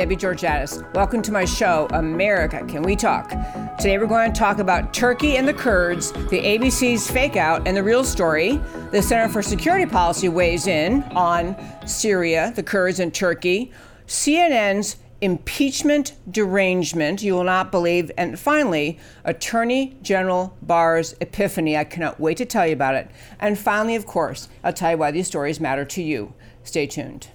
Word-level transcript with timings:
Debbie 0.00 0.16
Georgatos. 0.16 0.94
Welcome 0.94 1.20
to 1.20 1.30
my 1.30 1.44
show, 1.44 1.86
America 1.90 2.64
Can 2.66 2.80
We 2.80 2.96
Talk? 2.96 3.28
Today 3.76 3.98
we're 3.98 4.06
going 4.06 4.32
to 4.32 4.38
talk 4.38 4.58
about 4.58 4.94
Turkey 4.94 5.36
and 5.36 5.46
the 5.46 5.52
Kurds, 5.52 6.10
the 6.12 6.40
ABC's 6.40 7.10
fake 7.10 7.36
out, 7.36 7.68
and 7.68 7.76
the 7.76 7.82
real 7.82 8.02
story. 8.02 8.58
The 8.92 9.02
Center 9.02 9.30
for 9.30 9.42
Security 9.42 9.84
Policy 9.84 10.30
weighs 10.30 10.66
in 10.66 11.02
on 11.14 11.54
Syria, 11.86 12.50
the 12.56 12.62
Kurds, 12.62 12.98
and 12.98 13.12
Turkey. 13.12 13.72
CNN's 14.06 14.96
impeachment 15.20 16.14
derangement, 16.30 17.22
you 17.22 17.34
will 17.34 17.44
not 17.44 17.70
believe. 17.70 18.10
And 18.16 18.38
finally, 18.38 18.98
Attorney 19.24 19.98
General 20.00 20.56
Barr's 20.62 21.14
epiphany. 21.20 21.76
I 21.76 21.84
cannot 21.84 22.18
wait 22.18 22.38
to 22.38 22.46
tell 22.46 22.66
you 22.66 22.72
about 22.72 22.94
it. 22.94 23.10
And 23.38 23.58
finally, 23.58 23.96
of 23.96 24.06
course, 24.06 24.48
I'll 24.64 24.72
tell 24.72 24.92
you 24.92 24.96
why 24.96 25.10
these 25.10 25.26
stories 25.26 25.60
matter 25.60 25.84
to 25.84 26.02
you. 26.02 26.32
Stay 26.64 26.86
tuned. 26.86 27.28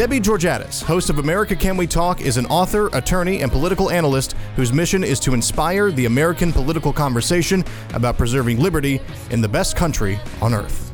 Debbie 0.00 0.18
Georgatos, 0.18 0.82
host 0.82 1.10
of 1.10 1.18
America 1.18 1.54
Can 1.54 1.76
We 1.76 1.86
Talk, 1.86 2.22
is 2.22 2.38
an 2.38 2.46
author, 2.46 2.86
attorney, 2.94 3.42
and 3.42 3.52
political 3.52 3.90
analyst 3.90 4.34
whose 4.56 4.72
mission 4.72 5.04
is 5.04 5.20
to 5.20 5.34
inspire 5.34 5.90
the 5.90 6.06
American 6.06 6.54
political 6.54 6.90
conversation 6.90 7.62
about 7.92 8.16
preserving 8.16 8.60
liberty 8.60 9.02
in 9.30 9.42
the 9.42 9.48
best 9.48 9.76
country 9.76 10.18
on 10.40 10.54
earth. 10.54 10.90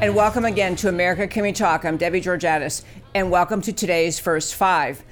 And 0.00 0.14
welcome 0.14 0.44
again 0.44 0.76
to 0.76 0.88
America 0.88 1.26
Can 1.26 1.42
We 1.42 1.50
Talk. 1.50 1.84
I'm 1.84 1.96
Debbie 1.96 2.20
Georgatos, 2.20 2.84
and 3.12 3.28
welcome 3.28 3.60
to 3.62 3.72
today's 3.72 4.20
First 4.20 4.54
Five 4.54 5.02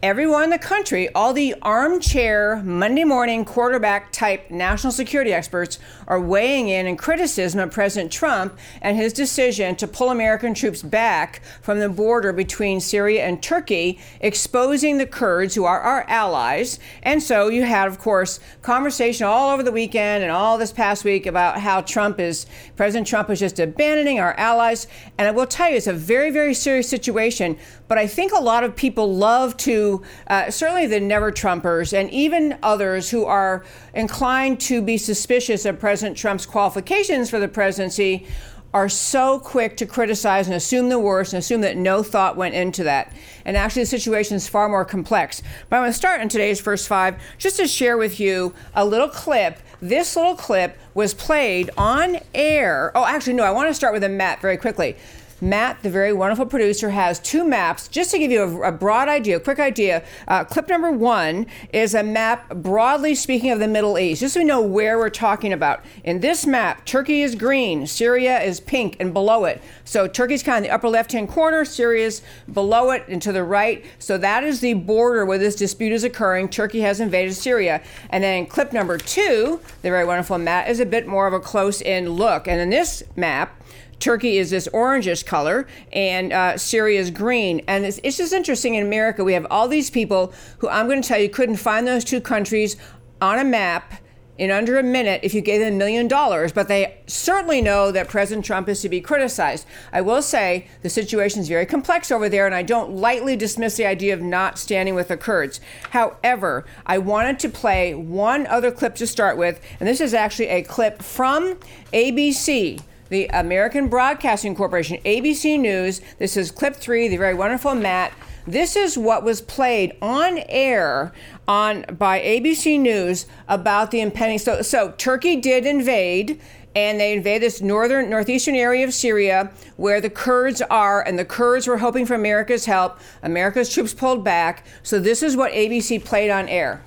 everyone 0.00 0.44
in 0.44 0.50
the 0.50 0.58
country, 0.58 1.08
all 1.12 1.32
the 1.32 1.52
armchair 1.60 2.62
Monday 2.62 3.02
morning 3.02 3.44
quarterback 3.44 4.12
type 4.12 4.48
national 4.48 4.92
security 4.92 5.32
experts 5.32 5.80
are 6.06 6.20
weighing 6.20 6.68
in 6.68 6.86
in 6.86 6.96
criticism 6.96 7.58
of 7.58 7.72
President 7.72 8.12
Trump 8.12 8.56
and 8.80 8.96
his 8.96 9.12
decision 9.12 9.74
to 9.74 9.88
pull 9.88 10.10
American 10.10 10.54
troops 10.54 10.82
back 10.82 11.42
from 11.60 11.80
the 11.80 11.88
border 11.88 12.32
between 12.32 12.80
Syria 12.80 13.24
and 13.24 13.42
Turkey, 13.42 13.98
exposing 14.20 14.98
the 14.98 15.06
Kurds 15.06 15.56
who 15.56 15.64
are 15.64 15.80
our 15.80 16.04
allies. 16.08 16.78
And 17.02 17.20
so 17.20 17.48
you 17.48 17.64
had, 17.64 17.88
of 17.88 17.98
course, 17.98 18.38
conversation 18.62 19.26
all 19.26 19.50
over 19.50 19.64
the 19.64 19.72
weekend 19.72 20.22
and 20.22 20.30
all 20.30 20.58
this 20.58 20.72
past 20.72 21.04
week 21.04 21.26
about 21.26 21.58
how 21.58 21.80
Trump 21.80 22.20
is, 22.20 22.46
President 22.76 23.08
Trump 23.08 23.30
is 23.30 23.40
just 23.40 23.58
abandoning 23.58 24.20
our 24.20 24.34
allies. 24.34 24.86
And 25.18 25.26
I 25.26 25.32
will 25.32 25.46
tell 25.46 25.70
you, 25.70 25.76
it's 25.76 25.88
a 25.88 25.92
very, 25.92 26.30
very 26.30 26.54
serious 26.54 26.88
situation. 26.88 27.58
But 27.88 27.98
I 27.98 28.06
think 28.06 28.32
a 28.32 28.40
lot 28.40 28.64
of 28.64 28.76
people 28.76 29.14
love 29.14 29.56
to, 29.58 30.02
uh, 30.26 30.50
certainly 30.50 30.86
the 30.86 31.00
never 31.00 31.32
Trumpers 31.32 31.92
and 31.98 32.10
even 32.10 32.58
others 32.62 33.10
who 33.10 33.24
are 33.24 33.64
inclined 33.94 34.60
to 34.60 34.82
be 34.82 34.98
suspicious 34.98 35.64
of 35.64 35.80
President 35.80 36.16
Trump's 36.16 36.46
qualifications 36.46 37.30
for 37.30 37.40
the 37.40 37.48
presidency, 37.48 38.26
are 38.74 38.88
so 38.88 39.38
quick 39.38 39.78
to 39.78 39.86
criticize 39.86 40.46
and 40.46 40.54
assume 40.54 40.90
the 40.90 40.98
worst 40.98 41.32
and 41.32 41.38
assume 41.38 41.62
that 41.62 41.76
no 41.76 42.02
thought 42.02 42.36
went 42.36 42.54
into 42.54 42.84
that. 42.84 43.12
And 43.44 43.56
actually, 43.56 43.82
the 43.82 43.86
situation 43.86 44.36
is 44.36 44.46
far 44.46 44.68
more 44.68 44.84
complex. 44.84 45.42
But 45.70 45.76
I 45.76 45.80
want 45.80 45.92
to 45.92 45.96
start 45.96 46.20
in 46.20 46.28
today's 46.28 46.60
first 46.60 46.86
five 46.86 47.16
just 47.38 47.56
to 47.56 47.66
share 47.66 47.96
with 47.96 48.20
you 48.20 48.54
a 48.74 48.84
little 48.84 49.08
clip. 49.08 49.58
This 49.80 50.16
little 50.16 50.34
clip 50.34 50.76
was 50.92 51.14
played 51.14 51.70
on 51.78 52.18
air. 52.34 52.92
Oh, 52.94 53.06
actually, 53.06 53.34
no, 53.34 53.44
I 53.44 53.52
want 53.52 53.70
to 53.70 53.74
start 53.74 53.94
with 53.94 54.04
a 54.04 54.08
map 54.08 54.42
very 54.42 54.58
quickly. 54.58 54.96
Matt, 55.40 55.82
the 55.82 55.90
very 55.90 56.12
wonderful 56.12 56.46
producer, 56.46 56.90
has 56.90 57.20
two 57.20 57.44
maps 57.44 57.86
just 57.86 58.10
to 58.10 58.18
give 58.18 58.30
you 58.30 58.42
a, 58.42 58.68
a 58.68 58.72
broad 58.72 59.08
idea, 59.08 59.36
a 59.36 59.40
quick 59.40 59.60
idea. 59.60 60.02
Uh, 60.26 60.42
clip 60.44 60.68
number 60.68 60.90
one 60.90 61.46
is 61.72 61.94
a 61.94 62.02
map, 62.02 62.48
broadly 62.56 63.14
speaking, 63.14 63.52
of 63.52 63.60
the 63.60 63.68
Middle 63.68 63.98
East, 63.98 64.20
just 64.20 64.34
so 64.34 64.40
we 64.40 64.44
know 64.44 64.60
where 64.60 64.98
we're 64.98 65.10
talking 65.10 65.52
about. 65.52 65.84
In 66.02 66.20
this 66.20 66.46
map, 66.46 66.84
Turkey 66.84 67.22
is 67.22 67.34
green, 67.34 67.86
Syria 67.86 68.40
is 68.40 68.58
pink, 68.58 68.96
and 68.98 69.12
below 69.12 69.44
it. 69.44 69.62
So 69.84 70.08
Turkey's 70.08 70.42
kind 70.42 70.58
of 70.58 70.68
the 70.68 70.74
upper 70.74 70.88
left 70.88 71.12
hand 71.12 71.28
corner, 71.28 71.64
Syria's 71.64 72.22
below 72.52 72.90
it 72.90 73.04
and 73.08 73.22
to 73.22 73.32
the 73.32 73.44
right. 73.44 73.84
So 73.98 74.18
that 74.18 74.42
is 74.42 74.60
the 74.60 74.74
border 74.74 75.24
where 75.24 75.38
this 75.38 75.54
dispute 75.54 75.92
is 75.92 76.02
occurring. 76.02 76.48
Turkey 76.48 76.80
has 76.80 77.00
invaded 77.00 77.34
Syria. 77.34 77.82
And 78.10 78.24
then 78.24 78.46
clip 78.46 78.72
number 78.72 78.98
two, 78.98 79.60
the 79.82 79.90
very 79.90 80.04
wonderful 80.04 80.38
map, 80.38 80.68
is 80.68 80.80
a 80.80 80.86
bit 80.86 81.06
more 81.06 81.26
of 81.26 81.32
a 81.32 81.40
close 81.40 81.80
in 81.80 82.10
look. 82.10 82.48
And 82.48 82.60
in 82.60 82.70
this 82.70 83.02
map, 83.16 83.54
Turkey 84.00 84.38
is 84.38 84.50
this 84.50 84.68
orangish 84.68 85.24
color, 85.26 85.66
and 85.92 86.32
uh, 86.32 86.56
Syria 86.56 87.00
is 87.00 87.10
green. 87.10 87.62
And 87.66 87.84
it's, 87.84 88.00
it's 88.02 88.16
just 88.16 88.32
interesting 88.32 88.74
in 88.74 88.86
America, 88.86 89.24
we 89.24 89.32
have 89.32 89.46
all 89.50 89.68
these 89.68 89.90
people 89.90 90.32
who 90.58 90.68
I'm 90.68 90.86
going 90.86 91.02
to 91.02 91.08
tell 91.08 91.18
you 91.18 91.28
couldn't 91.28 91.56
find 91.56 91.86
those 91.86 92.04
two 92.04 92.20
countries 92.20 92.76
on 93.20 93.38
a 93.38 93.44
map 93.44 93.94
in 94.38 94.52
under 94.52 94.78
a 94.78 94.82
minute 94.82 95.20
if 95.24 95.34
you 95.34 95.40
gave 95.40 95.60
them 95.60 95.74
a 95.74 95.76
million 95.76 96.06
dollars, 96.06 96.52
but 96.52 96.68
they 96.68 96.96
certainly 97.08 97.60
know 97.60 97.90
that 97.90 98.08
President 98.08 98.46
Trump 98.46 98.68
is 98.68 98.80
to 98.80 98.88
be 98.88 99.00
criticized. 99.00 99.66
I 99.92 100.00
will 100.00 100.22
say 100.22 100.68
the 100.82 100.88
situation 100.88 101.40
is 101.40 101.48
very 101.48 101.66
complex 101.66 102.12
over 102.12 102.28
there, 102.28 102.46
and 102.46 102.54
I 102.54 102.62
don't 102.62 102.92
lightly 102.92 103.34
dismiss 103.34 103.76
the 103.76 103.86
idea 103.86 104.14
of 104.14 104.22
not 104.22 104.58
standing 104.58 104.94
with 104.94 105.08
the 105.08 105.16
Kurds. 105.16 105.60
However, 105.90 106.64
I 106.86 106.98
wanted 106.98 107.40
to 107.40 107.48
play 107.48 107.94
one 107.94 108.46
other 108.46 108.70
clip 108.70 108.94
to 108.96 109.06
start 109.06 109.36
with, 109.36 109.60
and 109.80 109.88
this 109.88 110.00
is 110.00 110.14
actually 110.14 110.48
a 110.48 110.62
clip 110.62 111.02
from 111.02 111.56
ABC 111.92 112.80
the 113.08 113.26
American 113.32 113.88
Broadcasting 113.88 114.54
Corporation, 114.54 114.98
ABC 115.04 115.58
News. 115.58 116.00
This 116.18 116.36
is 116.36 116.50
clip 116.50 116.76
three, 116.76 117.08
the 117.08 117.16
very 117.16 117.34
wonderful 117.34 117.74
Matt. 117.74 118.12
This 118.46 118.76
is 118.76 118.96
what 118.96 119.24
was 119.24 119.42
played 119.42 119.96
on 120.00 120.38
air 120.48 121.12
on 121.46 121.84
by 121.98 122.18
ABC 122.20 122.80
News 122.80 123.26
about 123.46 123.90
the 123.90 124.00
impending. 124.00 124.38
So, 124.38 124.62
so 124.62 124.94
Turkey 124.96 125.36
did 125.36 125.66
invade, 125.66 126.40
and 126.74 126.98
they 126.98 127.12
invaded 127.12 127.42
this 127.42 127.60
northern 127.60 128.08
northeastern 128.08 128.54
area 128.54 128.86
of 128.86 128.94
Syria 128.94 129.52
where 129.76 130.00
the 130.00 130.10
Kurds 130.10 130.62
are, 130.62 131.02
and 131.02 131.18
the 131.18 131.24
Kurds 131.24 131.66
were 131.66 131.78
hoping 131.78 132.06
for 132.06 132.14
America's 132.14 132.64
help. 132.64 132.98
America's 133.22 133.72
troops 133.72 133.92
pulled 133.92 134.24
back. 134.24 134.66
So 134.82 134.98
this 134.98 135.22
is 135.22 135.36
what 135.36 135.52
ABC 135.52 136.02
played 136.02 136.30
on 136.30 136.48
air. 136.48 136.82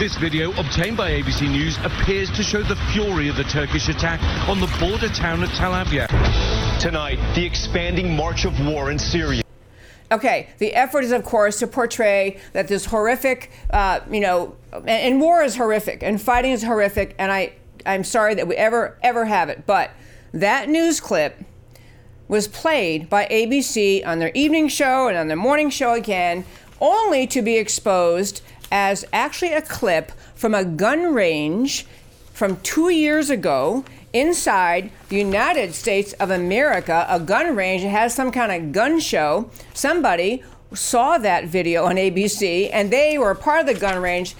This 0.00 0.16
video, 0.16 0.50
obtained 0.52 0.96
by 0.96 1.10
ABC 1.10 1.42
News, 1.50 1.76
appears 1.84 2.30
to 2.30 2.42
show 2.42 2.62
the 2.62 2.76
fury 2.90 3.28
of 3.28 3.36
the 3.36 3.44
Turkish 3.44 3.90
attack 3.90 4.18
on 4.48 4.58
the 4.58 4.66
border 4.80 5.10
town 5.10 5.42
of 5.42 5.50
Tel 5.50 5.74
Abyad. 5.74 6.08
Tonight, 6.80 7.18
the 7.34 7.44
expanding 7.44 8.16
march 8.16 8.46
of 8.46 8.66
war 8.66 8.90
in 8.90 8.98
Syria. 8.98 9.42
Okay, 10.10 10.48
the 10.56 10.72
effort 10.72 11.04
is, 11.04 11.12
of 11.12 11.22
course, 11.22 11.58
to 11.58 11.66
portray 11.66 12.40
that 12.54 12.66
this 12.66 12.86
horrific, 12.86 13.50
uh, 13.74 14.00
you 14.10 14.20
know, 14.20 14.56
and, 14.72 14.88
and, 14.88 15.20
war 15.20 15.42
is 15.42 15.56
horrific, 15.56 16.02
and 16.02 16.18
fighting 16.18 16.52
is 16.52 16.62
horrific, 16.62 17.14
and 17.18 17.30
I, 17.30 17.52
I'm 17.84 18.02
sorry 18.02 18.34
that 18.36 18.48
we 18.48 18.56
ever, 18.56 18.96
ever 19.02 19.26
have 19.26 19.50
it, 19.50 19.66
but 19.66 19.90
that 20.32 20.70
news 20.70 20.98
clip 20.98 21.44
was 22.26 22.48
played 22.48 23.10
by 23.10 23.26
ABC 23.26 24.06
on 24.06 24.18
their 24.18 24.32
evening 24.32 24.68
show 24.68 25.08
and 25.08 25.18
on 25.18 25.28
their 25.28 25.36
morning 25.36 25.68
show 25.68 25.92
again, 25.92 26.46
only 26.80 27.26
to 27.26 27.42
be 27.42 27.58
exposed 27.58 28.40
as 28.70 29.04
actually 29.12 29.52
a 29.52 29.62
clip 29.62 30.12
from 30.34 30.54
a 30.54 30.64
gun 30.64 31.14
range 31.14 31.86
from 32.32 32.56
two 32.60 32.88
years 32.88 33.30
ago 33.30 33.84
inside 34.12 34.90
the 35.08 35.16
United 35.16 35.74
States 35.74 36.12
of 36.14 36.30
America, 36.30 37.06
a 37.08 37.20
gun 37.20 37.54
range. 37.54 37.82
It 37.82 37.90
has 37.90 38.14
some 38.14 38.30
kind 38.30 38.50
of 38.50 38.72
gun 38.72 38.98
show. 39.00 39.50
Somebody 39.74 40.42
saw 40.72 41.18
that 41.18 41.46
video 41.46 41.84
on 41.84 41.96
ABC 41.96 42.70
and 42.72 42.90
they 42.92 43.18
were 43.18 43.34
part 43.34 43.60
of 43.60 43.66
the 43.66 43.74
gun 43.74 44.00
range 44.00 44.34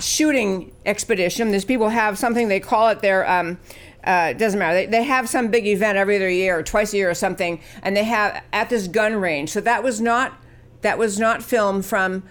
shooting 0.00 0.72
expedition. 0.84 1.50
These 1.50 1.64
people 1.64 1.88
have 1.88 2.18
something, 2.18 2.48
they 2.48 2.60
call 2.60 2.88
it 2.88 3.00
their. 3.00 3.28
Um, 3.28 3.58
uh, 4.04 4.32
doesn't 4.34 4.60
matter. 4.60 4.74
They, 4.74 4.86
they 4.86 5.02
have 5.02 5.28
some 5.28 5.48
big 5.48 5.66
event 5.66 5.98
every 5.98 6.14
other 6.14 6.30
year 6.30 6.60
or 6.60 6.62
twice 6.62 6.92
a 6.92 6.96
year 6.96 7.10
or 7.10 7.14
something, 7.14 7.60
and 7.82 7.96
they 7.96 8.04
have 8.04 8.40
at 8.52 8.70
this 8.70 8.86
gun 8.86 9.16
range. 9.16 9.50
So 9.50 9.60
that 9.62 9.82
was 9.82 10.00
not 10.00 10.40
that 10.82 10.96
was 10.96 11.18
not 11.18 11.42
filmed 11.42 11.84
from 11.84 12.22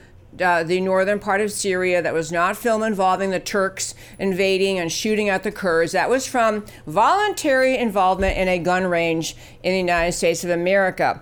uh, 0.42 0.64
the 0.64 0.82
northern 0.82 1.20
part 1.20 1.42
of 1.42 1.52
Syria. 1.52 2.02
That 2.02 2.14
was 2.14 2.32
not 2.32 2.58
film 2.58 2.84
involving 2.84 3.32
the 3.32 3.40
Turks 3.40 3.96
invading 4.20 4.80
and 4.80 4.92
shooting 4.92 5.30
at 5.30 5.44
the 5.44 5.52
Kurds. 5.52 5.92
That 5.92 6.10
was 6.10 6.28
from 6.28 6.66
voluntary 6.86 7.78
involvement 7.78 8.38
in 8.38 8.48
a 8.48 8.60
gun 8.60 8.86
range 8.86 9.36
in 9.64 9.72
the 9.72 9.80
United 9.80 10.14
States 10.14 10.44
of 10.44 10.50
America. 10.50 11.22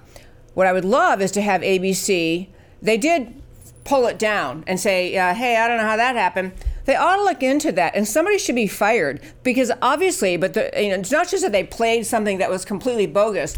What 0.53 0.67
I 0.67 0.73
would 0.73 0.85
love 0.85 1.21
is 1.21 1.31
to 1.31 1.41
have 1.41 1.61
ABC. 1.61 2.47
They 2.81 2.97
did 2.97 3.41
pull 3.83 4.07
it 4.07 4.17
down 4.17 4.63
and 4.67 4.79
say, 4.79 5.17
uh, 5.17 5.33
"Hey, 5.33 5.57
I 5.57 5.67
don't 5.67 5.77
know 5.77 5.83
how 5.83 5.97
that 5.97 6.15
happened." 6.15 6.53
They 6.85 6.95
ought 6.95 7.15
to 7.15 7.23
look 7.23 7.41
into 7.41 7.71
that, 7.71 7.95
and 7.95 8.07
somebody 8.07 8.37
should 8.37 8.55
be 8.55 8.67
fired 8.67 9.21
because 9.41 9.71
obviously, 9.81 10.37
but 10.37 10.53
the, 10.53 10.69
you 10.77 10.89
know, 10.89 10.95
it's 10.95 11.11
not 11.11 11.29
just 11.29 11.43
that 11.43 11.51
they 11.51 11.63
played 11.63 12.05
something 12.05 12.37
that 12.39 12.49
was 12.49 12.65
completely 12.65 13.07
bogus. 13.07 13.57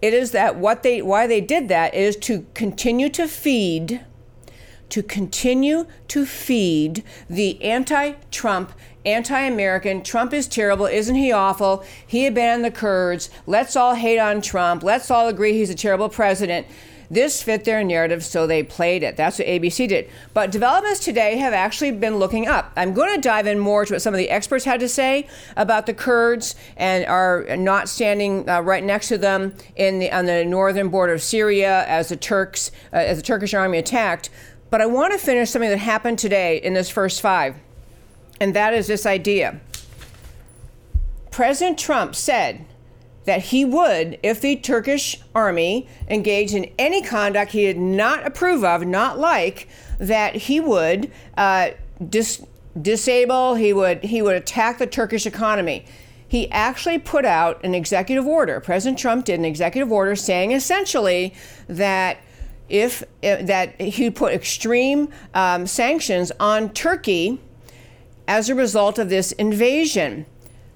It 0.00 0.14
is 0.14 0.30
that 0.32 0.56
what 0.56 0.82
they 0.82 1.02
why 1.02 1.26
they 1.26 1.40
did 1.40 1.68
that 1.68 1.94
is 1.94 2.16
to 2.16 2.46
continue 2.54 3.08
to 3.10 3.26
feed 3.26 4.04
to 4.90 5.02
continue 5.02 5.86
to 6.08 6.24
feed 6.24 7.04
the 7.28 7.62
anti 7.62 8.12
Trump, 8.30 8.72
anti 9.04 9.40
American, 9.40 10.02
Trump 10.02 10.32
is 10.32 10.46
terrible, 10.46 10.86
isn't 10.86 11.14
he 11.14 11.32
awful? 11.32 11.84
He 12.06 12.26
abandoned 12.26 12.64
the 12.64 12.76
Kurds. 12.76 13.30
Let's 13.46 13.76
all 13.76 13.94
hate 13.94 14.18
on 14.18 14.40
Trump. 14.40 14.82
Let's 14.82 15.10
all 15.10 15.28
agree 15.28 15.52
he's 15.52 15.70
a 15.70 15.74
terrible 15.74 16.08
president. 16.08 16.66
This 17.10 17.42
fit 17.42 17.64
their 17.64 17.82
narrative, 17.82 18.22
so 18.22 18.46
they 18.46 18.62
played 18.62 19.02
it. 19.02 19.16
That's 19.16 19.38
what 19.38 19.48
ABC 19.48 19.88
did. 19.88 20.10
But 20.34 20.50
developments 20.50 21.00
today 21.00 21.38
have 21.38 21.54
actually 21.54 21.92
been 21.92 22.18
looking 22.18 22.46
up. 22.46 22.70
I'm 22.76 22.92
going 22.92 23.14
to 23.14 23.20
dive 23.20 23.46
in 23.46 23.58
more 23.58 23.86
to 23.86 23.94
what 23.94 24.02
some 24.02 24.12
of 24.12 24.18
the 24.18 24.28
experts 24.28 24.66
had 24.66 24.80
to 24.80 24.88
say 24.88 25.26
about 25.56 25.86
the 25.86 25.94
Kurds 25.94 26.54
and 26.76 27.06
are 27.06 27.56
not 27.56 27.88
standing 27.88 28.46
uh, 28.48 28.60
right 28.60 28.84
next 28.84 29.08
to 29.08 29.16
them 29.16 29.54
in 29.74 30.00
the, 30.00 30.12
on 30.12 30.26
the 30.26 30.44
northern 30.44 30.90
border 30.90 31.14
of 31.14 31.22
Syria 31.22 31.86
as 31.88 32.10
the 32.10 32.16
Turks, 32.16 32.70
uh, 32.92 32.96
as 32.96 33.16
the 33.16 33.22
Turkish 33.22 33.54
army 33.54 33.78
attacked. 33.78 34.28
But 34.70 34.80
I 34.80 34.86
want 34.86 35.12
to 35.12 35.18
finish 35.18 35.50
something 35.50 35.70
that 35.70 35.78
happened 35.78 36.18
today 36.18 36.58
in 36.58 36.74
this 36.74 36.90
first 36.90 37.20
five, 37.20 37.56
and 38.40 38.54
that 38.54 38.74
is 38.74 38.86
this 38.86 39.06
idea. 39.06 39.60
President 41.30 41.78
Trump 41.78 42.14
said 42.14 42.64
that 43.24 43.42
he 43.42 43.64
would, 43.64 44.18
if 44.22 44.40
the 44.40 44.56
Turkish 44.56 45.20
army 45.34 45.88
engaged 46.08 46.54
in 46.54 46.70
any 46.78 47.02
conduct 47.02 47.52
he 47.52 47.62
did 47.62 47.78
not 47.78 48.26
approve 48.26 48.64
of, 48.64 48.86
not 48.86 49.18
like, 49.18 49.68
that 49.98 50.34
he 50.34 50.60
would 50.60 51.10
uh, 51.36 51.70
dis- 52.08 52.44
disable, 52.80 53.54
he 53.54 53.72
would, 53.72 54.02
he 54.02 54.22
would 54.22 54.36
attack 54.36 54.78
the 54.78 54.86
Turkish 54.86 55.26
economy. 55.26 55.84
He 56.26 56.50
actually 56.50 56.98
put 56.98 57.24
out 57.24 57.62
an 57.64 57.74
executive 57.74 58.26
order. 58.26 58.60
President 58.60 58.98
Trump 58.98 59.24
did 59.24 59.38
an 59.38 59.44
executive 59.44 59.90
order 59.90 60.14
saying 60.14 60.52
essentially 60.52 61.34
that 61.68 62.18
if 62.68 63.02
uh, 63.02 63.36
that 63.42 63.80
he 63.80 64.10
put 64.10 64.32
extreme 64.32 65.08
um, 65.34 65.66
sanctions 65.66 66.32
on 66.38 66.70
Turkey 66.70 67.40
as 68.26 68.48
a 68.48 68.54
result 68.54 68.98
of 68.98 69.08
this 69.08 69.32
invasion. 69.32 70.26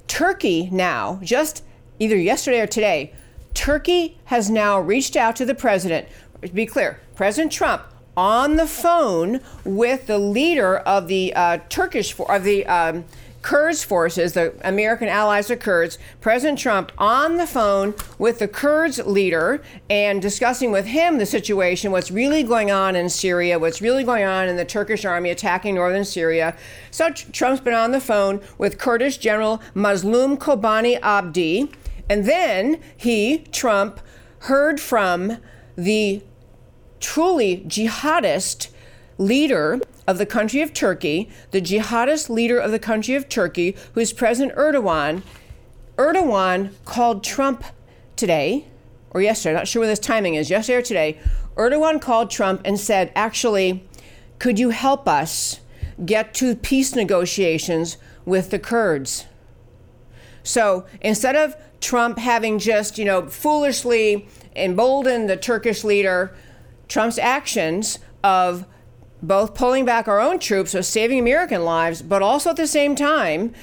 Turkey 0.09 0.69
now 0.73 1.21
just 1.23 1.65
either 1.99 2.17
yesterday 2.17 2.61
or 2.61 2.67
today, 2.67 3.13
Turkey 3.55 4.19
has 4.27 4.51
now 4.51 4.81
reached 4.81 5.17
out 5.17 5.37
to 5.37 5.45
the 5.45 5.55
president. 5.55 6.09
To 6.41 6.49
be 6.49 6.67
clear, 6.67 7.01
President 7.15 7.53
Trump 7.53 7.83
on 8.17 8.57
the 8.57 8.67
phone 8.67 9.41
with 9.65 10.07
the 10.07 10.19
leader 10.19 10.79
of 10.79 11.09
the 11.09 11.33
uh, 11.35 11.59
Turkish 11.69 12.19
of 12.19 12.45
the 12.45 12.67
um, 12.67 13.05
Kurds 13.43 13.83
forces, 13.83 14.33
the 14.33 14.55
American 14.63 15.09
allies 15.09 15.51
of 15.51 15.59
Kurds, 15.59 15.99
President 16.21 16.59
Trump 16.59 16.93
on 16.97 17.37
the 17.37 17.47
phone 17.47 17.95
with 18.17 18.39
the 18.39 18.47
Kurds 18.47 18.99
leader 19.05 19.61
and 19.91 20.23
discussing 20.23 20.71
with 20.71 20.87
him 20.87 21.19
the 21.19 21.27
situation, 21.27 21.91
what's 21.91 22.11
really 22.11 22.45
going 22.45 22.71
on 22.71 22.95
in 22.95 23.11
Syria, 23.11 23.59
what's 23.59 23.83
really 23.83 24.05
going 24.05 24.25
on 24.25 24.49
in 24.49 24.57
the 24.57 24.65
Turkish 24.65 25.05
army 25.05 25.31
attacking 25.31 25.75
northern 25.75 26.05
Syria. 26.05 26.57
So 26.93 27.11
Trump's 27.11 27.61
been 27.61 27.75
on 27.75 27.91
the 27.91 28.01
phone 28.01 28.41
with 28.59 28.79
Kurdish 28.79 29.19
General 29.19 29.61
Mazlum 29.75 30.39
Kobani 30.39 31.01
Abdi. 31.03 31.71
And 32.09 32.25
then 32.25 32.81
he, 32.97 33.39
Trump, 33.51 34.01
heard 34.41 34.81
from 34.81 35.39
the 35.77 36.23
truly 37.01 37.65
jihadist 37.67 38.69
leader 39.23 39.81
of 40.07 40.19
the 40.19 40.27
country 40.27 40.61
of 40.61 40.75
Turkey, 40.75 41.31
the 41.53 41.61
jihadist 41.61 42.29
leader 42.29 42.59
of 42.59 42.71
the 42.71 42.79
country 42.79 43.15
of 43.15 43.29
Turkey, 43.29 43.77
who 43.95 44.01
is 44.01 44.13
President 44.13 44.57
Erdogan. 44.57 45.23
Erdogan 45.97 46.73
called 46.85 47.23
Trump 47.23 47.65
today, 48.17 48.67
or 49.11 49.23
yesterday, 49.23 49.51
I'm 49.51 49.57
not 49.57 49.69
sure 49.69 49.81
what 49.81 49.87
this 49.87 49.99
timing 49.99 50.35
is, 50.35 50.51
yesterday 50.51 50.79
or 50.79 50.83
today. 50.83 51.21
Erdogan 51.57 52.01
called 52.01 52.31
Trump 52.31 52.63
and 52.65 52.79
said, 52.79 53.13
actually, 53.15 53.87
could 54.39 54.59
you 54.59 54.71
help 54.71 55.07
us 55.07 55.61
get 56.05 56.35
to 56.35 56.57
peace 56.57 56.97
negotiations 56.97 57.97
with 58.25 58.51
the 58.51 58.59
Kurds? 58.59 59.27
So 60.43 60.87
instead 61.01 61.37
of 61.37 61.55
Trump 61.81 62.19
having 62.19 62.59
just, 62.59 62.99
you 62.99 63.05
know, 63.05 63.29
foolishly 63.29 64.27
emboldened 64.57 65.29
the 65.29 65.37
Turkish 65.37 65.85
leader, 65.85 66.35
Trump's 66.89 67.19
actions 67.19 67.99
of 68.25 68.67
both 69.23 69.55
pulling 69.55 69.85
back 69.85 70.09
our 70.09 70.21
own 70.21 70.39
troops, 70.39 70.73
so 70.73 70.81
saving 70.81 71.19
American 71.19 71.65
lives, 71.65 72.03
but 72.03 72.23
also 72.23 72.51
at 72.51 72.57
the 72.57 72.67
same 72.67 72.97
time 72.97 73.55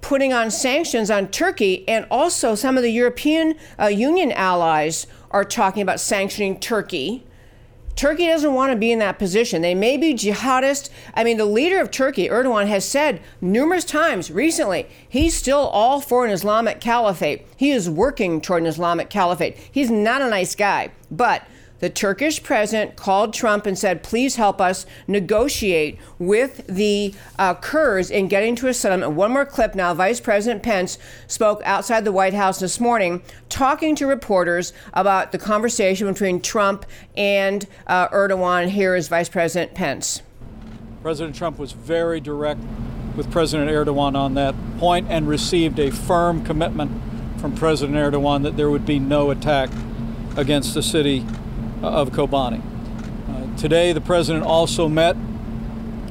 putting 0.00 0.32
on 0.32 0.50
sanctions 0.50 1.10
on 1.10 1.28
Turkey, 1.28 1.86
and 1.88 2.06
also 2.10 2.54
some 2.54 2.76
of 2.76 2.82
the 2.82 2.90
European 2.90 3.54
uh, 3.78 3.86
Union 3.86 4.32
allies 4.32 5.06
are 5.30 5.44
talking 5.44 5.82
about 5.82 6.00
sanctioning 6.00 6.58
Turkey. 6.58 7.24
Turkey 7.96 8.26
doesn't 8.26 8.54
want 8.54 8.72
to 8.72 8.78
be 8.78 8.92
in 8.92 8.98
that 9.00 9.18
position. 9.18 9.60
They 9.60 9.74
may 9.74 9.98
be 9.98 10.14
jihadist. 10.14 10.88
I 11.12 11.22
mean, 11.22 11.36
the 11.36 11.44
leader 11.44 11.80
of 11.80 11.90
Turkey, 11.90 12.28
Erdogan, 12.28 12.66
has 12.66 12.88
said 12.88 13.20
numerous 13.42 13.84
times 13.84 14.30
recently 14.30 14.86
he's 15.06 15.36
still 15.36 15.68
all 15.68 16.00
for 16.00 16.24
an 16.24 16.30
Islamic 16.30 16.80
caliphate. 16.80 17.46
He 17.56 17.70
is 17.70 17.90
working 17.90 18.40
toward 18.40 18.62
an 18.62 18.68
Islamic 18.68 19.10
caliphate. 19.10 19.58
He's 19.70 19.90
not 19.90 20.22
a 20.22 20.30
nice 20.30 20.54
guy. 20.54 20.92
But 21.10 21.42
the 21.80 21.90
Turkish 21.90 22.42
president 22.42 22.96
called 22.96 23.34
Trump 23.34 23.66
and 23.66 23.76
said, 23.76 24.02
please 24.02 24.36
help 24.36 24.60
us 24.60 24.86
negotiate 25.08 25.98
with 26.18 26.66
the 26.66 27.14
uh, 27.38 27.54
Kurds 27.54 28.10
in 28.10 28.28
getting 28.28 28.54
to 28.56 28.68
a 28.68 28.74
settlement. 28.74 29.12
One 29.12 29.32
more 29.32 29.46
clip 29.46 29.74
now. 29.74 29.92
Vice 29.94 30.20
President 30.20 30.62
Pence 30.62 30.98
spoke 31.26 31.60
outside 31.64 32.04
the 32.04 32.12
White 32.12 32.34
House 32.34 32.60
this 32.60 32.78
morning, 32.78 33.22
talking 33.48 33.96
to 33.96 34.06
reporters 34.06 34.72
about 34.92 35.32
the 35.32 35.38
conversation 35.38 36.06
between 36.06 36.40
Trump 36.40 36.86
and 37.16 37.66
uh, 37.86 38.08
Erdogan. 38.08 38.68
Here 38.68 38.94
is 38.94 39.08
Vice 39.08 39.28
President 39.28 39.74
Pence. 39.74 40.22
President 41.02 41.34
Trump 41.34 41.58
was 41.58 41.72
very 41.72 42.20
direct 42.20 42.60
with 43.16 43.30
President 43.30 43.70
Erdogan 43.70 44.14
on 44.14 44.34
that 44.34 44.54
point 44.78 45.06
and 45.08 45.26
received 45.26 45.78
a 45.78 45.90
firm 45.90 46.44
commitment 46.44 46.90
from 47.40 47.54
President 47.54 47.96
Erdogan 47.96 48.42
that 48.42 48.56
there 48.56 48.70
would 48.70 48.84
be 48.84 48.98
no 48.98 49.30
attack 49.30 49.70
against 50.36 50.74
the 50.74 50.82
city 50.82 51.24
of 51.82 52.10
Kobani. 52.10 52.60
Uh, 53.28 53.56
today, 53.56 53.92
the 53.92 54.00
president 54.00 54.44
also 54.44 54.88
met 54.88 55.16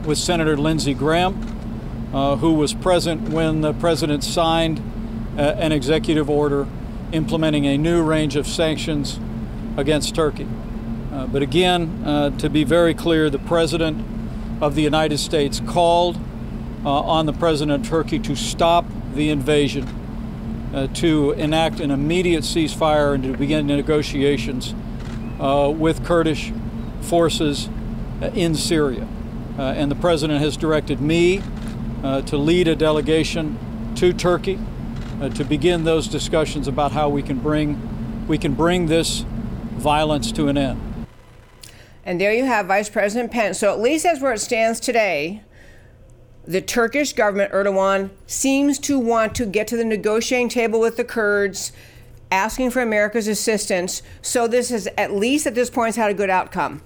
with 0.05 0.17
Senator 0.17 0.57
Lindsey 0.57 0.93
Graham, 0.93 2.09
uh, 2.13 2.37
who 2.37 2.53
was 2.53 2.73
present 2.73 3.29
when 3.29 3.61
the 3.61 3.73
president 3.73 4.23
signed 4.23 4.81
uh, 5.37 5.41
an 5.41 5.71
executive 5.71 6.29
order 6.29 6.67
implementing 7.11 7.65
a 7.65 7.77
new 7.77 8.03
range 8.03 8.35
of 8.35 8.47
sanctions 8.47 9.19
against 9.77 10.15
Turkey. 10.15 10.47
Uh, 11.11 11.27
but 11.27 11.41
again, 11.41 12.03
uh, 12.05 12.29
to 12.37 12.49
be 12.49 12.63
very 12.63 12.93
clear, 12.93 13.29
the 13.29 13.39
president 13.39 14.03
of 14.61 14.75
the 14.75 14.81
United 14.81 15.17
States 15.17 15.61
called 15.67 16.17
uh, 16.83 16.89
on 16.89 17.25
the 17.25 17.33
president 17.33 17.83
of 17.83 17.89
Turkey 17.89 18.19
to 18.19 18.35
stop 18.35 18.85
the 19.13 19.29
invasion, 19.29 19.87
to 20.93 21.31
enact 21.31 21.79
an 21.79 21.89
immediate 21.89 22.43
ceasefire, 22.43 23.15
and 23.15 23.23
to 23.23 23.35
begin 23.35 23.65
negotiations 23.65 24.75
uh, 25.39 25.69
with 25.69 26.05
Kurdish 26.05 26.51
forces 27.01 27.69
uh, 28.21 28.27
in 28.33 28.55
Syria. 28.55 29.07
Uh, 29.57 29.61
and 29.61 29.89
the 29.91 29.95
president 29.95 30.39
has 30.41 30.57
directed 30.57 31.01
me 31.01 31.41
uh, 32.03 32.21
to 32.23 32.37
lead 32.37 32.67
a 32.67 32.75
delegation 32.75 33.57
to 33.95 34.13
Turkey 34.13 34.59
to 35.35 35.43
begin 35.43 35.83
those 35.83 36.07
discussions 36.07 36.65
about 36.65 36.93
how 36.93 37.09
we 37.09 37.21
can 37.21 37.39
bring 37.39 38.25
we 38.25 38.37
can 38.37 38.53
bring 38.53 38.85
this 38.85 39.25
violence 39.71 40.31
to 40.31 40.47
an 40.47 40.57
end. 40.57 41.07
And 42.05 42.21
there 42.21 42.31
you 42.31 42.45
have 42.45 42.67
Vice 42.67 42.87
President 42.87 43.31
Pence. 43.31 43.59
So 43.59 43.71
at 43.71 43.79
least 43.79 44.05
as 44.05 44.21
where 44.21 44.33
it 44.33 44.39
stands 44.39 44.79
today, 44.79 45.41
the 46.45 46.61
Turkish 46.61 47.13
government, 47.13 47.51
Erdogan, 47.51 48.11
seems 48.27 48.79
to 48.79 48.97
want 48.97 49.35
to 49.35 49.45
get 49.45 49.67
to 49.67 49.77
the 49.77 49.85
negotiating 49.85 50.49
table 50.49 50.79
with 50.79 50.97
the 50.97 51.03
Kurds 51.03 51.71
asking 52.31 52.71
for 52.71 52.81
America's 52.81 53.27
assistance. 53.27 54.01
So 54.21 54.47
this 54.47 54.71
is 54.71 54.87
at 54.97 55.13
least 55.13 55.47
at 55.47 55.55
this 55.55 55.69
point 55.69 55.87
has 55.87 55.95
had 55.95 56.11
a 56.11 56.13
good 56.13 56.29
outcome. 56.29 56.81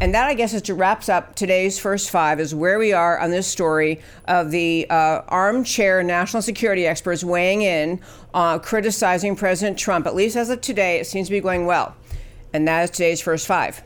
And 0.00 0.14
that, 0.14 0.26
I 0.26 0.34
guess, 0.34 0.52
is 0.52 0.62
to 0.62 0.74
wraps 0.74 1.08
up 1.08 1.36
today's 1.36 1.78
first 1.78 2.10
five, 2.10 2.40
is 2.40 2.54
where 2.54 2.78
we 2.78 2.92
are 2.92 3.18
on 3.18 3.30
this 3.30 3.46
story 3.46 4.00
of 4.26 4.50
the 4.50 4.86
uh, 4.90 5.20
armchair 5.28 6.02
national 6.02 6.42
security 6.42 6.86
experts 6.86 7.22
weighing 7.22 7.62
in, 7.62 8.00
uh, 8.34 8.58
criticizing 8.58 9.36
President 9.36 9.78
Trump. 9.78 10.06
At 10.06 10.16
least 10.16 10.34
as 10.34 10.50
of 10.50 10.60
today, 10.60 10.98
it 10.98 11.06
seems 11.06 11.28
to 11.28 11.32
be 11.32 11.40
going 11.40 11.66
well. 11.66 11.94
And 12.52 12.66
that 12.66 12.82
is 12.84 12.90
today's 12.90 13.20
first 13.20 13.46
five. 13.46 13.82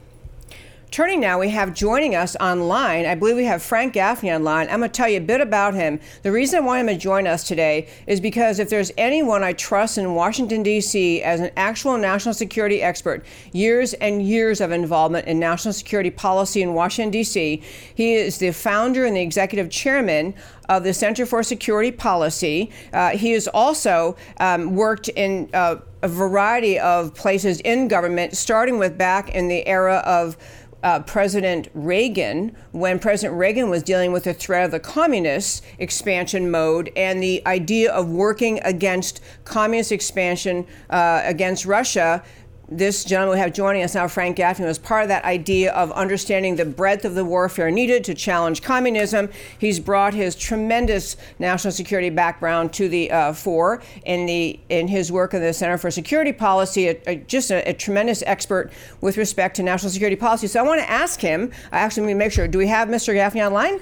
Turning 0.90 1.20
now, 1.20 1.38
we 1.40 1.50
have 1.50 1.74
joining 1.74 2.14
us 2.14 2.36
online, 2.36 3.06
I 3.06 3.16
believe 3.16 3.36
we 3.36 3.44
have 3.44 3.62
Frank 3.62 3.92
Gaffney 3.92 4.32
online. 4.32 4.68
I'm 4.70 4.78
going 4.78 4.90
to 4.90 4.96
tell 4.96 5.08
you 5.08 5.18
a 5.18 5.20
bit 5.20 5.40
about 5.40 5.74
him. 5.74 6.00
The 6.22 6.30
reason 6.30 6.58
I 6.58 6.66
want 6.66 6.80
him 6.80 6.86
to 6.86 6.96
join 6.96 7.26
us 7.26 7.44
today 7.44 7.88
is 8.06 8.20
because 8.20 8.60
if 8.60 8.70
there's 8.70 8.92
anyone 8.96 9.42
I 9.42 9.52
trust 9.52 9.98
in 9.98 10.14
Washington, 10.14 10.62
D.C. 10.62 11.22
as 11.22 11.40
an 11.40 11.50
actual 11.56 11.98
national 11.98 12.34
security 12.34 12.82
expert, 12.82 13.26
years 13.52 13.94
and 13.94 14.22
years 14.22 14.60
of 14.60 14.70
involvement 14.70 15.26
in 15.26 15.40
national 15.40 15.74
security 15.74 16.08
policy 16.08 16.62
in 16.62 16.72
Washington, 16.72 17.10
D.C., 17.10 17.62
he 17.94 18.14
is 18.14 18.38
the 18.38 18.52
founder 18.52 19.04
and 19.04 19.16
the 19.16 19.22
executive 19.22 19.68
chairman 19.68 20.34
of 20.68 20.84
the 20.84 20.94
Center 20.94 21.26
for 21.26 21.42
Security 21.42 21.92
Policy. 21.92 22.70
Uh, 22.92 23.10
he 23.10 23.32
has 23.32 23.48
also 23.48 24.16
um, 24.38 24.74
worked 24.74 25.08
in 25.10 25.50
uh, 25.52 25.76
a 26.02 26.08
variety 26.08 26.78
of 26.78 27.14
places 27.14 27.60
in 27.60 27.88
government, 27.88 28.36
starting 28.36 28.78
with 28.78 28.96
back 28.96 29.30
in 29.30 29.48
the 29.48 29.66
era 29.66 29.96
of 30.06 30.36
uh, 30.82 31.00
President 31.00 31.68
Reagan, 31.74 32.54
when 32.72 32.98
President 32.98 33.38
Reagan 33.38 33.70
was 33.70 33.82
dealing 33.82 34.12
with 34.12 34.24
the 34.24 34.34
threat 34.34 34.64
of 34.64 34.70
the 34.70 34.80
communist 34.80 35.64
expansion 35.78 36.50
mode 36.50 36.92
and 36.96 37.22
the 37.22 37.42
idea 37.46 37.92
of 37.92 38.08
working 38.08 38.60
against 38.62 39.20
communist 39.44 39.92
expansion 39.92 40.66
uh, 40.90 41.22
against 41.24 41.66
Russia 41.66 42.22
this 42.68 43.04
gentleman 43.04 43.36
we 43.36 43.40
have 43.40 43.52
joining 43.52 43.82
us 43.82 43.94
now, 43.94 44.08
Frank 44.08 44.36
Gaffney, 44.36 44.66
was 44.66 44.78
part 44.78 45.02
of 45.02 45.08
that 45.08 45.24
idea 45.24 45.72
of 45.72 45.92
understanding 45.92 46.56
the 46.56 46.64
breadth 46.64 47.04
of 47.04 47.14
the 47.14 47.24
warfare 47.24 47.70
needed 47.70 48.02
to 48.04 48.14
challenge 48.14 48.62
communism. 48.62 49.28
He's 49.58 49.78
brought 49.78 50.14
his 50.14 50.34
tremendous 50.34 51.16
national 51.38 51.72
security 51.72 52.10
background 52.10 52.72
to 52.74 52.88
the 52.88 53.10
uh, 53.10 53.32
fore 53.32 53.82
in 54.04 54.26
the 54.26 54.58
in 54.68 54.88
his 54.88 55.12
work 55.12 55.32
in 55.32 55.42
the 55.42 55.52
Center 55.52 55.78
for 55.78 55.90
Security 55.90 56.32
Policy. 56.32 56.88
A, 56.88 57.00
a, 57.06 57.16
just 57.16 57.50
a, 57.50 57.68
a, 57.68 57.72
tremendous 57.72 58.22
expert 58.26 58.72
with 59.00 59.16
respect 59.16 59.54
to 59.56 59.62
national 59.62 59.90
security 59.90 60.16
policy. 60.16 60.48
So 60.48 60.58
I 60.58 60.62
want 60.66 60.80
to 60.80 60.90
ask 60.90 61.20
him. 61.20 61.52
I 61.70 61.78
actually 61.78 62.08
need 62.08 62.14
to 62.14 62.18
make 62.18 62.32
sure. 62.32 62.48
Do 62.48 62.58
we 62.58 62.66
have 62.66 62.88
Mr. 62.88 63.14
Gaffney 63.14 63.42
online? 63.42 63.80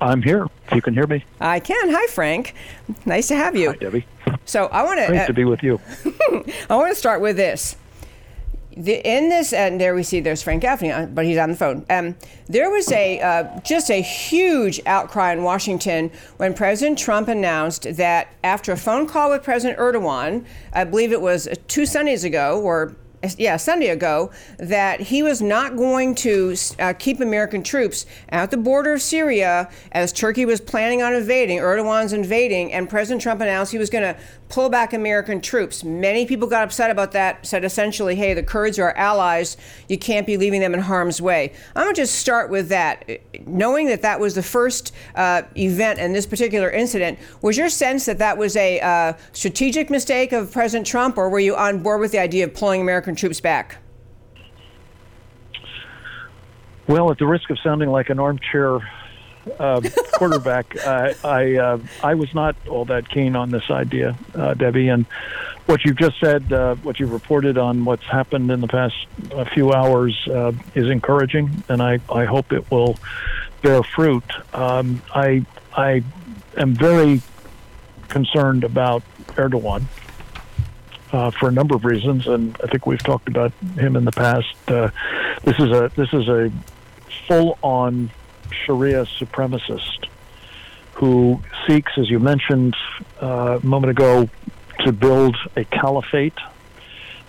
I'm 0.00 0.20
here. 0.20 0.46
You 0.74 0.82
can 0.82 0.92
hear 0.92 1.06
me. 1.06 1.24
I 1.40 1.60
can. 1.60 1.90
Hi, 1.90 2.06
Frank. 2.08 2.54
Nice 3.06 3.28
to 3.28 3.36
have 3.36 3.56
you. 3.56 3.70
Hi, 3.70 3.76
Debbie. 3.76 4.06
So 4.44 4.66
I 4.66 4.82
want 4.82 5.00
to. 5.00 5.06
Great 5.06 5.20
uh, 5.20 5.26
to 5.26 5.32
be 5.32 5.44
with 5.44 5.62
you. 5.62 5.80
I 6.70 6.76
want 6.76 6.90
to 6.90 6.94
start 6.94 7.20
with 7.20 7.36
this. 7.36 7.76
The, 8.76 9.00
in 9.08 9.28
this, 9.28 9.52
and 9.52 9.80
there 9.80 9.94
we 9.94 10.02
see 10.02 10.18
there's 10.18 10.42
Frank 10.42 10.62
Gaffney, 10.62 10.90
uh, 10.90 11.06
but 11.06 11.24
he's 11.24 11.38
on 11.38 11.50
the 11.50 11.56
phone. 11.56 11.86
Um, 11.88 12.16
there 12.48 12.70
was 12.70 12.90
a 12.90 13.20
uh, 13.20 13.60
just 13.60 13.88
a 13.88 14.02
huge 14.02 14.80
outcry 14.84 15.32
in 15.32 15.44
Washington 15.44 16.10
when 16.38 16.54
President 16.54 16.98
Trump 16.98 17.28
announced 17.28 17.86
that 17.96 18.34
after 18.42 18.72
a 18.72 18.76
phone 18.76 19.06
call 19.06 19.30
with 19.30 19.44
President 19.44 19.78
Erdogan, 19.78 20.44
I 20.72 20.82
believe 20.82 21.12
it 21.12 21.20
was 21.20 21.48
two 21.68 21.86
Sundays 21.86 22.24
ago, 22.24 22.60
or 22.60 22.96
yeah, 23.38 23.56
Sunday 23.56 23.88
ago, 23.88 24.30
that 24.58 25.00
he 25.00 25.22
was 25.22 25.40
not 25.42 25.76
going 25.76 26.14
to 26.16 26.54
uh, 26.78 26.92
keep 26.98 27.20
American 27.20 27.62
troops 27.62 28.06
at 28.28 28.50
the 28.50 28.56
border 28.56 28.94
of 28.94 29.02
Syria 29.02 29.70
as 29.92 30.12
Turkey 30.12 30.44
was 30.44 30.60
planning 30.60 31.02
on 31.02 31.14
invading. 31.14 31.58
Erdogan's 31.58 32.12
invading, 32.12 32.72
and 32.72 32.88
President 32.88 33.22
Trump 33.22 33.40
announced 33.40 33.72
he 33.72 33.78
was 33.78 33.90
going 33.90 34.14
to 34.14 34.20
pull 34.54 34.68
back 34.68 34.92
American 34.92 35.40
troops. 35.40 35.82
Many 35.82 36.26
people 36.26 36.46
got 36.46 36.62
upset 36.62 36.88
about 36.88 37.10
that, 37.10 37.44
said 37.44 37.64
essentially, 37.64 38.14
hey, 38.14 38.34
the 38.34 38.42
Kurds 38.42 38.78
are 38.78 38.84
our 38.84 38.96
allies. 38.96 39.56
You 39.88 39.98
can't 39.98 40.28
be 40.28 40.36
leaving 40.36 40.60
them 40.60 40.74
in 40.74 40.80
harm's 40.80 41.20
way. 41.20 41.52
I'm 41.74 41.82
going 41.82 41.94
to 41.94 42.00
just 42.00 42.14
start 42.14 42.50
with 42.50 42.68
that. 42.68 43.04
Knowing 43.46 43.88
that 43.88 44.02
that 44.02 44.20
was 44.20 44.36
the 44.36 44.44
first 44.44 44.94
uh, 45.16 45.42
event 45.56 45.98
in 45.98 46.12
this 46.12 46.24
particular 46.24 46.70
incident, 46.70 47.18
was 47.42 47.58
your 47.58 47.68
sense 47.68 48.06
that 48.06 48.18
that 48.18 48.38
was 48.38 48.54
a 48.54 48.78
uh, 48.78 49.14
strategic 49.32 49.90
mistake 49.90 50.32
of 50.32 50.52
President 50.52 50.86
Trump, 50.86 51.18
or 51.18 51.28
were 51.28 51.40
you 51.40 51.56
on 51.56 51.82
board 51.82 52.00
with 52.00 52.12
the 52.12 52.20
idea 52.20 52.44
of 52.44 52.54
pulling 52.54 52.80
American 52.80 53.16
troops 53.16 53.40
back? 53.40 53.78
Well, 56.86 57.10
at 57.10 57.18
the 57.18 57.26
risk 57.26 57.50
of 57.50 57.58
sounding 57.64 57.88
like 57.88 58.08
an 58.08 58.20
armchair 58.20 58.78
uh, 59.58 59.80
quarterback, 60.12 60.76
uh, 60.86 61.14
I 61.24 61.56
uh, 61.56 61.78
I 62.02 62.14
was 62.14 62.34
not 62.34 62.56
all 62.68 62.84
that 62.86 63.08
keen 63.08 63.36
on 63.36 63.50
this 63.50 63.70
idea, 63.70 64.16
uh, 64.34 64.54
Debbie. 64.54 64.88
And 64.88 65.06
what 65.66 65.84
you've 65.84 65.96
just 65.96 66.20
said, 66.20 66.52
uh, 66.52 66.74
what 66.76 67.00
you've 67.00 67.12
reported 67.12 67.58
on 67.58 67.84
what's 67.84 68.04
happened 68.04 68.50
in 68.50 68.60
the 68.60 68.68
past 68.68 68.94
few 69.52 69.72
hours, 69.72 70.16
uh, 70.28 70.52
is 70.74 70.88
encouraging, 70.88 71.62
and 71.68 71.82
I, 71.82 72.00
I 72.12 72.24
hope 72.24 72.52
it 72.52 72.70
will 72.70 72.96
bear 73.62 73.82
fruit. 73.82 74.24
Um, 74.52 75.02
I 75.14 75.44
I 75.76 76.02
am 76.56 76.74
very 76.74 77.22
concerned 78.08 78.64
about 78.64 79.02
Erdogan. 79.36 79.84
Uh, 81.12 81.30
for 81.30 81.48
a 81.48 81.52
number 81.52 81.76
of 81.76 81.84
reasons, 81.84 82.26
and 82.26 82.56
I 82.60 82.66
think 82.66 82.86
we've 82.86 82.98
talked 82.98 83.28
about 83.28 83.52
him 83.78 83.94
in 83.94 84.04
the 84.04 84.10
past. 84.10 84.56
Uh, 84.66 84.90
this 85.44 85.56
is 85.60 85.70
a 85.70 85.88
this 85.94 86.12
is 86.12 86.28
a 86.28 86.50
full-on 87.28 88.10
Sharia 88.52 89.04
supremacist 89.04 90.08
who 90.94 91.40
seeks, 91.66 91.92
as 91.98 92.08
you 92.08 92.18
mentioned 92.18 92.76
uh, 93.20 93.58
a 93.62 93.66
moment 93.66 93.90
ago, 93.90 94.28
to 94.84 94.92
build 94.92 95.36
a 95.56 95.64
caliphate. 95.64 96.38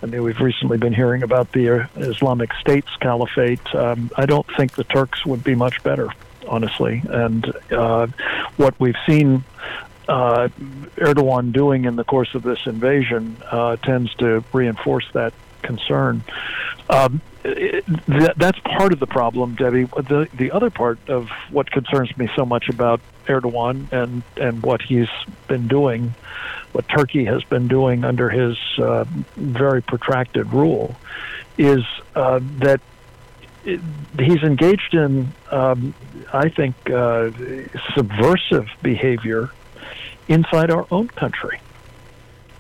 I 0.04 0.06
mean, 0.08 0.24
we've 0.24 0.40
recently 0.40 0.78
been 0.78 0.94
hearing 0.94 1.24
about 1.24 1.52
the 1.52 1.90
Islamic 1.96 2.54
State's 2.54 2.96
caliphate. 2.98 3.74
Um, 3.74 4.12
I 4.16 4.26
don't 4.26 4.46
think 4.56 4.74
the 4.74 4.84
Turks 4.84 5.26
would 5.26 5.44
be 5.44 5.56
much 5.56 5.82
better, 5.84 6.10
honestly. 6.48 7.02
And 7.08 7.52
uh, 7.72 8.08
what 8.58 8.80
we've 8.80 8.98
seen 9.08 9.44
uh, 10.08 10.50
Erdogan 10.98 11.52
doing 11.52 11.86
in 11.86 11.96
the 11.96 12.04
course 12.04 12.36
of 12.36 12.44
this 12.44 12.60
invasion 12.68 13.38
uh, 13.50 13.78
tends 13.78 14.14
to 14.16 14.44
reinforce 14.54 15.06
that 15.14 15.34
concern. 15.64 16.24
Um, 16.90 17.22
that, 17.46 18.34
that's 18.38 18.60
part 18.60 18.92
of 18.92 19.00
the 19.00 19.08
problem, 19.08 19.56
Debbie. 19.56 19.84
The 19.84 20.28
the 20.34 20.52
other 20.52 20.70
part 20.70 20.98
of 21.08 21.30
what 21.52 21.70
concerns 21.70 22.16
me 22.18 22.30
so 22.36 22.46
much 22.46 22.70
about 22.70 23.02
Erdogan 23.28 23.92
and 23.92 24.24
and 24.38 24.64
what 24.64 24.82
he's 24.82 25.10
been 25.48 25.68
doing, 25.68 26.16
what 26.72 26.88
Turkey 26.88 27.26
has 27.26 27.44
been 27.44 27.68
doing 27.68 28.04
under 28.04 28.30
his 28.30 28.58
uh, 28.80 29.06
very 29.36 29.82
protracted 29.84 30.52
rule, 30.52 30.96
is 31.58 31.84
uh, 32.16 32.40
that 32.60 32.82
it, 33.64 33.80
he's 34.20 34.42
engaged 34.42 34.94
in, 34.94 35.32
um, 35.52 35.94
I 36.34 36.50
think, 36.50 36.76
uh, 36.90 37.30
subversive 37.96 38.70
behavior 38.82 39.52
inside 40.28 40.72
our 40.72 40.88
own 40.90 41.10
country. 41.10 41.60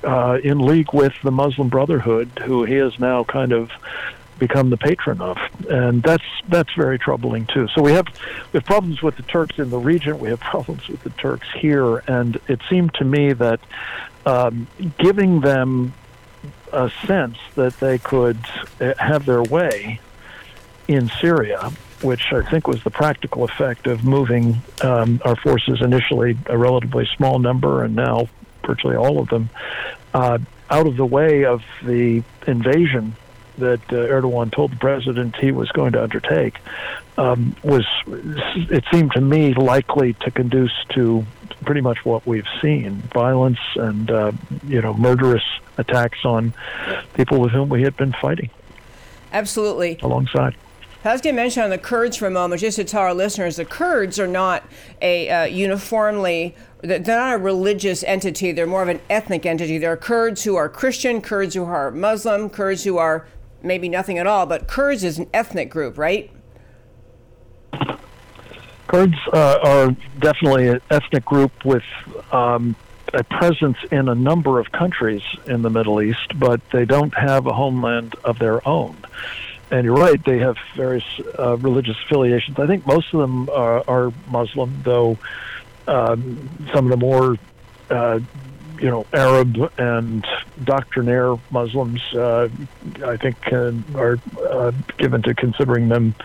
Uh, 0.04 0.38
in 0.44 0.60
league 0.60 0.94
with 0.94 1.14
the 1.24 1.32
Muslim 1.32 1.68
Brotherhood, 1.68 2.30
who 2.44 2.64
he 2.64 2.76
has 2.76 3.00
now 3.00 3.24
kind 3.24 3.52
of 3.52 3.72
become 4.40 4.70
the 4.70 4.78
patron 4.78 5.22
of, 5.22 5.38
and 5.70 6.04
that's 6.04 6.24
that's 6.48 6.74
very 6.74 7.00
troubling 7.00 7.46
too. 7.48 7.68
So 7.70 7.82
we 7.82 7.94
have 7.94 8.08
we 8.52 8.58
have 8.58 8.66
problems 8.66 9.02
with 9.02 9.16
the 9.16 9.24
Turks 9.24 9.58
in 9.58 9.70
the 9.70 9.80
region. 9.80 10.20
We 10.20 10.30
have 10.30 10.40
problems 10.56 10.88
with 10.88 11.04
the 11.04 11.10
Turks 11.12 11.48
here, 11.58 11.98
and 12.08 12.40
it 12.48 12.60
seemed 12.70 12.94
to 12.96 13.06
me 13.06 13.34
that 13.34 13.60
um, 14.26 14.68
giving 14.98 15.42
them 15.42 15.94
a 16.74 16.92
sense 17.06 17.38
that 17.56 17.80
they 17.80 17.98
could 17.98 18.40
uh, 18.82 18.94
have 19.00 19.26
their 19.26 19.44
way 19.44 20.00
in 20.88 21.10
Syria, 21.22 21.72
which 22.02 22.32
I 22.32 22.44
think 22.44 22.68
was 22.68 22.84
the 22.84 22.92
practical 22.92 23.44
effect 23.44 23.88
of 23.88 24.04
moving 24.04 24.62
um, 24.82 25.22
our 25.24 25.36
forces 25.36 25.82
initially 25.82 26.38
a 26.48 26.58
relatively 26.58 27.08
small 27.16 27.40
number, 27.40 27.84
and 27.84 27.96
now 27.96 28.28
virtually 28.66 28.96
all 28.96 29.20
of 29.20 29.30
them 29.30 29.50
uh, 30.14 30.40
out 30.70 30.88
of 30.88 30.98
the 30.98 31.06
way 31.06 31.46
of 31.46 31.64
the 31.84 32.24
invasion 32.48 33.16
that 33.58 33.82
uh, 33.90 33.96
Erdogan 33.96 34.52
told 34.52 34.72
the 34.72 34.78
president 34.78 35.36
he 35.36 35.52
was 35.52 35.70
going 35.72 35.94
to 35.94 36.04
undertake 36.04 36.58
um, 37.18 37.56
was, 37.64 37.86
it 38.08 38.84
seemed 38.92 39.12
to 39.14 39.22
me, 39.22 39.54
likely 39.54 40.14
to 40.14 40.32
conduce 40.32 40.74
to 40.90 41.26
pretty 41.64 41.82
much 41.82 42.04
what 42.06 42.26
we've 42.28 42.48
seen: 42.62 42.98
violence 43.14 43.60
and 43.76 44.12
uh, 44.12 44.32
you 44.68 44.82
know 44.82 44.94
murderous 44.94 45.44
attacks 45.78 46.26
on 46.26 46.54
people 47.14 47.40
with 47.40 47.52
whom 47.52 47.70
we 47.70 47.82
had 47.82 47.96
been 47.98 48.14
fighting. 48.22 48.50
Absolutely. 49.32 49.98
Alongside. 50.02 50.56
I 51.04 51.12
was 51.12 51.22
going 51.22 51.36
to 51.36 51.42
mention 51.42 51.62
on 51.62 51.70
the 51.70 51.78
Kurds 51.78 52.18
for 52.18 52.26
a 52.26 52.32
moment, 52.32 52.62
just 52.62 52.78
to 52.78 52.84
tell 52.84 53.02
our 53.02 53.14
listeners, 53.14 53.58
the 53.58 53.66
Kurds 53.66 54.20
are 54.20 54.28
not 54.28 54.64
a 55.02 55.30
uh, 55.30 55.44
uniformly 55.46 56.56
they're 56.86 57.00
not 57.00 57.36
a 57.36 57.38
religious 57.38 58.04
entity. 58.04 58.52
They're 58.52 58.68
more 58.68 58.84
of 58.84 58.90
an 58.90 59.00
ethnic 59.10 59.46
entity. 59.46 59.78
There 59.78 59.92
are 59.92 59.98
Kurds 59.98 60.44
who 60.44 60.56
are 60.56 60.70
Christian, 60.70 61.22
Kurds 61.22 61.56
who 61.56 61.64
are 61.64 61.92
Muslim, 61.92 62.50
Kurds 62.50 62.84
who 62.84 62.98
are 62.98 63.28
maybe 63.66 63.90
nothing 63.90 64.18
at 64.18 64.28
all, 64.28 64.46
but 64.46 64.68
Kurds 64.68 65.04
is 65.04 65.20
an 65.20 65.28
ethnic 65.34 65.70
group, 65.70 65.98
right? 65.98 66.32
Kurds 68.88 69.16
uh, 69.34 69.60
are 69.64 69.96
definitely 70.20 70.70
an 70.70 70.82
ethnic 70.92 71.26
group 71.26 71.66
with 71.66 71.84
um, 72.32 72.76
a 73.14 73.24
presence 73.24 73.78
in 73.92 74.10
a 74.10 74.16
number 74.16 74.60
of 74.60 74.72
countries 74.72 75.24
in 75.48 75.62
the 75.62 75.70
Middle 75.70 76.02
East, 76.02 76.38
but 76.40 76.62
they 76.72 76.86
don't 76.86 77.14
have 77.18 77.48
a 77.48 77.54
homeland 77.54 78.16
of 78.24 78.40
their 78.40 78.66
own. 78.68 78.96
And 79.72 79.86
you're 79.86 79.96
right, 79.96 80.24
they 80.24 80.38
have 80.40 80.58
various 80.76 81.04
uh, 81.40 81.58
religious 81.58 81.98
affiliations. 82.06 82.60
I 82.60 82.68
think 82.68 82.86
most 82.86 83.14
of 83.14 83.20
them 83.20 83.50
are, 83.50 83.84
are 83.88 84.14
Muslim, 84.30 84.82
though 84.84 85.18
um, 85.88 86.48
some 86.72 86.86
of 86.86 86.92
the 86.92 86.98
more 86.98 87.38
uh, 87.90 88.20
you 88.80 88.90
know, 88.90 89.06
Arab 89.14 89.72
and 89.78 90.26
doctrinaire 90.64 91.36
Muslims, 91.52 92.02
uh, 92.14 92.50
I 93.04 93.18
think, 93.18 93.38
uh, 93.52 93.72
are 93.96 94.20
uh, 94.50 94.72
given 94.98 95.22
to 95.24 95.34
considering 95.34 95.90
them, 95.90 96.16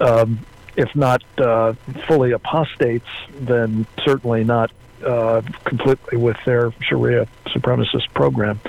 um, 0.00 0.40
if 0.76 0.94
not 0.94 1.22
uh, 1.38 1.74
fully 2.06 2.32
apostates, 2.32 3.08
then 3.40 3.86
certainly 4.04 4.44
not 4.44 4.70
uh, 5.04 5.42
completely 5.64 6.18
with 6.18 6.36
their 6.44 6.72
Sharia 6.80 7.26
supremacist 7.46 8.12
program. 8.14 8.60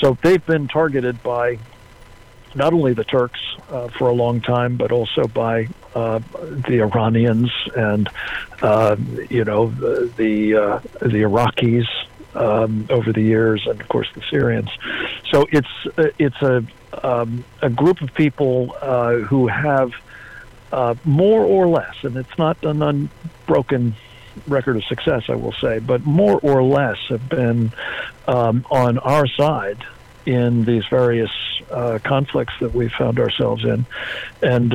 So 0.00 0.16
they've 0.22 0.44
been 0.44 0.68
targeted 0.68 1.22
by 1.22 1.58
not 2.54 2.72
only 2.72 2.94
the 2.94 3.04
Turks 3.04 3.40
uh, 3.68 3.88
for 3.88 4.08
a 4.08 4.12
long 4.12 4.40
time, 4.40 4.76
but 4.76 4.92
also 4.92 5.24
by 5.24 5.68
uh, 5.94 6.20
the 6.68 6.80
Iranians 6.82 7.50
and 7.76 8.08
uh, 8.62 8.96
you 9.30 9.44
know 9.44 9.68
the 9.70 10.10
the, 10.16 10.54
uh, 10.54 10.80
the 11.00 11.22
Iraqis 11.22 11.86
um, 12.34 12.86
over 12.90 13.12
the 13.12 13.22
years, 13.22 13.66
and 13.66 13.80
of 13.80 13.88
course 13.88 14.08
the 14.14 14.22
Syrians. 14.30 14.70
So 15.30 15.46
it's 15.50 15.68
uh, 15.96 16.08
it's 16.18 16.40
a 16.42 16.64
um, 17.02 17.44
a 17.62 17.70
group 17.70 18.00
of 18.00 18.14
people 18.14 18.76
uh, 18.80 19.14
who 19.16 19.48
have 19.48 19.92
uh, 20.72 20.94
more 21.04 21.42
or 21.44 21.68
less, 21.68 21.94
and 22.02 22.16
it's 22.16 22.38
not 22.38 22.62
an 22.64 22.82
unbroken 22.82 23.94
record 24.48 24.76
of 24.76 24.84
success, 24.84 25.24
I 25.28 25.36
will 25.36 25.52
say, 25.52 25.78
but 25.78 26.04
more 26.04 26.40
or 26.40 26.62
less 26.62 26.98
have 27.08 27.28
been 27.28 27.72
um, 28.26 28.66
on 28.70 28.98
our 28.98 29.26
side 29.26 29.84
in 30.26 30.64
these 30.64 30.84
various 30.86 31.30
uh, 31.70 31.98
conflicts 32.02 32.54
that 32.60 32.74
we 32.74 32.88
found 32.88 33.18
ourselves 33.18 33.64
in, 33.64 33.86
and. 34.42 34.74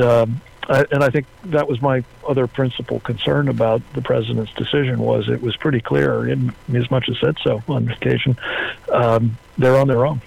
I, 0.69 0.85
and 0.91 1.03
I 1.03 1.09
think 1.09 1.25
that 1.45 1.67
was 1.67 1.81
my 1.81 2.03
other 2.27 2.45
principal 2.45 2.99
concern 2.99 3.47
about 3.47 3.81
the 3.93 4.01
president's 4.01 4.53
decision 4.53 4.99
was 4.99 5.27
it 5.27 5.41
was 5.41 5.57
pretty 5.57 5.81
clear, 5.81 6.29
in 6.29 6.53
as 6.73 6.89
much 6.91 7.09
as 7.09 7.19
said 7.19 7.38
so 7.43 7.63
on 7.67 7.89
occasion, 7.89 8.38
um, 8.93 9.38
they're 9.57 9.77
on 9.77 9.88
their 9.88 10.05
own. 10.05 10.21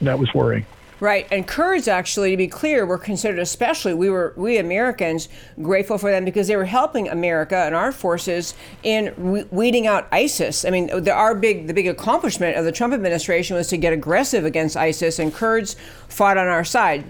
That 0.00 0.18
was 0.18 0.32
worrying. 0.32 0.64
Right, 1.00 1.26
and 1.32 1.46
Kurds 1.46 1.88
actually, 1.88 2.30
to 2.32 2.36
be 2.36 2.46
clear, 2.46 2.84
were 2.84 2.98
considered 2.98 3.38
especially 3.38 3.94
we 3.94 4.10
were 4.10 4.34
we 4.36 4.58
Americans 4.58 5.30
grateful 5.60 5.96
for 5.96 6.10
them 6.10 6.26
because 6.26 6.46
they 6.46 6.56
were 6.56 6.66
helping 6.66 7.08
America 7.08 7.56
and 7.56 7.74
our 7.74 7.90
forces 7.90 8.54
in 8.82 9.48
weeding 9.50 9.86
out 9.86 10.06
ISIS. 10.12 10.64
I 10.66 10.70
mean, 10.70 10.88
the, 10.88 11.12
our 11.12 11.34
big 11.34 11.66
the 11.66 11.74
big 11.74 11.88
accomplishment 11.88 12.58
of 12.58 12.66
the 12.66 12.72
Trump 12.72 12.92
administration 12.92 13.56
was 13.56 13.68
to 13.68 13.78
get 13.78 13.94
aggressive 13.94 14.44
against 14.44 14.76
ISIS, 14.76 15.18
and 15.18 15.32
Kurds 15.32 15.74
fought 16.08 16.36
on 16.36 16.46
our 16.46 16.64
side. 16.64 17.04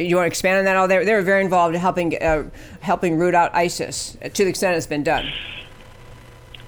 You 0.00 0.16
want 0.16 0.26
to 0.26 0.28
expand 0.28 0.58
on 0.58 0.64
that? 0.64 0.76
All 0.76 0.88
they, 0.88 1.04
they 1.04 1.14
were 1.14 1.22
very 1.22 1.42
involved 1.42 1.74
in 1.74 1.80
helping 1.80 2.20
uh, 2.22 2.50
helping 2.80 3.18
root 3.18 3.34
out 3.34 3.54
ISIS 3.54 4.16
to 4.22 4.44
the 4.44 4.50
extent 4.50 4.76
it's 4.76 4.86
been 4.86 5.02
done. 5.02 5.30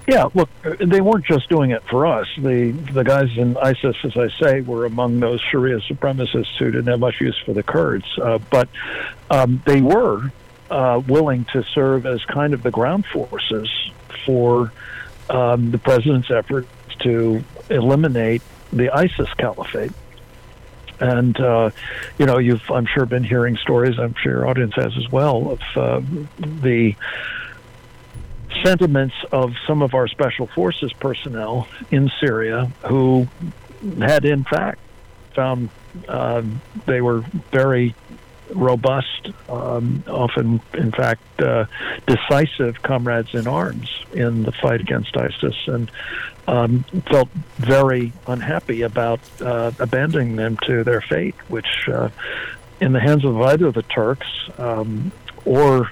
Yeah, 0.07 0.27
look, 0.33 0.49
they 0.79 0.99
weren't 0.99 1.25
just 1.25 1.47
doing 1.47 1.71
it 1.71 1.81
for 1.89 2.05
us. 2.05 2.27
The 2.37 2.71
the 2.71 3.03
guys 3.03 3.29
in 3.37 3.55
ISIS, 3.57 3.95
as 4.03 4.17
I 4.17 4.27
say, 4.41 4.61
were 4.61 4.85
among 4.85 5.19
those 5.19 5.39
Sharia 5.49 5.79
supremacists 5.79 6.57
who 6.59 6.71
didn't 6.71 6.87
have 6.87 6.99
much 6.99 7.21
use 7.21 7.37
for 7.45 7.53
the 7.53 7.63
Kurds, 7.63 8.05
uh, 8.21 8.39
but 8.51 8.67
um, 9.29 9.61
they 9.65 9.81
were 9.81 10.31
uh, 10.69 11.01
willing 11.07 11.45
to 11.53 11.63
serve 11.73 12.05
as 12.05 12.23
kind 12.25 12.53
of 12.53 12.63
the 12.63 12.71
ground 12.71 13.05
forces 13.05 13.69
for 14.25 14.73
um, 15.29 15.71
the 15.71 15.77
president's 15.77 16.29
efforts 16.29 16.67
to 16.99 17.43
eliminate 17.69 18.41
the 18.73 18.89
ISIS 18.89 19.29
caliphate. 19.37 19.91
And 20.99 21.39
uh, 21.39 21.71
you 22.17 22.25
know, 22.25 22.37
you've 22.37 22.69
I'm 22.71 22.85
sure 22.85 23.05
been 23.05 23.23
hearing 23.23 23.57
stories. 23.57 23.99
I'm 23.99 24.15
sure 24.21 24.31
your 24.31 24.47
audience 24.47 24.73
has 24.75 24.95
as 24.97 25.11
well 25.11 25.51
of 25.51 25.61
uh, 25.75 26.01
the 26.39 26.95
sentiments 28.63 29.15
of 29.31 29.53
some 29.65 29.81
of 29.81 29.93
our 29.93 30.07
special 30.07 30.47
forces 30.47 30.93
personnel 30.93 31.67
in 31.91 32.11
Syria 32.19 32.71
who 32.87 33.27
had, 33.99 34.25
in 34.25 34.43
fact, 34.43 34.79
found 35.33 35.69
uh, 36.07 36.43
they 36.85 37.01
were 37.01 37.21
very 37.51 37.95
robust, 38.53 39.31
um, 39.49 40.03
often, 40.07 40.61
in 40.73 40.91
fact, 40.91 41.41
uh, 41.41 41.65
decisive 42.07 42.81
comrades 42.81 43.33
in 43.33 43.47
arms 43.47 43.89
in 44.13 44.43
the 44.43 44.51
fight 44.51 44.81
against 44.81 45.15
ISIS, 45.17 45.55
and 45.67 45.91
um, 46.47 46.83
felt 47.09 47.29
very 47.57 48.11
unhappy 48.27 48.81
about 48.81 49.19
uh, 49.41 49.71
abandoning 49.79 50.35
them 50.35 50.57
to 50.63 50.83
their 50.83 51.01
fate, 51.01 51.35
which, 51.47 51.87
uh, 51.87 52.09
in 52.79 52.91
the 52.93 52.99
hands 52.99 53.23
of 53.25 53.41
either 53.41 53.71
the 53.71 53.83
Turks 53.83 54.27
um, 54.57 55.11
or 55.45 55.91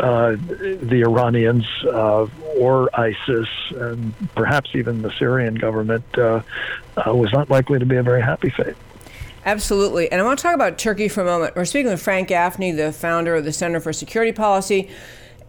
uh, 0.00 0.36
the 0.36 1.02
Iranians 1.06 1.66
uh, 1.84 2.26
or 2.56 2.88
ISIS, 2.98 3.48
and 3.70 4.14
perhaps 4.34 4.70
even 4.74 5.02
the 5.02 5.12
Syrian 5.18 5.54
government, 5.54 6.04
uh, 6.18 6.42
was 7.06 7.32
not 7.32 7.50
likely 7.50 7.78
to 7.78 7.86
be 7.86 7.96
a 7.96 8.02
very 8.02 8.22
happy 8.22 8.50
fate. 8.50 8.76
Absolutely. 9.44 10.10
And 10.12 10.20
I 10.20 10.24
want 10.24 10.38
to 10.38 10.42
talk 10.42 10.54
about 10.54 10.78
Turkey 10.78 11.08
for 11.08 11.22
a 11.22 11.24
moment. 11.24 11.56
We're 11.56 11.64
speaking 11.64 11.90
with 11.90 12.00
Frank 12.00 12.28
Gaffney, 12.28 12.70
the 12.70 12.92
founder 12.92 13.34
of 13.34 13.44
the 13.44 13.52
Center 13.52 13.80
for 13.80 13.92
Security 13.92 14.32
Policy. 14.32 14.88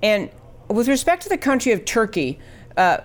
And 0.02 0.30
with 0.68 0.88
respect 0.88 1.24
to 1.24 1.30
the 1.30 1.38
country 1.38 1.72
of 1.72 1.86
Turkey, 1.86 2.40
uh, 2.76 3.00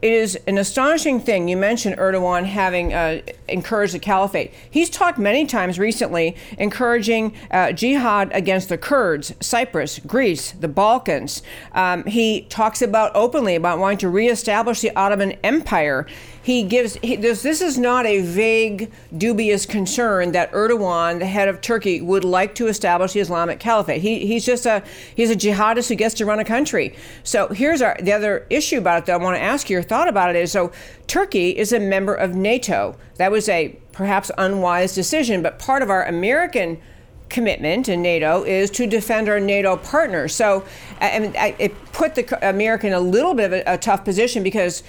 it 0.00 0.12
is 0.12 0.36
an 0.46 0.58
astonishing 0.58 1.20
thing. 1.20 1.48
You 1.48 1.56
mentioned 1.56 1.96
Erdogan 1.96 2.44
having 2.44 2.94
uh, 2.94 3.20
encouraged 3.48 3.94
the 3.94 3.98
caliphate. 3.98 4.52
He's 4.70 4.88
talked 4.88 5.18
many 5.18 5.44
times 5.44 5.78
recently 5.78 6.36
encouraging 6.56 7.34
uh, 7.50 7.72
jihad 7.72 8.30
against 8.32 8.68
the 8.68 8.78
Kurds, 8.78 9.34
Cyprus, 9.40 9.98
Greece, 9.98 10.52
the 10.52 10.68
Balkans. 10.68 11.42
Um, 11.72 12.04
he 12.04 12.42
talks 12.42 12.80
about 12.80 13.10
openly 13.14 13.56
about 13.56 13.78
wanting 13.80 13.98
to 13.98 14.08
reestablish 14.08 14.80
the 14.80 14.94
Ottoman 14.94 15.32
Empire 15.42 16.06
he 16.42 16.64
gives 16.64 16.94
he, 16.96 17.16
this, 17.16 17.42
this 17.42 17.60
is 17.60 17.78
not 17.78 18.04
a 18.04 18.20
vague, 18.20 18.90
dubious 19.16 19.64
concern 19.64 20.32
that 20.32 20.50
Erdogan, 20.52 21.20
the 21.20 21.26
head 21.26 21.48
of 21.48 21.60
Turkey, 21.60 22.00
would 22.00 22.24
like 22.24 22.54
to 22.56 22.66
establish 22.66 23.12
the 23.12 23.20
Islamic 23.20 23.60
Caliphate. 23.60 24.02
He, 24.02 24.26
he's 24.26 24.44
just 24.44 24.66
a 24.66 24.82
he's 25.14 25.30
a 25.30 25.36
jihadist 25.36 25.88
who 25.88 25.94
gets 25.94 26.14
to 26.16 26.26
run 26.26 26.40
a 26.40 26.44
country. 26.44 26.96
So 27.22 27.48
here's 27.48 27.80
our 27.80 27.96
the 28.00 28.12
other 28.12 28.46
issue 28.50 28.78
about 28.78 29.02
it 29.02 29.06
that 29.06 29.20
I 29.20 29.22
want 29.22 29.36
to 29.36 29.42
ask 29.42 29.70
you 29.70 29.74
your 29.74 29.82
thought 29.82 30.08
about 30.08 30.34
it 30.34 30.36
is 30.36 30.50
so 30.50 30.72
Turkey 31.06 31.50
is 31.50 31.72
a 31.72 31.78
member 31.78 32.14
of 32.14 32.34
NATO. 32.34 32.96
That 33.16 33.30
was 33.30 33.48
a 33.48 33.76
perhaps 33.92 34.30
unwise 34.36 34.94
decision, 34.94 35.42
but 35.42 35.58
part 35.60 35.82
of 35.82 35.90
our 35.90 36.04
American 36.06 36.80
commitment 37.28 37.88
in 37.88 38.02
NATO 38.02 38.42
is 38.42 38.70
to 38.70 38.86
defend 38.86 39.28
our 39.28 39.40
NATO 39.40 39.76
partners. 39.76 40.34
So, 40.34 40.64
I 41.00 41.54
it 41.58 41.74
put 41.92 42.14
the 42.14 42.48
American 42.48 42.92
a 42.92 43.00
little 43.00 43.34
bit 43.34 43.46
of 43.46 43.52
a, 43.52 43.74
a 43.74 43.78
tough 43.78 44.04
position 44.04 44.42
because 44.42 44.82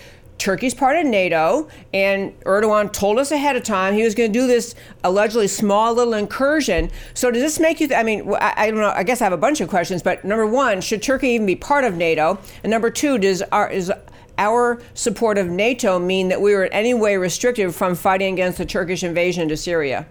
Turkey's 0.44 0.74
part 0.74 0.98
of 0.98 1.06
NATO, 1.06 1.70
and 1.94 2.38
Erdogan 2.42 2.92
told 2.92 3.18
us 3.18 3.32
ahead 3.32 3.56
of 3.56 3.64
time 3.64 3.94
he 3.94 4.04
was 4.04 4.14
going 4.14 4.34
to 4.34 4.38
do 4.38 4.46
this 4.46 4.76
allegedly 5.06 5.48
small 5.48 5.94
little 5.94 6.14
incursion. 6.14 6.92
So 7.14 7.32
does 7.32 7.42
this 7.42 7.62
make 7.62 7.80
you? 7.80 7.88
Th- 7.88 7.98
I 7.98 8.04
mean, 8.04 8.30
I, 8.34 8.54
I, 8.58 8.70
don't 8.70 8.82
know. 8.82 8.90
I 8.90 9.04
guess 9.04 9.22
I 9.22 9.24
have 9.24 9.32
a 9.32 9.38
bunch 9.38 9.62
of 9.62 9.70
questions, 9.70 10.04
but 10.04 10.26
number 10.26 10.46
one, 10.46 10.82
should 10.82 11.02
Turkey 11.02 11.30
even 11.30 11.48
be 11.48 11.56
part 11.56 11.86
of 11.86 11.96
NATO? 11.96 12.38
And 12.62 12.70
number 12.70 12.90
two, 12.90 13.18
does 13.18 13.42
our 13.54 13.70
is 13.70 13.90
our 14.38 14.82
support 14.96 15.38
of 15.38 15.48
NATO 15.48 15.98
mean 15.98 16.28
that 16.28 16.42
we 16.42 16.54
were 16.54 16.66
in 16.66 16.74
any 16.74 16.94
way 16.94 17.16
restricted 17.16 17.74
from 17.74 17.96
fighting 17.96 18.34
against 18.34 18.58
the 18.58 18.66
Turkish 18.66 19.02
invasion 19.02 19.44
into 19.44 19.56
Syria? 19.56 20.06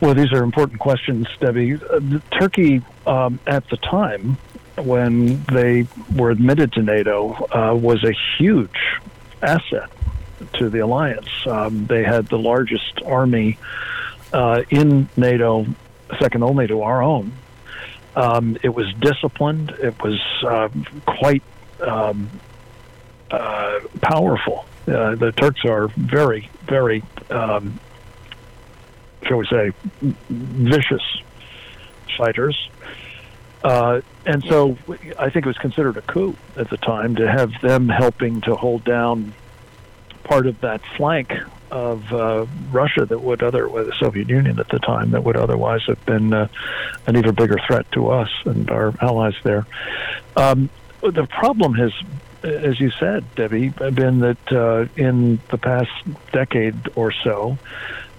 Well, 0.00 0.14
these 0.14 0.32
are 0.32 0.42
important 0.42 0.80
questions, 0.80 1.26
Debbie. 1.40 1.74
Uh, 1.74 2.20
Turkey, 2.40 2.80
um, 3.06 3.38
at 3.46 3.68
the 3.68 3.76
time, 3.76 4.38
when 4.84 5.42
they 5.44 5.86
were 6.14 6.30
admitted 6.30 6.72
to 6.74 6.82
NATO 6.82 7.32
uh, 7.50 7.74
was 7.74 8.02
a 8.04 8.12
huge 8.38 8.78
asset 9.42 9.90
to 10.54 10.68
the 10.68 10.80
alliance. 10.80 11.28
Um, 11.46 11.86
they 11.86 12.04
had 12.04 12.26
the 12.28 12.38
largest 12.38 13.02
army 13.04 13.58
uh, 14.32 14.62
in 14.70 15.08
NATO, 15.16 15.66
second 16.18 16.42
only 16.42 16.66
to 16.66 16.82
our 16.82 17.02
own. 17.02 17.32
Um, 18.16 18.56
it 18.62 18.70
was 18.70 18.92
disciplined. 19.00 19.70
It 19.70 20.00
was 20.02 20.20
uh, 20.42 20.68
quite 21.06 21.42
um, 21.80 22.30
uh, 23.30 23.80
powerful. 24.00 24.66
Uh, 24.86 25.14
the 25.14 25.32
Turks 25.32 25.64
are 25.64 25.88
very, 25.88 26.50
very, 26.64 27.02
um, 27.30 27.78
shall 29.22 29.36
we 29.36 29.46
say, 29.46 29.72
vicious 30.00 31.02
fighters. 32.16 32.68
Uh, 33.62 34.00
and 34.24 34.44
so 34.44 34.78
I 35.18 35.30
think 35.30 35.44
it 35.44 35.46
was 35.46 35.58
considered 35.58 35.96
a 35.96 36.02
coup 36.02 36.36
at 36.56 36.70
the 36.70 36.76
time 36.76 37.16
to 37.16 37.30
have 37.30 37.52
them 37.60 37.88
helping 37.88 38.40
to 38.42 38.54
hold 38.54 38.84
down 38.84 39.34
part 40.24 40.46
of 40.46 40.60
that 40.60 40.80
flank 40.96 41.32
of 41.70 42.12
uh, 42.12 42.46
Russia 42.70 43.04
that 43.04 43.20
would 43.20 43.42
other 43.42 43.68
the 43.68 43.92
Soviet 43.98 44.28
Union 44.28 44.58
at 44.58 44.68
the 44.68 44.78
time 44.78 45.10
that 45.10 45.24
would 45.24 45.36
otherwise 45.36 45.82
have 45.86 46.04
been 46.06 46.32
uh, 46.32 46.48
an 47.06 47.16
even 47.16 47.34
bigger 47.34 47.58
threat 47.66 47.90
to 47.92 48.08
us 48.08 48.30
and 48.44 48.70
our 48.70 48.94
allies 49.02 49.34
there. 49.42 49.66
Um, 50.36 50.70
the 51.00 51.26
problem 51.26 51.74
has, 51.74 51.92
as 52.42 52.80
you 52.80 52.90
said, 52.90 53.24
Debbie, 53.34 53.68
been 53.68 54.20
that 54.20 54.52
uh, 54.52 54.86
in 54.96 55.40
the 55.50 55.58
past 55.58 55.90
decade 56.32 56.76
or 56.94 57.12
so, 57.12 57.58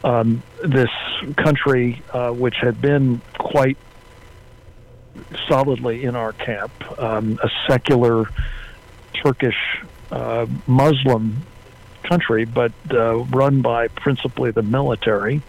um, 0.03 0.43
this 0.63 0.91
country, 1.35 2.01
uh, 2.13 2.31
which 2.31 2.55
had 2.55 2.81
been 2.81 3.21
quite 3.37 3.77
solidly 5.47 6.03
in 6.03 6.15
our 6.15 6.33
camp, 6.33 6.71
um, 6.99 7.39
a 7.43 7.49
secular 7.67 8.25
Turkish 9.13 9.57
uh, 10.11 10.45
Muslim 10.67 11.37
country, 12.03 12.45
but 12.45 12.71
uh, 12.91 13.17
run 13.25 13.61
by 13.61 13.87
principally 13.89 14.51
the 14.51 14.63
military, 14.63 15.41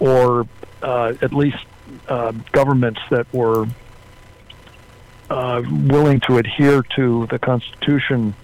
or 0.00 0.46
uh, 0.82 1.14
at 1.22 1.32
least 1.32 1.64
uh, 2.08 2.32
governments 2.52 3.00
that 3.10 3.32
were 3.32 3.66
uh, 5.30 5.62
willing 5.70 6.20
to 6.20 6.38
adhere 6.38 6.82
to 6.96 7.26
the 7.30 7.38
Constitution 7.38 8.34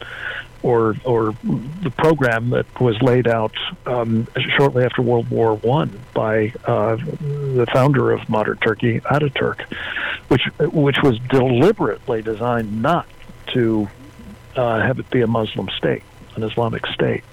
or 0.63 0.97
or 1.05 1.35
the 1.43 1.93
program 1.97 2.51
that 2.51 2.67
was 2.81 3.01
laid 3.03 3.29
out 3.29 3.55
um, 3.87 4.27
shortly 4.57 4.85
after 4.85 5.03
World 5.03 5.31
War 5.31 5.55
One 5.55 6.01
by 6.15 6.53
uh, 6.65 6.97
the 6.97 7.67
founder 7.73 8.11
of 8.11 8.29
modern 8.29 8.59
Turkey, 8.59 9.01
Ataturk, 9.01 9.61
which 10.29 10.43
which 10.59 10.99
was 11.03 11.19
deliberately 11.31 12.23
designed 12.23 12.83
not 12.83 13.07
to 13.49 13.89
uh, 14.57 14.81
have 14.81 14.99
it 14.99 15.09
be 15.11 15.23
a 15.23 15.27
Muslim 15.27 15.69
state, 15.77 16.03
an 16.37 16.43
Islamic 16.43 16.87
state. 16.87 17.25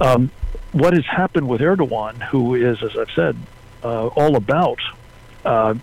Um, 0.00 0.30
what 0.72 0.92
has 0.92 1.06
happened 1.06 1.48
with 1.48 1.60
Erdogan, 1.60 2.22
who 2.22 2.54
is, 2.54 2.82
as 2.82 2.96
I've 2.96 3.10
said, 3.12 3.36
uh, 3.82 4.08
all 4.08 4.36
about 4.36 4.80
uh, 5.44 5.74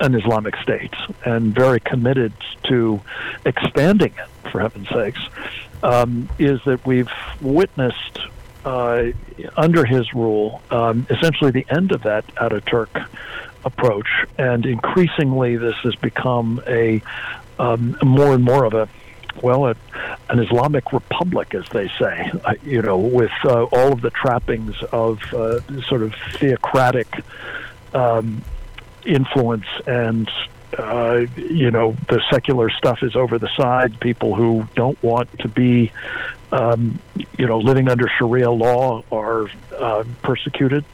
an 0.00 0.14
Islamic 0.14 0.56
state 0.56 0.94
and 1.24 1.54
very 1.54 1.80
committed 1.80 2.32
to 2.64 3.00
expanding 3.46 4.12
it, 4.18 4.50
for 4.50 4.60
heaven's 4.60 4.88
sakes, 4.88 5.20
um, 5.82 6.28
is 6.38 6.60
that 6.66 6.84
we've 6.84 7.10
witnessed 7.40 8.18
uh, 8.64 9.04
under 9.56 9.84
his 9.84 10.12
rule, 10.14 10.60
um, 10.70 11.06
essentially 11.10 11.50
the 11.50 11.66
end 11.70 11.92
of 11.92 12.02
that 12.02 12.26
Ataturk 12.34 13.06
approach, 13.64 14.08
and 14.36 14.64
increasingly 14.66 15.56
this 15.56 15.76
has 15.82 15.94
become 15.96 16.62
a 16.66 17.02
um, 17.58 17.96
more 18.02 18.34
and 18.34 18.44
more 18.44 18.64
of 18.64 18.74
a 18.74 18.88
well, 19.42 19.66
a, 19.66 19.76
an 20.28 20.38
Islamic 20.40 20.92
republic, 20.92 21.54
as 21.54 21.64
they 21.68 21.88
say, 21.98 22.30
uh, 22.44 22.54
you 22.64 22.82
know, 22.82 22.98
with 22.98 23.30
uh, 23.44 23.64
all 23.64 23.92
of 23.92 24.00
the 24.00 24.10
trappings 24.10 24.74
of 24.92 25.22
uh, 25.32 25.60
sort 25.82 26.02
of 26.02 26.14
theocratic 26.34 27.08
um, 27.94 28.42
influence 29.04 29.66
and. 29.86 30.30
Uh, 30.76 31.24
you 31.34 31.70
know, 31.70 31.96
the 32.08 32.22
secular 32.30 32.68
stuff 32.68 33.02
is 33.02 33.16
over 33.16 33.38
the 33.38 33.48
side. 33.56 33.98
People 34.00 34.34
who 34.34 34.68
don't 34.74 35.02
want 35.02 35.26
to 35.38 35.48
be, 35.48 35.90
um, 36.52 36.98
you 37.38 37.46
know, 37.46 37.58
living 37.58 37.88
under 37.88 38.06
Sharia 38.06 38.50
law 38.50 39.02
are 39.10 39.48
uh, 39.74 40.04
persecuted 40.22 40.84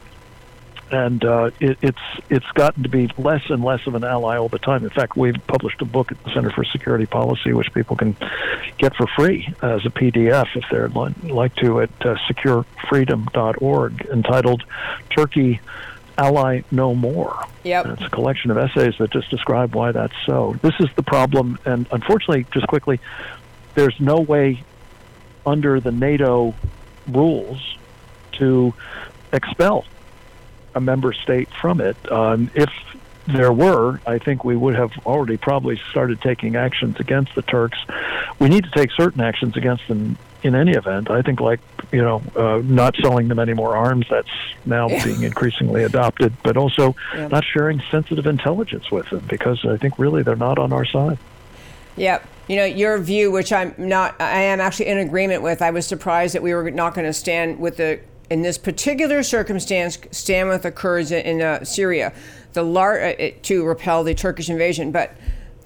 and 0.90 1.24
uh, 1.24 1.50
it, 1.60 1.78
it's 1.82 1.98
it's 2.30 2.46
gotten 2.54 2.82
to 2.82 2.88
be 2.88 3.08
less 3.18 3.42
and 3.48 3.64
less 3.64 3.86
of 3.86 3.94
an 3.94 4.04
ally 4.04 4.36
all 4.36 4.48
the 4.48 4.58
time. 4.58 4.84
In 4.84 4.90
fact, 4.90 5.16
we've 5.16 5.34
published 5.46 5.80
a 5.82 5.84
book 5.84 6.12
at 6.12 6.22
the 6.24 6.30
Center 6.30 6.50
for 6.50 6.64
Security 6.64 7.06
Policy, 7.06 7.52
which 7.52 7.72
people 7.72 7.96
can 7.96 8.16
get 8.78 8.94
for 8.94 9.06
free 9.16 9.48
as 9.62 9.84
a 9.86 9.90
PDF 9.90 10.46
if 10.54 10.64
they'd 10.70 11.30
like 11.30 11.54
to 11.56 11.80
at 11.80 11.90
uh, 12.00 12.16
securefreedom.org, 12.28 14.06
entitled 14.12 14.62
"Turkey 15.10 15.60
Ally 16.18 16.62
No 16.70 16.94
More." 16.94 17.44
Yep. 17.64 17.84
And 17.84 17.94
it's 17.94 18.06
a 18.06 18.10
collection 18.10 18.50
of 18.50 18.58
essays 18.58 18.94
that 18.98 19.10
just 19.10 19.30
describe 19.30 19.74
why 19.74 19.92
that's 19.92 20.14
so. 20.26 20.56
This 20.62 20.74
is 20.80 20.88
the 20.96 21.02
problem, 21.02 21.58
and 21.64 21.86
unfortunately, 21.90 22.46
just 22.52 22.66
quickly, 22.66 23.00
there's 23.74 23.98
no 23.98 24.20
way 24.20 24.62
under 25.46 25.80
the 25.80 25.92
NATO 25.92 26.54
rules 27.06 27.76
to 28.32 28.74
expel 29.32 29.84
a 30.74 30.80
member 30.80 31.12
state 31.12 31.48
from 31.60 31.80
it. 31.80 31.96
Um, 32.10 32.50
if 32.54 32.70
there 33.26 33.52
were, 33.52 34.00
I 34.06 34.18
think 34.18 34.44
we 34.44 34.56
would 34.56 34.74
have 34.74 34.92
already 35.06 35.36
probably 35.36 35.80
started 35.90 36.20
taking 36.20 36.56
actions 36.56 37.00
against 37.00 37.34
the 37.34 37.42
Turks. 37.42 37.78
We 38.38 38.48
need 38.48 38.64
to 38.64 38.70
take 38.70 38.90
certain 38.92 39.20
actions 39.20 39.56
against 39.56 39.88
them 39.88 40.18
in 40.42 40.54
any 40.54 40.72
event. 40.72 41.10
I 41.10 41.22
think, 41.22 41.40
like, 41.40 41.60
you 41.90 42.02
know, 42.02 42.22
uh, 42.36 42.60
not 42.62 42.94
selling 42.96 43.28
them 43.28 43.38
any 43.38 43.54
more 43.54 43.76
arms, 43.76 44.06
that's 44.10 44.28
now 44.66 44.88
yeah. 44.88 45.02
being 45.02 45.22
increasingly 45.22 45.84
adopted, 45.84 46.34
but 46.42 46.56
also 46.56 46.94
yeah. 47.14 47.28
not 47.28 47.44
sharing 47.44 47.82
sensitive 47.90 48.26
intelligence 48.26 48.90
with 48.90 49.08
them 49.08 49.24
because 49.28 49.64
I 49.64 49.78
think 49.78 49.98
really 49.98 50.22
they're 50.22 50.36
not 50.36 50.58
on 50.58 50.72
our 50.72 50.84
side. 50.84 51.18
Yep. 51.96 52.28
You 52.48 52.56
know, 52.56 52.64
your 52.66 52.98
view, 52.98 53.30
which 53.30 53.52
I'm 53.52 53.74
not, 53.78 54.20
I 54.20 54.42
am 54.42 54.60
actually 54.60 54.88
in 54.88 54.98
agreement 54.98 55.42
with. 55.42 55.62
I 55.62 55.70
was 55.70 55.86
surprised 55.86 56.34
that 56.34 56.42
we 56.42 56.52
were 56.52 56.70
not 56.70 56.94
going 56.94 57.06
to 57.06 57.12
stand 57.14 57.58
with 57.58 57.78
the 57.78 58.00
in 58.30 58.42
this 58.42 58.58
particular 58.58 59.22
circumstance, 59.22 59.98
stand 60.10 60.50
occurs 60.64 61.10
in 61.12 61.42
uh, 61.42 61.64
Syria, 61.64 62.12
the 62.52 62.62
lar- 62.62 63.00
uh, 63.00 63.30
to 63.42 63.64
repel 63.64 64.04
the 64.04 64.14
Turkish 64.14 64.48
invasion. 64.48 64.92
But 64.92 65.14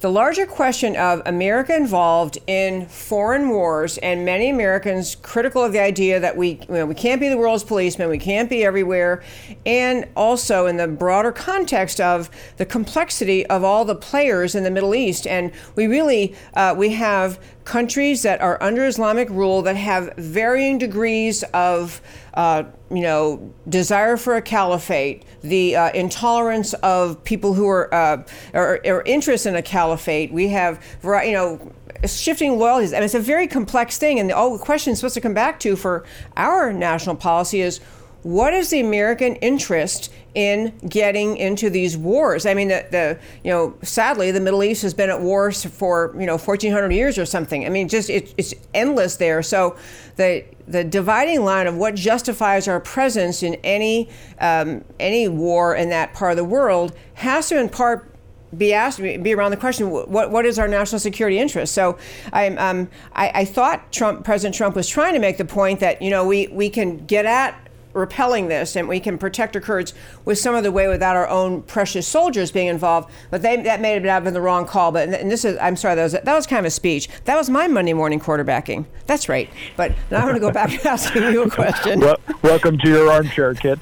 the 0.01 0.11
larger 0.11 0.47
question 0.47 0.95
of 0.95 1.23
America 1.27 1.75
involved 1.75 2.39
in 2.47 2.87
foreign 2.87 3.49
wars 3.49 3.99
and 3.99 4.25
many 4.25 4.49
Americans 4.49 5.17
critical 5.17 5.65
of 5.65 5.73
the 5.73 5.81
idea 5.81 6.21
that 6.21 6.37
we 6.37 6.51
you 6.51 6.75
know, 6.75 6.87
we 6.87 6.95
can't 6.95 7.21
be 7.21 7.29
the 7.29 7.37
world's 7.37 7.65
policeman, 7.65 8.09
we 8.09 8.19
can't 8.19 8.49
be 8.49 8.65
everywhere, 8.65 9.25
and 9.67 10.07
also 10.15 10.67
in 10.67 10.77
the 10.77 10.87
broader 10.87 11.33
context 11.33 12.01
of 12.01 12.31
the 12.59 12.65
complexity 12.65 13.45
of 13.47 13.65
all 13.65 13.85
the 13.85 13.97
players 13.97 14.55
in 14.55 14.63
the 14.63 14.71
Middle 14.71 14.95
East. 14.95 15.27
And 15.27 15.51
we 15.75 15.89
really 15.89 16.37
uh, 16.55 16.77
we 16.79 16.91
have 16.91 17.41
countries 17.69 18.23
that 18.23 18.41
are 18.41 18.61
under 18.63 18.87
Islamic 18.87 19.29
rule 19.29 19.61
that 19.61 19.77
have 19.77 20.15
varying 20.17 20.79
degrees 20.79 21.43
of 21.53 22.01
uh, 22.33 22.65
you 22.91 23.03
know, 23.03 23.53
desire 23.69 24.17
for 24.17 24.37
a 24.37 24.43
caliphate, 24.43 25.23
the 25.43 25.77
uh, 25.77 25.91
intolerance 25.91 26.73
of 26.75 27.23
people 27.25 27.53
who 27.53 27.69
are 27.69 27.93
uh, 27.93 28.25
or, 28.55 28.81
or 28.87 29.03
interest 29.03 29.45
in 29.45 29.55
a 29.55 29.61
caliphate. 29.61 30.33
We 30.33 30.49
have, 30.49 30.83
you 31.03 31.33
know, 31.33 31.73
shifting 32.07 32.59
loyalties. 32.59 32.95
I 32.95 32.97
mean, 32.97 33.05
it's 33.05 33.15
a 33.15 33.21
very 33.21 33.47
complex 33.47 33.99
thing. 33.99 34.19
And 34.19 34.31
the 34.31 34.35
oh, 34.35 34.57
question 34.57 34.95
is 34.95 35.01
supposed 35.01 35.15
to 35.15 35.21
come 35.21 35.35
back 35.35 35.61
to 35.61 35.77
for 35.77 36.07
our 36.39 36.73
national 36.73 37.17
policy 37.17 37.61
is 37.61 37.81
what 38.23 38.55
is 38.55 38.71
the 38.71 38.81
American 38.81 39.37
interest 39.37 40.11
in 40.39 40.73
getting 40.89 41.37
into 41.37 41.69
these 41.69 41.97
wars? 41.97 42.47
I 42.47 42.55
mean, 42.55 42.69
the, 42.69 42.87
the 42.93 43.19
you 43.43 43.51
know, 43.51 43.75
sadly, 43.83 44.31
the 44.31 44.39
Middle 44.39 44.63
East 44.63 44.83
has 44.83 44.95
been 44.95 45.11
at 45.11 45.21
war 45.21 45.51
for 45.51 46.15
you 46.17 46.27
know 46.27 46.39
1,400 46.39 46.93
years 46.93 47.19
or 47.19 47.27
something. 47.27 47.67
I 47.67 47.71
mean, 47.71 47.89
just 47.89 48.09
it, 48.09 48.33
it's 48.39 48.55
endless 48.73 49.17
there. 49.17 49.43
So 49.43 49.77
the 50.15 50.45
the 50.69 50.85
dividing 50.85 51.43
line 51.45 51.67
of 51.67 51.75
what 51.75 51.97
justifies 51.97 52.69
our 52.69 52.79
presence 52.79 53.43
in 53.43 53.55
any 53.65 54.09
um, 54.41 54.85
any 55.01 55.27
war 55.27 55.75
in 55.75 55.89
that 55.89 56.15
part 56.15 56.31
of 56.31 56.37
the 56.37 56.45
world 56.45 56.95
has 57.15 57.49
to 57.49 57.59
in 57.59 57.69
part 57.69 58.15
be 58.57 58.73
asked 58.73 59.01
be 59.01 59.35
around 59.35 59.51
the 59.51 59.57
question 59.57 59.91
what 59.91 60.31
what 60.31 60.47
is 60.47 60.59
our 60.59 60.69
national 60.69 60.99
security 60.99 61.39
interest 61.39 61.75
so 61.75 61.99
I, 62.33 62.47
um, 62.49 62.89
I, 63.13 63.31
I 63.35 63.45
thought 63.45 63.93
Trump 63.93 64.25
President 64.25 64.55
Trump 64.55 64.75
was 64.75 64.89
trying 64.89 65.15
to 65.15 65.19
make 65.19 65.37
the 65.37 65.45
point 65.45 65.81
that 65.81 66.01
you 66.01 66.11
know 66.11 66.27
we 66.27 66.47
we 66.47 66.71
can 66.71 67.05
get 67.07 67.27
at 67.27 67.68
repelling 67.93 68.49
this, 68.49 68.77
and 68.77 68.89
we 68.89 69.01
can 69.01 69.19
protect 69.19 69.57
our 69.57 69.63
Kurds 69.63 69.95
with 70.25 70.39
some 70.39 70.55
of 70.55 70.63
the 70.63 70.73
way 70.73 70.89
without 70.89 71.17
our 71.17 71.29
own 71.29 71.63
precious 71.63 72.07
soldiers 72.07 72.51
being 72.51 72.69
involved. 72.69 73.11
But 73.31 73.43
they, 73.43 73.57
that 73.63 73.81
may 73.81 74.01
have 74.01 74.25
been 74.25 74.35
the 74.35 74.41
wrong 74.41 74.67
call. 74.67 74.93
But 74.93 75.09
and 75.09 75.31
this 75.31 75.45
is, 75.45 75.59
I'm 75.61 75.77
sorry, 75.77 75.95
that 75.95 76.03
was 76.03 76.13
that 76.13 76.27
was 76.27 76.47
kind 76.47 76.61
of 76.61 76.67
a 76.67 76.71
speech. 76.71 77.09
That 77.25 77.37
was 77.37 77.51
my 77.51 77.69
Monday 77.69 77.93
morning 77.93 78.21
quarterbacking. 78.21 78.87
That's 79.07 79.29
right. 79.29 79.51
But 79.77 79.93
now 80.11 80.19
I'm 80.19 80.25
going 80.25 80.35
to 80.35 80.41
go 80.41 80.51
back 80.51 80.71
to 80.71 80.89
asking 80.89 81.23
you 81.33 81.43
a 81.43 81.51
question. 81.51 82.01
Well, 82.01 82.19
welcome 82.43 82.79
to 82.79 82.89
your 82.89 83.11
armchair, 83.11 83.55
kid. 83.55 83.81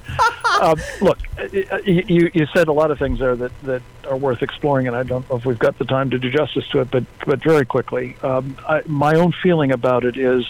um, 0.61 0.81
look, 1.01 1.19
you 1.53 2.31
you 2.33 2.47
said 2.55 2.69
a 2.69 2.73
lot 2.73 2.90
of 2.90 2.99
things 2.99 3.19
there 3.19 3.37
that 3.37 3.53
that 3.62 3.83
are 4.09 4.16
worth 4.16 4.42
exploring, 4.42 4.87
and 4.87 4.97
I 4.97 5.03
don't 5.03 5.29
know 5.29 5.37
if 5.37 5.45
we've 5.45 5.59
got 5.59 5.79
the 5.79 5.85
time 5.85 6.11
to 6.11 6.19
do 6.19 6.31
justice 6.31 6.66
to 6.69 6.81
it. 6.81 6.90
But 6.90 7.05
but 7.27 7.42
very 7.42 7.66
quickly, 7.66 8.16
um, 8.23 8.57
I, 8.69 8.83
my 8.87 9.14
own 9.14 9.33
feeling 9.42 9.73
about 9.73 10.05
it 10.05 10.16
is 10.16 10.47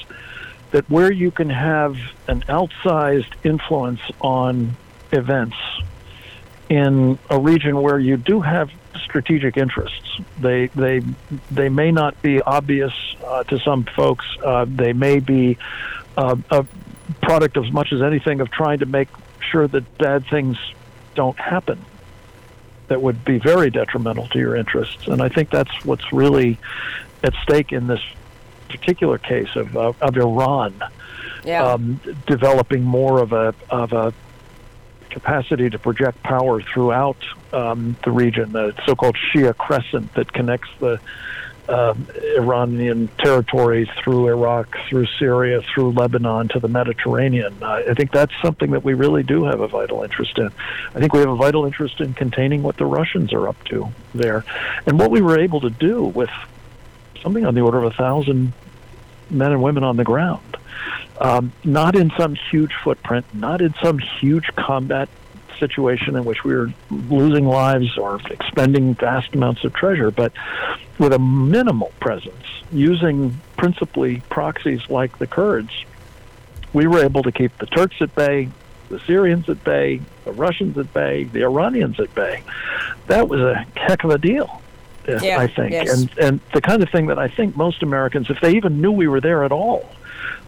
that 0.70 0.88
where 0.90 1.12
you 1.12 1.30
can 1.30 1.50
have 1.50 1.96
an 2.28 2.42
outsized 2.42 3.32
influence 3.44 4.00
on 4.20 4.76
events 5.12 5.56
in 6.68 7.18
a 7.30 7.38
region 7.38 7.80
where 7.80 7.98
you 7.98 8.16
do 8.16 8.40
have 8.40 8.70
strategic 9.04 9.56
interests. 9.56 10.20
They 10.40 10.66
they 10.68 11.00
they 11.50 11.68
may 11.68 11.92
not 11.92 12.20
be 12.22 12.42
obvious 12.42 12.92
uh, 13.24 13.44
to 13.44 13.58
some 13.60 13.84
folks. 13.84 14.26
Uh, 14.42 14.66
they 14.68 14.92
may 14.92 15.20
be 15.20 15.58
uh, 16.16 16.36
a 16.50 16.66
product 17.22 17.56
as 17.56 17.70
much 17.70 17.92
as 17.92 18.02
anything 18.02 18.40
of 18.40 18.50
trying 18.50 18.80
to 18.80 18.86
make 18.86 19.08
sure 19.50 19.68
that 19.68 19.98
bad 19.98 20.26
things 20.26 20.58
don't 21.14 21.38
happen. 21.38 21.84
That 22.88 23.02
would 23.02 23.24
be 23.24 23.38
very 23.38 23.70
detrimental 23.70 24.28
to 24.28 24.38
your 24.38 24.56
interests, 24.56 25.08
and 25.08 25.20
I 25.20 25.28
think 25.28 25.50
that's 25.50 25.84
what's 25.84 26.12
really 26.12 26.58
at 27.22 27.34
stake 27.42 27.72
in 27.72 27.86
this 27.86 28.02
particular 28.68 29.18
case 29.18 29.54
of 29.56 29.76
uh, 29.76 29.92
of 30.00 30.16
Iran 30.16 30.82
yeah. 31.44 31.64
um, 31.64 32.00
developing 32.26 32.82
more 32.82 33.20
of 33.20 33.32
a 33.32 33.54
of 33.70 33.92
a 33.92 34.12
capacity 35.10 35.70
to 35.70 35.78
project 35.78 36.22
power 36.22 36.60
throughout 36.60 37.16
um, 37.52 37.96
the 38.04 38.10
region, 38.10 38.52
the 38.52 38.74
so-called 38.84 39.16
Shia 39.16 39.56
Crescent 39.56 40.12
that 40.14 40.30
connects 40.30 40.68
the 40.78 41.00
um, 41.70 42.06
Iranian 42.36 43.08
territories 43.18 43.88
through 44.02 44.28
Iraq, 44.28 44.76
through 44.88 45.06
Syria, 45.18 45.62
through 45.62 45.92
Lebanon 45.92 46.48
to 46.48 46.60
the 46.60 46.68
Mediterranean. 46.68 47.56
Uh, 47.62 47.82
I 47.88 47.94
think 47.94 48.12
that's 48.12 48.32
something 48.42 48.72
that 48.72 48.84
we 48.84 48.94
really 48.94 49.22
do 49.22 49.44
have 49.44 49.60
a 49.60 49.68
vital 49.68 50.02
interest 50.02 50.38
in. 50.38 50.50
I 50.94 51.00
think 51.00 51.12
we 51.12 51.20
have 51.20 51.30
a 51.30 51.36
vital 51.36 51.64
interest 51.64 52.00
in 52.00 52.12
containing 52.14 52.62
what 52.62 52.76
the 52.76 52.86
Russians 52.86 53.32
are 53.32 53.48
up 53.48 53.62
to 53.64 53.88
there, 54.14 54.44
and 54.84 54.98
what 54.98 55.10
we 55.10 55.22
were 55.22 55.38
able 55.38 55.60
to 55.62 55.70
do 55.70 56.04
with 56.04 56.30
something 57.26 57.44
on 57.44 57.56
the 57.56 57.60
order 57.60 57.78
of 57.78 57.92
a 57.92 57.96
thousand 57.96 58.52
men 59.30 59.50
and 59.50 59.60
women 59.60 59.82
on 59.82 59.96
the 59.96 60.04
ground. 60.04 60.56
Um, 61.20 61.52
not 61.64 61.96
in 61.96 62.12
some 62.16 62.36
huge 62.36 62.72
footprint, 62.84 63.26
not 63.34 63.60
in 63.60 63.74
some 63.82 63.98
huge 63.98 64.46
combat 64.54 65.08
situation 65.58 66.14
in 66.14 66.24
which 66.24 66.44
we 66.44 66.54
were 66.54 66.72
losing 66.88 67.44
lives 67.44 67.98
or 67.98 68.20
expending 68.30 68.94
vast 68.94 69.34
amounts 69.34 69.64
of 69.64 69.74
treasure, 69.74 70.12
but 70.12 70.32
with 71.00 71.12
a 71.12 71.18
minimal 71.18 71.90
presence, 71.98 72.44
using 72.70 73.36
principally 73.56 74.20
proxies 74.28 74.88
like 74.88 75.18
the 75.18 75.26
Kurds, 75.26 75.84
we 76.72 76.86
were 76.86 77.02
able 77.02 77.24
to 77.24 77.32
keep 77.32 77.58
the 77.58 77.66
Turks 77.66 77.96
at 78.00 78.14
bay, 78.14 78.50
the 78.88 79.00
Syrians 79.00 79.48
at 79.48 79.64
bay, 79.64 80.00
the 80.24 80.32
Russians 80.32 80.78
at 80.78 80.94
bay, 80.94 81.24
the 81.24 81.42
Iranians 81.42 81.98
at 81.98 82.14
bay. 82.14 82.44
That 83.08 83.28
was 83.28 83.40
a 83.40 83.66
heck 83.74 84.04
of 84.04 84.10
a 84.10 84.18
deal 84.18 84.62
yeah, 85.08 85.38
I 85.38 85.46
think, 85.46 85.72
yes. 85.72 85.90
and 85.90 86.18
and 86.18 86.40
the 86.52 86.60
kind 86.60 86.82
of 86.82 86.90
thing 86.90 87.06
that 87.06 87.18
I 87.18 87.28
think 87.28 87.56
most 87.56 87.82
Americans, 87.82 88.30
if 88.30 88.40
they 88.40 88.56
even 88.56 88.80
knew 88.80 88.92
we 88.92 89.08
were 89.08 89.20
there 89.20 89.44
at 89.44 89.52
all, 89.52 89.88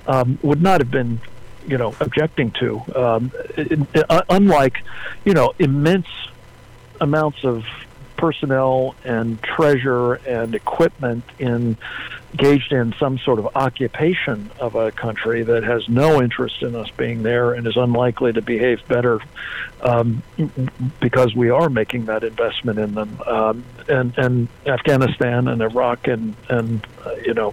um, 0.07 0.39
would 0.43 0.63
not 0.63 0.81
have 0.81 0.91
been, 0.91 1.21
you 1.67 1.79
know, 1.79 1.95
objecting 2.01 2.51
to. 2.53 2.83
Um, 2.95 3.33
it, 3.57 3.73
it, 3.73 4.11
uh, 4.11 4.23
unlike, 4.29 4.83
you 5.25 5.35
know, 5.35 5.55
immense 5.59 6.09
amounts 7.01 7.45
of 7.45 7.65
personnel 8.17 8.95
and 9.05 9.41
treasure 9.43 10.15
and 10.15 10.55
equipment 10.55 11.25
in 11.39 11.77
engaged 12.33 12.73
in 12.73 12.95
some 12.99 13.19
sort 13.19 13.39
of 13.39 13.57
occupation 13.57 14.51
of 14.61 14.75
a 14.75 14.91
country 14.93 15.43
that 15.43 15.65
has 15.65 15.89
no 15.89 16.21
interest 16.21 16.63
in 16.63 16.75
us 16.75 16.91
being 16.97 17.23
there 17.23 17.55
and 17.55 17.67
is 17.67 17.77
unlikely 17.77 18.33
to 18.33 18.43
behave 18.43 18.87
better 18.87 19.21
um, 19.81 20.23
because 21.01 21.35
we 21.35 21.51
are 21.51 21.71
making 21.71 22.05
that 22.07 22.25
investment 22.25 22.79
in 22.79 22.95
them. 22.95 23.21
Um, 23.27 23.65
and, 23.89 24.17
and 24.19 24.49
Afghanistan 24.67 25.49
and 25.49 25.63
Iraq 25.63 26.07
and, 26.07 26.35
and 26.49 26.87
uh, 27.05 27.15
you 27.25 27.35
know, 27.35 27.53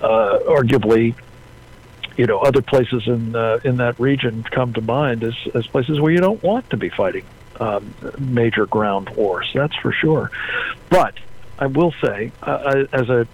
uh, 0.00 0.38
arguably 0.46 1.14
you 2.16 2.26
know 2.26 2.40
other 2.40 2.60
places 2.60 3.06
in 3.06 3.36
uh, 3.36 3.60
in 3.64 3.76
that 3.76 3.98
region 4.00 4.42
come 4.42 4.72
to 4.74 4.80
mind 4.80 5.22
as 5.22 5.34
as 5.54 5.66
places 5.68 6.00
where 6.00 6.10
you 6.10 6.18
don't 6.18 6.42
want 6.42 6.68
to 6.70 6.76
be 6.76 6.88
fighting 6.88 7.24
um, 7.60 7.94
major 8.18 8.66
ground 8.66 9.08
wars. 9.10 9.48
That's 9.54 9.76
for 9.76 9.92
sure. 9.92 10.30
But 10.90 11.14
I 11.58 11.66
will 11.66 11.94
say, 12.02 12.32
uh, 12.42 12.84
as 12.92 13.08
a 13.08 13.26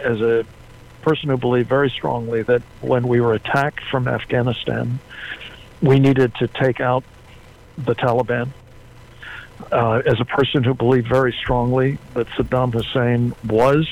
as 0.00 0.20
a 0.20 0.44
person 1.02 1.28
who 1.28 1.36
believed 1.36 1.68
very 1.68 1.90
strongly 1.90 2.42
that 2.42 2.62
when 2.80 3.08
we 3.08 3.20
were 3.20 3.34
attacked 3.34 3.82
from 3.90 4.06
Afghanistan, 4.06 4.98
we 5.80 5.98
needed 5.98 6.34
to 6.36 6.48
take 6.48 6.80
out 6.80 7.04
the 7.78 7.94
Taliban. 7.94 8.50
Uh, 9.70 10.02
as 10.06 10.18
a 10.20 10.24
person 10.24 10.64
who 10.64 10.72
believed 10.72 11.06
very 11.06 11.32
strongly 11.32 11.98
that 12.14 12.26
Saddam 12.28 12.72
Hussein 12.72 13.34
was 13.46 13.86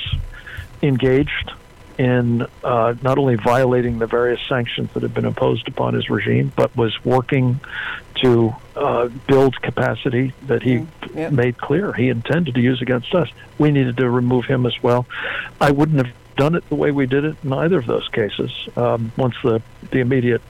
engaged 0.81 1.51
in 1.99 2.47
uh, 2.63 2.95
not 3.01 3.17
only 3.17 3.35
violating 3.35 3.99
the 3.99 4.07
various 4.07 4.39
sanctions 4.47 4.89
that 4.93 5.03
had 5.03 5.13
been 5.13 5.25
imposed 5.25 5.67
upon 5.67 5.93
his 5.93 6.09
regime, 6.09 6.51
but 6.55 6.75
was 6.75 6.93
working 7.03 7.59
to 8.21 8.55
uh, 8.75 9.07
build 9.27 9.61
capacity 9.61 10.33
that 10.47 10.61
he 10.61 10.77
mm, 10.77 10.87
yep. 11.15 11.31
made 11.31 11.57
clear 11.57 11.93
he 11.93 12.09
intended 12.09 12.55
to 12.55 12.61
use 12.61 12.81
against 12.81 13.13
us. 13.13 13.29
We 13.57 13.71
needed 13.71 13.97
to 13.97 14.09
remove 14.09 14.45
him 14.45 14.65
as 14.65 14.81
well. 14.81 15.05
I 15.59 15.71
wouldn't 15.71 16.05
have 16.05 16.15
done 16.35 16.55
it 16.55 16.67
the 16.69 16.75
way 16.75 16.91
we 16.91 17.05
did 17.05 17.25
it 17.25 17.35
in 17.43 17.51
either 17.53 17.77
of 17.77 17.85
those 17.85 18.07
cases. 18.09 18.51
Um, 18.75 19.11
once 19.17 19.35
the 19.43 19.61
the 19.91 19.99
immediate 19.99 20.41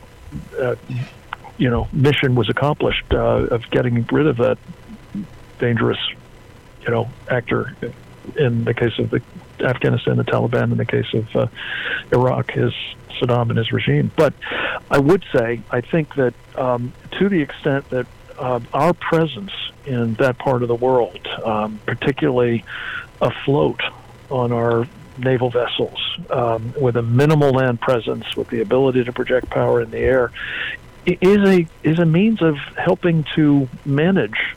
uh, 0.59 0.75
you 1.57 1.69
know 1.69 1.87
mission 1.91 2.35
was 2.35 2.49
accomplished 2.49 3.05
uh, 3.11 3.47
of 3.51 3.69
getting 3.71 4.05
rid 4.11 4.27
of 4.27 4.37
that 4.37 4.57
dangerous 5.59 5.99
you 6.81 6.91
know 6.91 7.09
actor 7.29 7.75
in 8.37 8.65
the 8.65 8.73
case 8.73 8.97
of 8.99 9.09
the 9.09 9.21
Afghanistan, 9.59 10.17
the 10.17 10.23
Taliban. 10.23 10.71
In 10.71 10.77
the 10.77 10.85
case 10.85 11.13
of 11.13 11.35
uh, 11.35 11.47
Iraq, 12.11 12.55
is 12.57 12.73
Saddam 13.19 13.49
and 13.49 13.57
his 13.57 13.71
regime. 13.71 14.11
But 14.15 14.33
I 14.89 14.99
would 14.99 15.23
say 15.33 15.61
I 15.71 15.81
think 15.81 16.15
that 16.15 16.33
um, 16.55 16.93
to 17.19 17.29
the 17.29 17.41
extent 17.41 17.89
that 17.89 18.07
uh, 18.37 18.59
our 18.73 18.93
presence 18.93 19.51
in 19.85 20.13
that 20.15 20.37
part 20.37 20.61
of 20.61 20.67
the 20.67 20.75
world, 20.75 21.27
um, 21.43 21.79
particularly 21.85 22.63
afloat 23.21 23.81
on 24.29 24.51
our 24.51 24.87
naval 25.17 25.49
vessels, 25.49 25.99
um, 26.29 26.73
with 26.79 26.95
a 26.95 27.01
minimal 27.01 27.51
land 27.51 27.81
presence, 27.81 28.35
with 28.37 28.49
the 28.49 28.61
ability 28.61 29.03
to 29.03 29.11
project 29.11 29.49
power 29.49 29.81
in 29.81 29.91
the 29.91 29.97
air, 29.97 30.31
is 31.05 31.49
a 31.49 31.67
is 31.83 31.99
a 31.99 32.05
means 32.05 32.41
of 32.41 32.55
helping 32.77 33.25
to 33.35 33.67
manage 33.85 34.55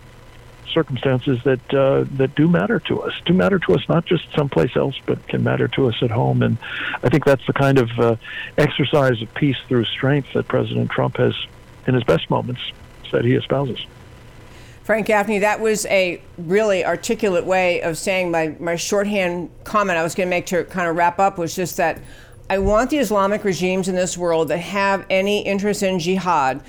circumstances 0.73 1.39
that 1.45 1.75
uh, 1.75 2.05
that 2.17 2.35
do 2.35 2.49
matter 2.49 2.81
to 2.81 3.03
us, 3.03 3.13
do 3.25 3.33
matter 3.33 3.59
to 3.61 3.75
us 3.75 3.89
not 3.89 4.05
just 4.07 4.25
someplace 4.35 4.77
else, 4.77 4.99
but 5.07 5.27
can 5.29 5.43
matter 5.43 5.69
to 5.69 5.89
us 5.89 5.97
at 6.03 6.11
home. 6.11 6.43
And 6.43 6.59
I 7.03 7.09
think 7.09 7.25
that's 7.25 7.47
the 7.47 7.53
kind 7.53 7.79
of 7.79 7.91
uh, 7.99 8.17
exercise 8.59 9.23
of 9.23 9.33
peace 9.35 9.57
through 9.69 9.85
strength 9.85 10.33
that 10.35 10.49
President 10.49 10.91
Trump 10.91 11.17
has, 11.19 11.35
in 11.87 11.95
his 11.95 12.05
best 12.05 12.31
moments, 12.31 12.61
said 13.11 13.25
he 13.25 13.35
espouses. 13.35 13.85
Frank 14.85 15.07
Gaffney, 15.07 15.39
that 15.39 15.61
was 15.61 15.87
a 15.87 16.21
really 16.37 16.85
articulate 16.85 17.45
way 17.45 17.81
of 17.83 17.97
saying 17.97 18.33
my, 18.33 18.57
my 18.59 18.75
shorthand 18.75 19.49
comment 19.63 19.97
I 19.97 20.03
was 20.03 20.17
going 20.17 20.27
to 20.27 20.31
make 20.31 20.47
to 20.47 20.65
kind 20.65 20.89
of 20.89 20.97
wrap 20.97 21.21
up 21.21 21.39
was 21.39 21.55
just 21.55 21.77
that 21.77 22.03
I 22.51 22.59
want 22.59 22.91
the 22.91 22.99
Islamic 22.99 23.45
regimes 23.45 23.89
in 23.89 23.95
this 23.95 24.19
world 24.19 24.49
that 24.49 24.59
have 24.59 25.07
any 25.09 25.43
interest 25.43 25.85
in 25.85 26.01
jihad 26.01 26.63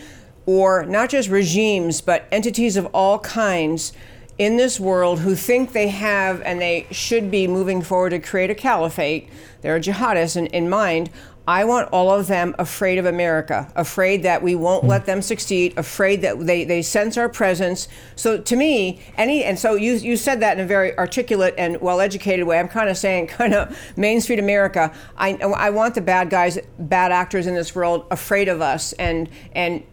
or 0.45 0.85
not 0.85 1.09
just 1.09 1.29
regimes, 1.29 2.01
but 2.01 2.25
entities 2.31 2.77
of 2.77 2.85
all 2.87 3.19
kinds 3.19 3.93
in 4.37 4.57
this 4.57 4.79
world 4.79 5.19
who 5.19 5.35
think 5.35 5.73
they 5.73 5.89
have 5.89 6.41
and 6.41 6.59
they 6.59 6.87
should 6.91 7.29
be 7.29 7.47
moving 7.47 7.81
forward 7.81 8.09
to 8.09 8.19
create 8.19 8.49
a 8.49 8.55
caliphate, 8.55 9.29
they're 9.61 9.79
jihadists 9.79 10.35
in, 10.35 10.47
in 10.47 10.69
mind. 10.69 11.09
I 11.45 11.65
want 11.65 11.89
all 11.91 12.09
of 12.09 12.27
them 12.27 12.55
afraid 12.57 12.97
of 12.97 13.05
America, 13.05 13.69
afraid 13.75 14.23
that 14.23 14.41
we 14.41 14.55
won't 14.55 14.85
let 14.85 15.05
them 15.05 15.21
succeed, 15.21 15.77
afraid 15.77 16.21
that 16.21 16.39
they, 16.39 16.63
they 16.63 16.81
sense 16.81 17.17
our 17.17 17.27
presence. 17.27 17.89
So 18.15 18.39
to 18.39 18.55
me, 18.55 19.01
any 19.17 19.43
and 19.43 19.59
so 19.59 19.75
you 19.75 19.95
you 19.95 20.15
said 20.15 20.39
that 20.39 20.57
in 20.57 20.63
a 20.63 20.67
very 20.67 20.97
articulate 20.97 21.53
and 21.57 21.81
well 21.81 21.99
educated 21.99 22.47
way. 22.47 22.59
I'm 22.59 22.69
kind 22.69 22.89
of 22.89 22.97
saying 22.97 23.27
kind 23.39 23.53
of 23.53 23.77
Main 23.97 24.21
Street 24.21 24.39
America. 24.39 24.93
I 25.17 25.33
I 25.33 25.69
want 25.71 25.95
the 25.95 26.01
bad 26.01 26.29
guys, 26.29 26.59
bad 26.79 27.11
actors 27.11 27.45
in 27.45 27.55
this 27.55 27.75
world 27.75 28.05
afraid 28.09 28.47
of 28.47 28.61
us 28.61 28.93
and 28.93 29.29
and 29.53 29.83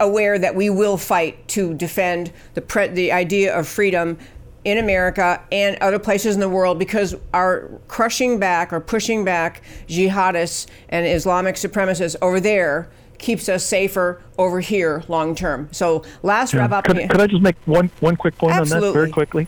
aware 0.00 0.38
that 0.38 0.54
we 0.54 0.70
will 0.70 0.96
fight 0.96 1.46
to 1.48 1.74
defend 1.74 2.32
the 2.54 2.60
pre- 2.60 2.88
the 2.88 3.12
idea 3.12 3.56
of 3.56 3.66
freedom 3.66 4.18
in 4.64 4.78
America 4.78 5.42
and 5.50 5.76
other 5.80 5.98
places 5.98 6.34
in 6.34 6.40
the 6.40 6.48
world 6.48 6.78
because 6.78 7.14
our 7.32 7.70
crushing 7.88 8.38
back 8.38 8.72
or 8.72 8.80
pushing 8.80 9.24
back 9.24 9.62
jihadists 9.86 10.66
and 10.88 11.06
Islamic 11.06 11.54
supremacists 11.54 12.16
over 12.20 12.40
there 12.40 12.90
keeps 13.18 13.48
us 13.48 13.64
safer 13.64 14.22
over 14.36 14.60
here 14.60 15.02
long 15.08 15.34
term. 15.34 15.68
So 15.72 16.04
last 16.22 16.52
yeah. 16.52 16.60
wrap 16.60 16.72
up. 16.72 16.84
Could, 16.84 16.98
could, 17.10 17.20
I 17.20 17.26
just 17.26 17.42
make 17.42 17.56
one 17.66 17.90
one 18.00 18.16
quick 18.16 18.36
point 18.36 18.54
Absolutely. 18.54 18.88
on 18.88 18.94
that 18.94 18.98
very 18.98 19.10
quickly? 19.10 19.46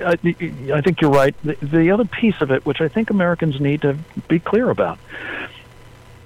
Uh, 0.00 0.16
I, 0.22 0.74
I 0.74 0.80
think 0.80 1.00
you're 1.00 1.10
right. 1.10 1.34
The, 1.42 1.56
the 1.62 1.90
other 1.90 2.04
piece 2.04 2.40
of 2.40 2.50
it, 2.50 2.64
which 2.64 2.80
I 2.80 2.88
think 2.88 3.10
Americans 3.10 3.60
need 3.60 3.82
to 3.82 3.96
be 4.28 4.38
clear 4.38 4.70
about, 4.70 4.98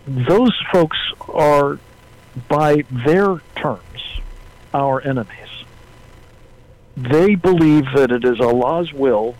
those 0.06 0.52
folks 0.72 0.98
are 1.28 1.78
by 2.48 2.84
their 2.90 3.40
terms, 3.56 4.20
our 4.72 5.00
enemies. 5.02 5.64
They 6.96 7.34
believe 7.34 7.86
that 7.94 8.10
it 8.10 8.24
is 8.24 8.40
Allah's 8.40 8.92
will 8.92 9.34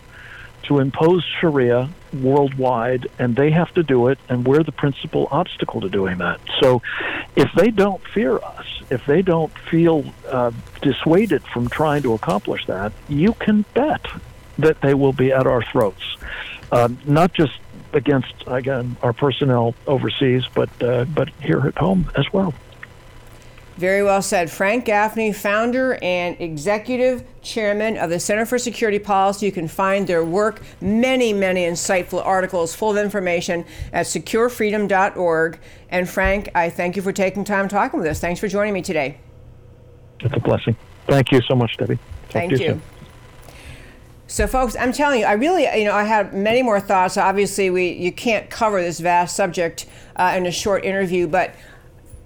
to 0.63 0.79
impose 0.79 1.23
Sharia 1.39 1.89
worldwide, 2.13 3.07
and 3.19 3.35
they 3.35 3.51
have 3.51 3.73
to 3.73 3.83
do 3.83 4.07
it, 4.07 4.17
and 4.29 4.45
we're 4.45 4.63
the 4.63 4.71
principal 4.71 5.27
obstacle 5.31 5.81
to 5.81 5.89
doing 5.89 6.17
that. 6.17 6.39
So, 6.59 6.81
if 7.35 7.49
they 7.55 7.69
don't 7.71 8.01
fear 8.07 8.37
us, 8.37 8.65
if 8.89 9.05
they 9.05 9.21
don't 9.21 9.55
feel 9.69 10.05
uh, 10.29 10.51
dissuaded 10.81 11.43
from 11.43 11.69
trying 11.69 12.01
to 12.03 12.13
accomplish 12.13 12.65
that, 12.65 12.93
you 13.07 13.33
can 13.33 13.65
bet 13.73 14.05
that 14.57 14.81
they 14.81 14.93
will 14.93 15.13
be 15.13 15.31
at 15.31 15.45
our 15.45 15.63
throats. 15.63 16.17
Uh, 16.71 16.89
not 17.05 17.33
just 17.33 17.53
against 17.93 18.33
again 18.47 18.97
our 19.01 19.13
personnel 19.13 19.75
overseas, 19.87 20.43
but 20.53 20.69
uh, 20.81 21.05
but 21.05 21.29
here 21.41 21.61
at 21.61 21.77
home 21.77 22.09
as 22.15 22.31
well. 22.33 22.53
Very 23.77 24.03
well 24.03 24.21
said. 24.21 24.49
Frank 24.49 24.85
Gaffney, 24.85 25.33
founder 25.33 25.97
and 26.01 26.39
executive 26.39 27.25
chairman 27.41 27.97
of 27.97 28.09
the 28.09 28.19
Center 28.21 28.45
for 28.45 28.57
Security 28.57 28.99
Policy. 28.99 29.47
You 29.47 29.51
can 29.51 29.67
find 29.67 30.07
their 30.07 30.23
work, 30.23 30.61
many, 30.79 31.33
many 31.33 31.65
insightful 31.65 32.25
articles 32.25 32.73
full 32.73 32.91
of 32.91 32.97
information 32.97 33.65
at 33.91 34.05
securefreedom.org. 34.05 35.59
And 35.89 36.09
Frank, 36.09 36.49
I 36.55 36.69
thank 36.69 36.95
you 36.95 37.01
for 37.01 37.11
taking 37.11 37.43
time 37.43 37.67
talking 37.67 37.99
with 37.99 38.07
us. 38.07 38.21
Thanks 38.21 38.39
for 38.39 38.47
joining 38.47 38.73
me 38.73 38.81
today. 38.81 39.17
It's 40.21 40.33
a 40.33 40.39
blessing. 40.39 40.77
Thank 41.07 41.33
you 41.33 41.41
so 41.41 41.55
much, 41.55 41.75
Debbie. 41.75 41.97
Talk 41.97 42.31
thank 42.31 42.51
you. 42.53 42.57
you. 42.57 42.81
So, 44.27 44.47
folks, 44.47 44.75
I'm 44.75 44.91
telling 44.91 45.19
you, 45.19 45.25
I 45.25 45.33
really, 45.33 45.63
you 45.79 45.85
know, 45.85 45.93
I 45.93 46.03
had 46.03 46.33
many 46.33 46.63
more 46.63 46.79
thoughts. 46.79 47.15
Obviously, 47.15 47.69
we 47.69 47.89
you 47.89 48.11
can't 48.11 48.49
cover 48.49 48.81
this 48.81 48.99
vast 48.99 49.35
subject 49.35 49.85
uh, 50.15 50.33
in 50.35 50.45
a 50.45 50.51
short 50.51 50.83
interview, 50.83 51.27
but 51.27 51.53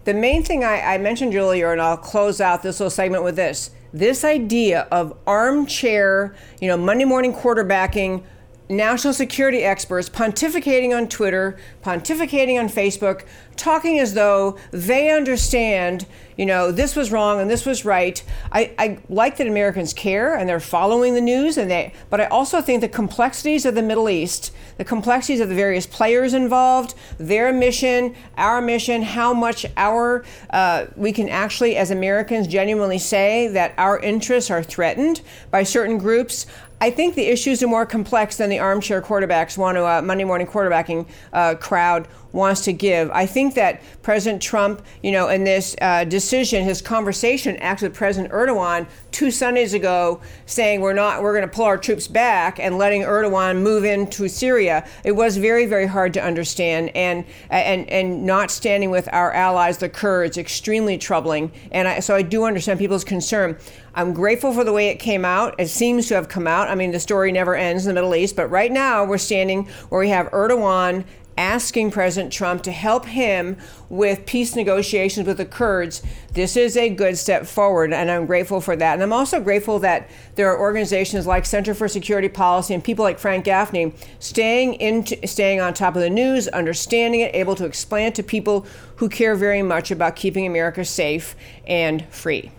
the 0.05 0.13
main 0.13 0.43
thing 0.43 0.63
I, 0.63 0.95
I 0.95 0.97
mentioned 0.97 1.35
earlier, 1.35 1.71
and 1.71 1.81
I'll 1.81 1.97
close 1.97 2.41
out 2.41 2.63
this 2.63 2.79
little 2.79 2.89
segment 2.89 3.23
with 3.23 3.35
this 3.35 3.71
this 3.91 4.23
idea 4.23 4.87
of 4.91 5.17
armchair, 5.25 6.35
you 6.61 6.67
know, 6.67 6.77
Monday 6.77 7.05
morning 7.05 7.33
quarterbacking 7.33 8.23
national 8.69 9.13
security 9.13 9.63
experts 9.63 10.09
pontificating 10.09 10.95
on 10.95 11.07
Twitter, 11.07 11.57
pontificating 11.83 12.59
on 12.59 12.69
Facebook, 12.69 13.23
talking 13.59 13.99
as 13.99 14.13
though 14.13 14.57
they 14.71 15.09
understand, 15.09 16.05
you 16.37 16.45
know, 16.45 16.71
this 16.71 16.95
was 16.95 17.11
wrong 17.11 17.41
and 17.41 17.49
this 17.49 17.65
was 17.65 17.83
right. 17.83 18.23
I, 18.51 18.71
I 18.77 18.99
like 19.09 19.37
that 19.37 19.47
Americans 19.47 19.91
care 19.91 20.35
and 20.35 20.47
they're 20.47 20.59
following 20.59 21.15
the 21.15 21.21
news 21.21 21.57
and 21.57 21.69
they 21.69 21.93
but 22.09 22.21
I 22.21 22.25
also 22.25 22.61
think 22.61 22.81
the 22.81 22.87
complexities 22.87 23.65
of 23.65 23.75
the 23.75 23.81
Middle 23.81 24.07
East, 24.07 24.53
the 24.77 24.85
complexities 24.85 25.41
of 25.41 25.49
the 25.49 25.55
various 25.55 25.85
players 25.85 26.33
involved, 26.33 26.93
their 27.17 27.51
mission, 27.51 28.15
our 28.37 28.61
mission, 28.61 29.01
how 29.01 29.33
much 29.33 29.65
our 29.75 30.23
uh, 30.51 30.85
we 30.95 31.11
can 31.11 31.27
actually 31.27 31.75
as 31.75 31.91
Americans 31.91 32.47
genuinely 32.47 32.99
say 32.99 33.47
that 33.47 33.73
our 33.77 33.99
interests 33.99 34.49
are 34.49 34.63
threatened 34.63 35.21
by 35.51 35.63
certain 35.63 35.97
groups. 35.97 36.45
I 36.81 36.91
think 36.91 37.15
the 37.15 37.27
issues 37.27 37.61
are 37.61 37.67
more 37.67 37.85
complex 37.85 38.37
than 38.37 38.49
the 38.49 38.59
armchair 38.59 39.01
quarterbacks 39.01 39.57
want 39.57 39.75
to, 39.75 39.85
uh, 39.85 40.01
Monday 40.01 40.23
morning 40.23 40.47
quarterbacking 40.47 41.07
uh, 41.33 41.55
crowd 41.55 42.07
wants 42.31 42.61
to 42.65 42.73
give. 42.73 43.09
I 43.11 43.25
think 43.25 43.55
that 43.55 43.81
President 44.01 44.41
Trump, 44.41 44.81
you 45.01 45.11
know, 45.11 45.29
in 45.29 45.43
this 45.43 45.75
uh, 45.81 46.03
decision, 46.03 46.63
his 46.63 46.81
conversation 46.81 47.55
actually 47.57 47.89
with 47.89 47.97
President 47.97 48.33
Erdogan 48.33 48.87
two 49.11 49.31
Sundays 49.31 49.73
ago, 49.73 50.21
saying 50.45 50.81
we're 50.81 50.93
not, 50.93 51.21
we're 51.21 51.33
going 51.33 51.47
to 51.47 51.53
pull 51.53 51.65
our 51.65 51.77
troops 51.77 52.07
back 52.07 52.59
and 52.59 52.77
letting 52.77 53.01
Erdogan 53.01 53.61
move 53.61 53.83
into 53.83 54.27
Syria. 54.27 54.87
It 55.03 55.13
was 55.13 55.37
very, 55.37 55.65
very 55.65 55.87
hard 55.87 56.13
to 56.13 56.23
understand, 56.23 56.91
and 56.95 57.25
and 57.49 57.89
and 57.89 58.25
not 58.25 58.51
standing 58.51 58.91
with 58.91 59.09
our 59.11 59.31
allies, 59.33 59.77
the 59.77 59.89
Kurds, 59.89 60.37
extremely 60.37 60.97
troubling. 60.97 61.51
And 61.71 61.87
I, 61.87 61.99
so 61.99 62.15
I 62.15 62.21
do 62.21 62.43
understand 62.43 62.79
people's 62.79 63.03
concern. 63.03 63.57
I'm 63.95 64.13
grateful 64.13 64.53
for 64.53 64.63
the 64.63 64.71
way 64.71 64.89
it 64.89 64.99
came 64.99 65.25
out. 65.25 65.55
It 65.57 65.67
seems 65.67 66.07
to 66.07 66.15
have 66.15 66.29
come 66.29 66.47
out. 66.47 66.69
I 66.69 66.75
mean, 66.75 66.91
the 66.91 66.99
story 66.99 67.31
never 67.31 67.55
ends 67.55 67.85
in 67.85 67.89
the 67.89 67.93
Middle 67.95 68.15
East, 68.15 68.35
but 68.35 68.47
right 68.49 68.71
now 68.71 69.03
we're 69.03 69.17
standing 69.17 69.67
where 69.89 69.99
we 69.99 70.09
have 70.09 70.27
Erdogan 70.27 71.03
asking 71.39 71.89
President 71.89 72.33
Trump 72.33 72.61
to 72.63 72.71
help 72.71 73.05
him 73.05 73.55
with 73.87 74.25
peace 74.25 74.57
negotiations 74.57 75.25
with 75.25 75.37
the 75.37 75.45
Kurds. 75.45 76.03
This 76.33 76.57
is 76.57 76.75
a 76.75 76.89
good 76.89 77.17
step 77.17 77.45
forward, 77.45 77.93
and 77.93 78.11
I'm 78.11 78.25
grateful 78.25 78.59
for 78.59 78.75
that. 78.75 78.93
And 78.93 79.01
I'm 79.01 79.13
also 79.13 79.39
grateful 79.39 79.79
that 79.79 80.09
there 80.35 80.51
are 80.51 80.59
organizations 80.59 81.25
like 81.25 81.45
Center 81.45 81.73
for 81.73 81.87
Security 81.87 82.27
Policy 82.27 82.73
and 82.73 82.83
people 82.83 83.03
like 83.03 83.17
Frank 83.17 83.45
Gaffney 83.45 83.93
staying 84.19 84.73
into, 84.75 85.25
staying 85.25 85.61
on 85.61 85.73
top 85.73 85.95
of 85.95 86.01
the 86.01 86.09
news, 86.09 86.49
understanding 86.49 87.21
it, 87.21 87.33
able 87.33 87.55
to 87.55 87.65
explain 87.65 88.07
it 88.07 88.15
to 88.15 88.23
people 88.23 88.67
who 88.97 89.07
care 89.07 89.35
very 89.35 89.63
much 89.63 89.91
about 89.91 90.17
keeping 90.17 90.45
America 90.45 90.83
safe 90.83 91.37
and 91.65 92.05
free. 92.09 92.51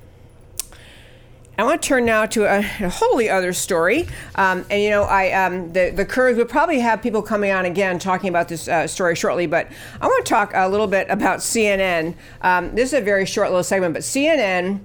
I 1.60 1.62
want 1.62 1.82
to 1.82 1.88
turn 1.88 2.06
now 2.06 2.24
to 2.24 2.44
a, 2.44 2.60
a 2.60 2.88
wholly 2.88 3.28
other 3.28 3.52
story. 3.52 4.08
Um, 4.34 4.64
and 4.70 4.82
you 4.82 4.88
know, 4.88 5.02
I 5.02 5.30
um, 5.32 5.74
the 5.74 5.90
the 5.90 6.06
Kurds 6.06 6.38
will 6.38 6.46
probably 6.46 6.80
have 6.80 7.02
people 7.02 7.20
coming 7.20 7.50
on 7.50 7.66
again 7.66 7.98
talking 7.98 8.30
about 8.30 8.48
this 8.48 8.66
uh, 8.66 8.86
story 8.86 9.14
shortly. 9.14 9.46
But 9.46 9.68
I 10.00 10.06
want 10.06 10.24
to 10.24 10.30
talk 10.30 10.52
a 10.54 10.66
little 10.70 10.86
bit 10.86 11.06
about 11.10 11.40
CNN. 11.40 12.14
Um, 12.40 12.74
this 12.74 12.94
is 12.94 12.94
a 12.94 13.02
very 13.02 13.26
short 13.26 13.50
little 13.50 13.62
segment, 13.62 13.92
but 13.92 14.04
CNN 14.04 14.80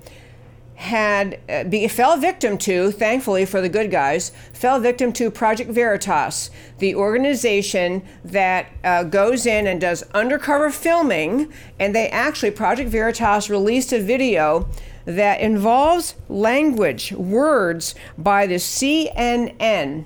had 0.74 1.40
uh, 1.48 1.64
be, 1.64 1.88
fell 1.88 2.18
victim 2.18 2.58
to, 2.58 2.92
thankfully 2.92 3.46
for 3.46 3.62
the 3.62 3.70
good 3.70 3.90
guys, 3.90 4.34
fell 4.52 4.78
victim 4.78 5.14
to 5.14 5.32
Project 5.32 5.72
Veritas, 5.72 6.52
the 6.80 6.94
organization 6.94 8.04
that 8.26 8.68
uh, 8.84 9.04
goes 9.04 9.46
in 9.46 9.66
and 9.66 9.80
does 9.80 10.04
undercover 10.14 10.70
filming. 10.70 11.54
And 11.80 11.96
they 11.96 12.10
actually, 12.10 12.52
Project 12.52 12.90
Veritas 12.90 13.50
released 13.50 13.94
a 13.94 14.02
video 14.02 14.68
that 15.06 15.40
involves 15.40 16.16
language, 16.28 17.12
words 17.14 17.96
by 18.18 18.48
the 18.48 18.56
CNN, 18.56 20.06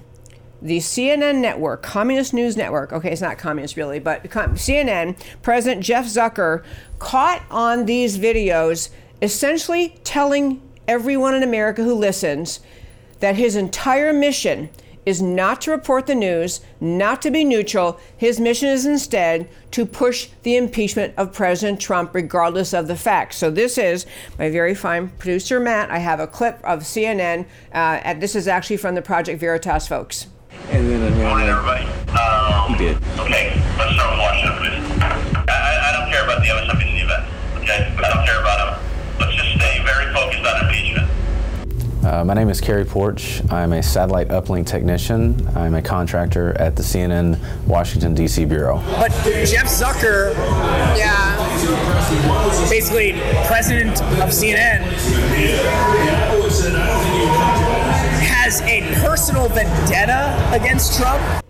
the 0.62 0.78
CNN 0.78 1.40
network, 1.40 1.82
Communist 1.82 2.34
News 2.34 2.58
Network. 2.58 2.92
Okay, 2.92 3.12
it's 3.12 3.22
not 3.22 3.38
communist 3.38 3.78
really, 3.78 4.00
but 4.00 4.24
CNN, 4.24 5.18
President 5.42 5.84
Jeff 5.84 6.06
Zucker 6.06 6.64
caught 7.00 7.44
on 7.50 7.86
these 7.86 8.18
videos 8.18 8.90
essentially 9.22 9.96
telling 10.04 10.62
everyone 10.88 11.36
in 11.36 11.44
America 11.44 11.84
who 11.84 11.94
listens 11.94 12.60
that 13.20 13.36
his 13.36 13.56
entire 13.56 14.14
mission 14.14 14.70
is 15.10 15.22
not 15.24 15.60
to 15.62 15.72
report 15.72 16.06
the 16.06 16.13
news, 16.13 16.62
not 16.80 17.19
to 17.24 17.32
be 17.32 17.43
neutral. 17.43 18.00
His 18.15 18.39
mission 18.39 18.69
is 18.69 18.86
instead 18.86 19.50
to 19.72 19.84
push 19.84 20.30
the 20.43 20.56
impeachment 20.56 21.15
of 21.17 21.34
President 21.34 21.82
Trump, 21.82 22.13
regardless 22.13 22.74
of 22.74 22.88
the 22.88 22.95
facts. 22.95 23.38
So, 23.38 23.50
this 23.50 23.80
is 23.80 24.06
my 24.38 24.52
very 24.52 24.76
fine 24.76 25.10
producer, 25.10 25.60
Matt. 25.60 25.89
I 25.89 25.98
have 25.98 26.19
a 26.19 26.28
clip 26.28 26.60
of 26.63 26.82
CNN. 26.82 27.45
Uh, 27.74 28.00
and 28.04 28.22
this 28.22 28.36
is 28.36 28.48
actually 28.48 28.78
from 28.78 28.93
the 28.93 29.02
Project 29.02 29.39
Veritas 29.39 29.88
folks. 29.88 30.28
And 30.69 30.88
then 30.88 31.00
Good 31.00 31.17
morning, 31.24 31.50
everybody. 31.50 31.86
Um, 32.13 32.78
did. 32.78 32.98
Okay, 33.17 33.58
let's 33.80 33.95
start 33.95 34.12
with 34.13 34.19
Washington, 34.19 34.58
please. 34.62 35.02
I, 35.50 35.89
I 35.89 35.91
don't 35.98 36.12
care 36.12 36.24
about 36.24 36.43
the 36.43 36.52
other 36.52 36.65
stuff 36.65 36.82
in 36.82 36.93
the 36.93 37.02
event, 37.02 37.26
okay? 37.58 37.89
I 37.98 38.13
don't 38.13 38.26
care 38.26 38.41
about 38.41 38.58
them. 38.62 39.19
Let's 39.19 39.36
just 39.36 39.56
stay 39.58 39.82
very 39.84 40.13
focused 40.13 40.45
on 40.45 40.65
impeachment. 40.65 41.10
Uh, 42.10 42.26
my 42.26 42.34
name 42.34 42.50
is 42.50 42.60
Cary 42.60 42.86
Poarch. 42.86 43.39
I'm 43.54 43.72
a 43.72 43.84
satellite 43.84 44.30
uplink 44.30 44.65
technician. 44.65 45.48
I'm 45.56 45.76
a 45.76 45.82
contractor 45.84 46.60
at 46.60 46.76
the 46.76 46.82
CNN 46.82 47.38
Washington, 47.67 48.15
D.C. 48.15 48.45
Bureau. 48.45 48.78
But 48.98 49.12
Jeff 49.45 49.67
Zucker, 49.67 50.34
yeah, 50.98 51.38
basically 52.67 53.12
president 53.45 54.02
of 54.02 54.30
CNN, 54.30 54.82
has 58.26 58.62
a 58.62 58.82
personal 59.06 59.48
vendetta 59.48 60.50
against 60.52 61.00
Trump. 61.00 61.45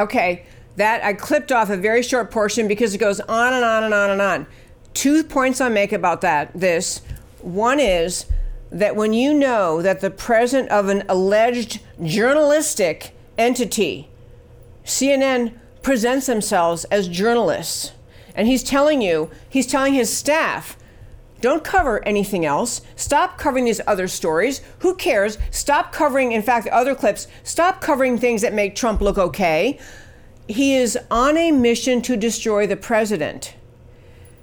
Okay, 0.00 0.46
that 0.74 1.04
I 1.04 1.12
clipped 1.12 1.52
off 1.52 1.70
a 1.70 1.76
very 1.76 2.02
short 2.02 2.32
portion 2.32 2.66
because 2.66 2.92
it 2.92 2.98
goes 2.98 3.20
on 3.20 3.52
and 3.52 3.64
on 3.64 3.84
and 3.84 3.94
on 3.94 4.10
and 4.10 4.20
on. 4.20 4.46
Two 4.94 5.22
points 5.22 5.60
I 5.60 5.68
make 5.68 5.92
about 5.92 6.22
that. 6.22 6.50
This 6.58 7.02
one 7.40 7.78
is 7.78 8.26
that 8.70 8.96
when 8.96 9.12
you 9.12 9.32
know 9.32 9.82
that 9.82 10.00
the 10.00 10.10
president 10.10 10.70
of 10.70 10.88
an 10.88 11.04
alleged 11.08 11.80
journalistic 12.02 13.14
entity, 13.36 14.08
CNN 14.84 15.54
presents 15.82 16.26
themselves 16.26 16.84
as 16.86 17.08
journalists, 17.08 17.92
and 18.34 18.46
he's 18.46 18.62
telling 18.62 19.00
you, 19.02 19.30
he's 19.48 19.66
telling 19.66 19.94
his 19.94 20.14
staff, 20.14 20.76
don't 21.40 21.62
cover 21.62 22.04
anything 22.04 22.44
else. 22.44 22.80
Stop 22.96 23.38
covering 23.38 23.64
these 23.64 23.80
other 23.86 24.08
stories. 24.08 24.60
Who 24.80 24.96
cares? 24.96 25.38
Stop 25.50 25.92
covering, 25.92 26.32
in 26.32 26.42
fact, 26.42 26.64
the 26.64 26.74
other 26.74 26.96
clips. 26.96 27.28
Stop 27.44 27.80
covering 27.80 28.18
things 28.18 28.42
that 28.42 28.52
make 28.52 28.74
Trump 28.74 29.00
look 29.00 29.18
okay. 29.18 29.78
He 30.48 30.74
is 30.74 30.98
on 31.10 31.36
a 31.36 31.52
mission 31.52 32.02
to 32.02 32.16
destroy 32.16 32.66
the 32.66 32.76
president. 32.76 33.54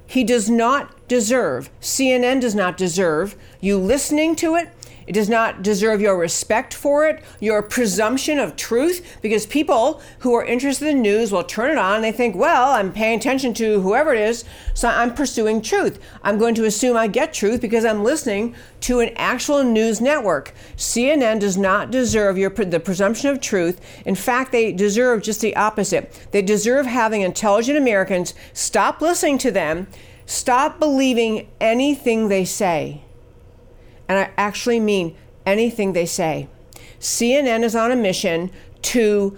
He 0.07 0.23
does 0.23 0.49
not 0.49 0.94
deserve, 1.07 1.69
CNN 1.81 2.41
does 2.41 2.55
not 2.55 2.77
deserve 2.77 3.35
you 3.61 3.77
listening 3.77 4.35
to 4.37 4.55
it. 4.55 4.69
It 5.07 5.13
does 5.13 5.29
not 5.29 5.61
deserve 5.61 6.01
your 6.01 6.17
respect 6.17 6.73
for 6.73 7.05
it, 7.05 7.23
your 7.39 7.61
presumption 7.61 8.39
of 8.39 8.55
truth, 8.55 9.17
because 9.21 9.45
people 9.45 10.01
who 10.19 10.33
are 10.33 10.43
interested 10.43 10.87
in 10.87 11.01
news 11.01 11.31
will 11.31 11.43
turn 11.43 11.71
it 11.71 11.77
on 11.77 11.97
and 11.97 12.03
they 12.03 12.11
think, 12.11 12.35
well, 12.35 12.71
I'm 12.71 12.91
paying 12.91 13.19
attention 13.19 13.53
to 13.55 13.81
whoever 13.81 14.13
it 14.13 14.21
is, 14.21 14.45
so 14.73 14.87
I'm 14.87 15.13
pursuing 15.13 15.61
truth. 15.61 15.99
I'm 16.23 16.39
going 16.39 16.55
to 16.55 16.65
assume 16.65 16.97
I 16.97 17.07
get 17.07 17.33
truth 17.33 17.61
because 17.61 17.85
I'm 17.85 18.03
listening 18.03 18.55
to 18.81 18.99
an 18.99 19.11
actual 19.15 19.63
news 19.63 20.01
network. 20.01 20.53
CNN 20.75 21.39
does 21.39 21.57
not 21.57 21.91
deserve 21.91 22.37
your 22.37 22.49
the 22.49 22.79
presumption 22.79 23.29
of 23.29 23.39
truth. 23.39 23.79
In 24.05 24.15
fact, 24.15 24.51
they 24.51 24.71
deserve 24.71 25.21
just 25.21 25.41
the 25.41 25.55
opposite. 25.55 26.27
They 26.31 26.41
deserve 26.41 26.87
having 26.87 27.21
intelligent 27.21 27.77
Americans 27.77 28.33
stop 28.53 29.01
listening 29.01 29.37
to 29.39 29.51
them 29.51 29.87
Stop 30.25 30.79
believing 30.79 31.47
anything 31.61 32.27
they 32.27 32.45
say. 32.45 33.03
And 34.07 34.17
I 34.19 34.31
actually 34.37 34.79
mean 34.79 35.15
anything 35.45 35.93
they 35.93 36.05
say. 36.05 36.47
CNN 36.99 37.63
is 37.63 37.75
on 37.75 37.91
a 37.91 37.95
mission 37.95 38.51
to 38.81 39.37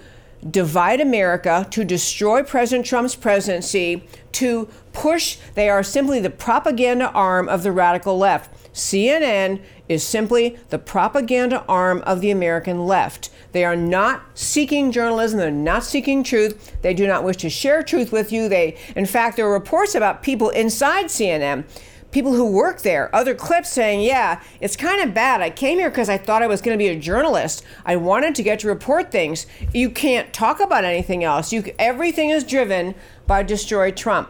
divide 0.49 1.01
America, 1.01 1.67
to 1.71 1.83
destroy 1.83 2.43
President 2.43 2.85
Trump's 2.85 3.15
presidency, 3.15 4.03
to 4.33 4.69
push, 4.93 5.37
they 5.55 5.69
are 5.69 5.83
simply 5.83 6.19
the 6.19 6.29
propaganda 6.29 7.09
arm 7.11 7.49
of 7.49 7.63
the 7.63 7.71
radical 7.71 8.17
left. 8.17 8.53
CNN 8.77 9.61
is 9.89 10.03
simply 10.05 10.57
the 10.69 10.79
propaganda 10.79 11.65
arm 11.67 12.01
of 12.05 12.21
the 12.21 12.31
American 12.31 12.85
left. 12.85 13.29
They 13.51 13.65
are 13.65 13.75
not 13.75 14.23
seeking 14.35 14.91
journalism, 14.91 15.39
they're 15.39 15.51
not 15.51 15.83
seeking 15.83 16.23
truth. 16.23 16.75
They 16.81 16.93
do 16.93 17.07
not 17.07 17.23
wish 17.23 17.37
to 17.37 17.49
share 17.49 17.81
truth 17.83 18.11
with 18.11 18.31
you. 18.31 18.47
They 18.47 18.77
in 18.95 19.05
fact 19.05 19.35
there 19.35 19.47
are 19.47 19.53
reports 19.53 19.95
about 19.95 20.23
people 20.23 20.49
inside 20.49 21.05
CNN 21.05 21.65
people 22.11 22.33
who 22.33 22.49
work 22.49 22.81
there, 22.81 23.13
other 23.13 23.35
clips 23.35 23.69
saying, 23.69 24.01
Yeah, 24.01 24.41
it's 24.61 24.75
kind 24.75 25.01
of 25.01 25.13
bad. 25.13 25.41
I 25.41 25.49
came 25.49 25.77
here 25.77 25.89
because 25.89 26.09
I 26.09 26.17
thought 26.17 26.41
I 26.41 26.47
was 26.47 26.61
going 26.61 26.77
to 26.77 26.81
be 26.81 26.87
a 26.87 26.99
journalist. 26.99 27.63
I 27.85 27.95
wanted 27.95 28.35
to 28.35 28.43
get 28.43 28.59
to 28.59 28.67
report 28.67 29.11
things. 29.11 29.45
You 29.73 29.89
can't 29.89 30.33
talk 30.33 30.59
about 30.59 30.85
anything 30.85 31.23
else. 31.23 31.51
You, 31.51 31.63
everything 31.77 32.29
is 32.29 32.43
driven 32.43 32.95
by 33.25 33.43
destroy 33.43 33.91
Trump. 33.91 34.29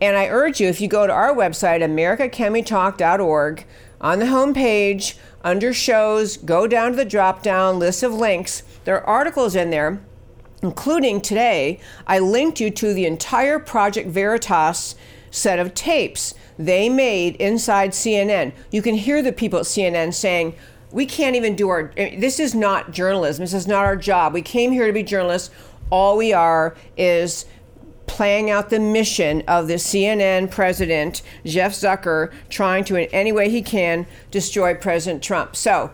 And 0.00 0.16
I 0.16 0.28
urge 0.28 0.60
you, 0.60 0.68
if 0.68 0.80
you 0.80 0.88
go 0.88 1.06
to 1.06 1.12
our 1.12 1.34
website, 1.34 1.80
americacanwetalk.org, 1.82 3.64
on 4.00 4.18
the 4.20 4.26
homepage, 4.26 5.16
under 5.42 5.72
shows, 5.72 6.36
go 6.36 6.66
down 6.66 6.92
to 6.92 6.96
the 6.96 7.04
drop 7.04 7.42
down 7.42 7.78
list 7.78 8.02
of 8.02 8.14
links. 8.14 8.62
There 8.84 8.96
are 8.96 9.06
articles 9.06 9.56
in 9.56 9.70
there, 9.70 10.00
including 10.62 11.20
today. 11.20 11.80
I 12.06 12.20
linked 12.20 12.60
you 12.60 12.70
to 12.70 12.94
the 12.94 13.06
entire 13.06 13.58
Project 13.58 14.08
Veritas 14.08 14.94
set 15.30 15.58
of 15.58 15.74
tapes 15.74 16.34
they 16.58 16.88
made 16.88 17.36
inside 17.36 17.90
CNN. 17.90 18.52
You 18.70 18.82
can 18.82 18.94
hear 18.94 19.22
the 19.22 19.32
people 19.32 19.60
at 19.60 19.64
CNN 19.66 20.14
saying, 20.14 20.54
we 20.90 21.06
can't 21.06 21.36
even 21.36 21.54
do 21.54 21.68
our 21.68 21.92
this 21.96 22.40
is 22.40 22.54
not 22.54 22.92
journalism 22.92 23.42
this 23.42 23.52
is 23.52 23.66
not 23.66 23.84
our 23.84 23.94
job 23.94 24.32
we 24.32 24.40
came 24.40 24.72
here 24.72 24.86
to 24.86 24.92
be 24.94 25.02
journalists 25.02 25.50
all 25.90 26.16
we 26.16 26.32
are 26.32 26.74
is 26.96 27.44
playing 28.08 28.50
out 28.50 28.70
the 28.70 28.80
mission 28.80 29.42
of 29.46 29.68
the 29.68 29.74
CNN 29.74 30.50
president, 30.50 31.22
Jeff 31.44 31.72
Zucker, 31.72 32.32
trying 32.48 32.84
to, 32.84 32.96
in 32.96 33.08
any 33.12 33.30
way 33.30 33.48
he 33.48 33.62
can, 33.62 34.06
destroy 34.30 34.74
President 34.74 35.22
Trump. 35.22 35.54
So, 35.54 35.90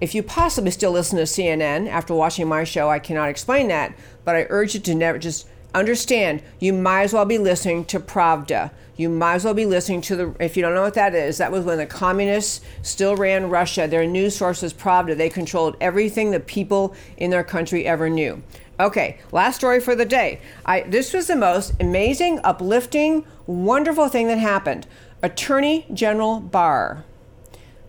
if 0.00 0.14
you 0.14 0.22
possibly 0.22 0.70
still 0.70 0.92
listen 0.92 1.16
to 1.18 1.24
CNN 1.24 1.88
after 1.88 2.14
watching 2.14 2.48
my 2.48 2.64
show, 2.64 2.90
I 2.90 2.98
cannot 2.98 3.30
explain 3.30 3.68
that, 3.68 3.94
but 4.24 4.36
I 4.36 4.46
urge 4.50 4.74
you 4.74 4.80
to 4.80 4.94
never 4.94 5.18
just 5.18 5.48
understand 5.74 6.42
you 6.58 6.72
might 6.72 7.02
as 7.02 7.12
well 7.12 7.24
be 7.24 7.38
listening 7.38 7.84
to 7.86 8.00
Pravda. 8.00 8.70
You 8.96 9.10
might 9.10 9.34
as 9.34 9.44
well 9.44 9.54
be 9.54 9.66
listening 9.66 10.00
to 10.02 10.16
the, 10.16 10.34
if 10.40 10.56
you 10.56 10.62
don't 10.62 10.74
know 10.74 10.82
what 10.82 10.94
that 10.94 11.14
is, 11.14 11.36
that 11.38 11.52
was 11.52 11.64
when 11.64 11.76
the 11.76 11.86
communists 11.86 12.62
still 12.82 13.14
ran 13.14 13.50
Russia. 13.50 13.86
Their 13.86 14.06
news 14.06 14.36
source 14.36 14.62
was 14.62 14.72
Pravda. 14.72 15.16
They 15.16 15.28
controlled 15.28 15.76
everything 15.80 16.30
the 16.30 16.40
people 16.40 16.94
in 17.18 17.30
their 17.30 17.44
country 17.44 17.86
ever 17.86 18.08
knew. 18.08 18.42
Okay, 18.78 19.18
last 19.32 19.56
story 19.56 19.80
for 19.80 19.94
the 19.94 20.04
day. 20.04 20.40
I, 20.66 20.82
this 20.82 21.14
was 21.14 21.28
the 21.28 21.36
most 21.36 21.72
amazing, 21.80 22.40
uplifting, 22.44 23.24
wonderful 23.46 24.08
thing 24.08 24.28
that 24.28 24.38
happened. 24.38 24.86
Attorney 25.22 25.86
General 25.92 26.40
Barr. 26.40 27.04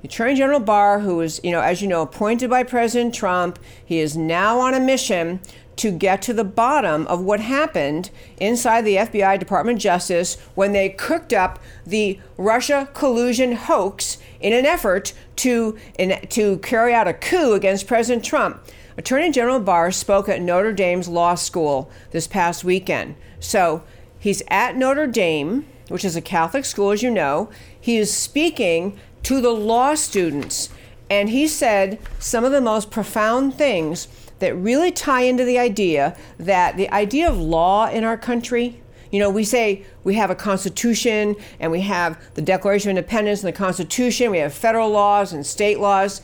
Attorney 0.01 0.35
General 0.35 0.61
Barr, 0.61 0.99
who 0.99 1.17
was, 1.17 1.41
you 1.43 1.51
know, 1.51 1.59
as 1.59 1.81
you 1.81 1.89
know, 1.89 2.01
appointed 2.01 2.49
by 2.49 2.63
President 2.63 3.13
Trump, 3.13 3.59
he 3.83 3.99
is 3.99 4.15
now 4.15 4.59
on 4.59 4.73
a 4.73 4.79
mission 4.79 5.41
to 5.75 5.91
get 5.91 6.21
to 6.23 6.33
the 6.33 6.45
bottom 6.45 7.05
of 7.07 7.21
what 7.21 7.41
happened 7.41 8.09
inside 8.39 8.83
the 8.83 8.95
FBI 8.95 9.37
Department 9.37 9.77
of 9.77 9.81
Justice 9.81 10.35
when 10.55 10.71
they 10.71 10.89
cooked 10.89 11.33
up 11.33 11.59
the 11.85 12.19
Russia 12.37 12.89
collusion 12.93 13.51
hoax 13.53 14.17
in 14.39 14.53
an 14.53 14.65
effort 14.65 15.13
to, 15.35 15.77
in, 15.99 16.19
to 16.29 16.57
carry 16.59 16.93
out 16.93 17.07
a 17.07 17.13
coup 17.13 17.53
against 17.53 17.87
President 17.87 18.23
Trump. 18.23 18.63
Attorney 18.97 19.31
General 19.31 19.59
Barr 19.59 19.91
spoke 19.91 20.27
at 20.27 20.41
Notre 20.41 20.73
Dame's 20.73 21.07
law 21.07 21.35
school 21.35 21.91
this 22.11 22.25
past 22.25 22.63
weekend. 22.63 23.15
So 23.39 23.83
he's 24.17 24.41
at 24.47 24.75
Notre 24.75 25.05
Dame, 25.05 25.67
which 25.87 26.03
is 26.03 26.15
a 26.15 26.21
Catholic 26.21 26.65
school, 26.65 26.89
as 26.89 27.03
you 27.03 27.11
know. 27.11 27.49
He 27.79 27.97
is 27.97 28.11
speaking 28.11 28.97
to 29.23 29.39
the 29.39 29.51
law 29.51 29.93
students, 29.93 30.69
and 31.11 31.29
he 31.29 31.47
said 31.47 31.99
some 32.17 32.43
of 32.43 32.51
the 32.51 32.59
most 32.59 32.89
profound 32.89 33.53
things 33.53 34.07
that 34.39 34.55
really 34.55 34.91
tie 34.91 35.21
into 35.21 35.45
the 35.45 35.59
idea 35.59 36.17
that 36.39 36.75
the 36.75 36.89
idea 36.91 37.29
of 37.29 37.37
law 37.37 37.87
in 37.87 38.03
our 38.03 38.17
country. 38.17 38.81
You 39.11 39.19
know, 39.19 39.29
we 39.29 39.43
say 39.43 39.85
we 40.03 40.15
have 40.15 40.29
a 40.29 40.35
constitution 40.35 41.35
and 41.59 41.71
we 41.71 41.81
have 41.81 42.21
the 42.33 42.41
Declaration 42.41 42.89
of 42.89 42.97
Independence 42.97 43.43
and 43.43 43.47
the 43.47 43.57
Constitution, 43.57 44.31
we 44.31 44.39
have 44.39 44.53
federal 44.53 44.89
laws 44.89 45.33
and 45.33 45.45
state 45.45 45.79
laws. 45.79 46.21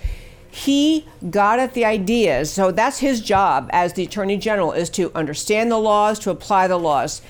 He 0.53 1.07
got 1.31 1.57
at 1.57 1.73
the 1.73 1.83
ideas, 1.83 2.51
so 2.53 2.69
that's 2.69 2.99
his 2.99 3.21
job 3.21 3.71
as 3.73 3.93
the 3.93 4.03
Attorney 4.03 4.37
General 4.37 4.71
is 4.71 4.87
to 4.91 5.11
understand 5.15 5.71
the 5.71 5.79
laws, 5.79 6.19
to 6.19 6.29
apply 6.29 6.67
the 6.67 6.77
laws. 6.77 7.23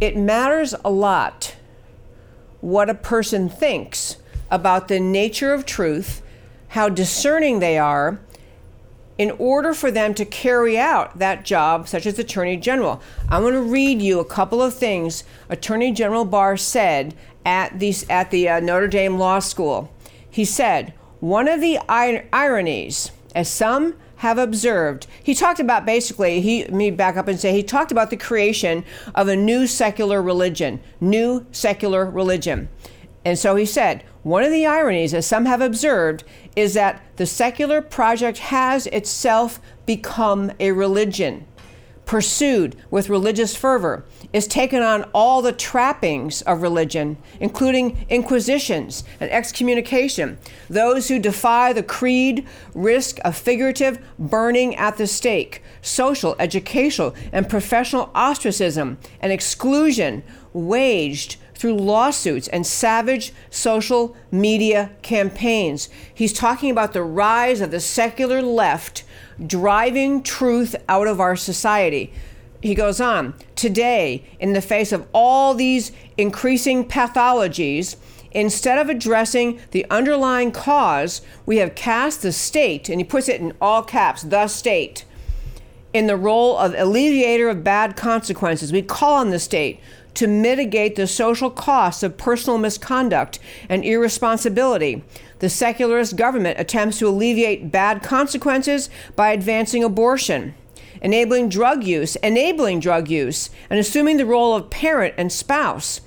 It 0.00 0.16
matters 0.16 0.74
a 0.82 0.90
lot 0.90 1.54
what 2.62 2.88
a 2.88 2.94
person 2.94 3.50
thinks 3.50 4.16
about 4.50 4.88
the 4.88 4.98
nature 4.98 5.52
of 5.52 5.66
truth, 5.66 6.22
how 6.68 6.88
discerning 6.88 7.58
they 7.58 7.76
are, 7.76 8.18
in 9.18 9.32
order 9.32 9.74
for 9.74 9.90
them 9.90 10.14
to 10.14 10.24
carry 10.24 10.78
out 10.78 11.18
that 11.18 11.44
job, 11.44 11.88
such 11.88 12.06
as 12.06 12.18
Attorney 12.18 12.56
General. 12.56 13.02
I'm 13.28 13.42
going 13.42 13.52
to 13.52 13.60
read 13.60 14.00
you 14.00 14.18
a 14.18 14.24
couple 14.24 14.62
of 14.62 14.72
things 14.72 15.24
Attorney 15.50 15.92
General 15.92 16.24
Barr 16.24 16.56
said 16.56 17.14
at 17.44 17.78
the, 17.80 17.94
at 18.08 18.30
the 18.30 18.48
uh, 18.48 18.60
Notre 18.60 18.88
Dame 18.88 19.18
Law 19.18 19.40
School. 19.40 19.92
He 20.30 20.46
said, 20.46 20.94
One 21.20 21.48
of 21.48 21.60
the 21.60 21.78
ir- 21.88 22.26
ironies, 22.32 23.12
as 23.34 23.48
some 23.48 23.94
have 24.16 24.38
observed, 24.38 25.06
he 25.22 25.34
talked 25.34 25.60
about 25.60 25.84
basically, 25.84 26.40
he, 26.40 26.64
me 26.64 26.90
back 26.90 27.16
up 27.16 27.28
and 27.28 27.38
say, 27.38 27.52
he 27.52 27.62
talked 27.62 27.92
about 27.92 28.08
the 28.10 28.16
creation 28.16 28.84
of 29.14 29.28
a 29.28 29.36
new 29.36 29.66
secular 29.66 30.22
religion, 30.22 30.80
new 30.98 31.46
secular 31.52 32.06
religion. 32.06 32.68
And 33.22 33.38
so 33.38 33.54
he 33.56 33.66
said, 33.66 34.02
one 34.22 34.44
of 34.44 34.50
the 34.50 34.64
ironies, 34.64 35.12
as 35.12 35.26
some 35.26 35.44
have 35.44 35.60
observed, 35.60 36.24
is 36.56 36.72
that 36.74 37.02
the 37.16 37.26
secular 37.26 37.82
project 37.82 38.38
has 38.38 38.86
itself 38.86 39.60
become 39.84 40.52
a 40.58 40.72
religion, 40.72 41.46
pursued 42.06 42.76
with 42.90 43.10
religious 43.10 43.54
fervor, 43.54 44.06
is 44.32 44.46
taken 44.46 44.82
on 44.82 45.02
all 45.12 45.42
the 45.42 45.52
trappings 45.52 46.42
of 46.42 46.62
religion, 46.62 47.16
including 47.40 48.06
inquisitions 48.08 49.04
and 49.18 49.30
excommunication. 49.30 50.38
Those 50.68 51.08
who 51.08 51.18
defy 51.18 51.72
the 51.72 51.82
creed 51.82 52.46
risk 52.74 53.18
a 53.24 53.32
figurative 53.32 53.98
burning 54.18 54.76
at 54.76 54.96
the 54.96 55.06
stake, 55.06 55.62
social, 55.82 56.36
educational, 56.38 57.14
and 57.32 57.48
professional 57.48 58.10
ostracism 58.14 58.98
and 59.20 59.32
exclusion 59.32 60.22
waged 60.52 61.36
through 61.54 61.74
lawsuits 61.74 62.48
and 62.48 62.66
savage 62.66 63.34
social 63.50 64.16
media 64.30 64.90
campaigns. 65.02 65.90
He's 66.14 66.32
talking 66.32 66.70
about 66.70 66.94
the 66.94 67.02
rise 67.02 67.60
of 67.60 67.70
the 67.70 67.80
secular 67.80 68.40
left 68.40 69.04
driving 69.46 70.22
truth 70.22 70.74
out 70.88 71.06
of 71.06 71.20
our 71.20 71.36
society. 71.36 72.12
He 72.62 72.74
goes 72.74 73.00
on, 73.00 73.34
today, 73.56 74.24
in 74.38 74.52
the 74.52 74.60
face 74.60 74.92
of 74.92 75.06
all 75.14 75.54
these 75.54 75.92
increasing 76.18 76.86
pathologies, 76.86 77.96
instead 78.32 78.78
of 78.78 78.88
addressing 78.88 79.60
the 79.70 79.86
underlying 79.90 80.52
cause, 80.52 81.22
we 81.46 81.56
have 81.56 81.74
cast 81.74 82.22
the 82.22 82.32
state, 82.32 82.88
and 82.88 83.00
he 83.00 83.04
puts 83.04 83.28
it 83.28 83.40
in 83.40 83.54
all 83.60 83.82
caps, 83.82 84.22
the 84.22 84.46
state, 84.46 85.04
in 85.92 86.06
the 86.06 86.16
role 86.16 86.56
of 86.58 86.74
alleviator 86.74 87.48
of 87.48 87.64
bad 87.64 87.96
consequences. 87.96 88.72
We 88.72 88.82
call 88.82 89.16
on 89.16 89.30
the 89.30 89.38
state 89.38 89.80
to 90.14 90.26
mitigate 90.26 90.96
the 90.96 91.06
social 91.06 91.50
costs 91.50 92.02
of 92.02 92.18
personal 92.18 92.58
misconduct 92.58 93.38
and 93.68 93.84
irresponsibility. 93.84 95.02
The 95.38 95.48
secularist 95.48 96.16
government 96.16 96.60
attempts 96.60 96.98
to 96.98 97.08
alleviate 97.08 97.72
bad 97.72 98.02
consequences 98.02 98.90
by 99.16 99.30
advancing 99.30 99.82
abortion, 99.82 100.54
enabling 101.00 101.48
drug 101.48 101.84
use, 101.84 102.16
enabling 102.16 102.80
drug 102.80 103.08
use, 103.08 103.50
and 103.68 103.78
assuming 103.78 104.16
the 104.16 104.26
role 104.26 104.54
of 104.54 104.70
parent 104.70 105.14
and 105.16 105.32
spouse. 105.32 106.00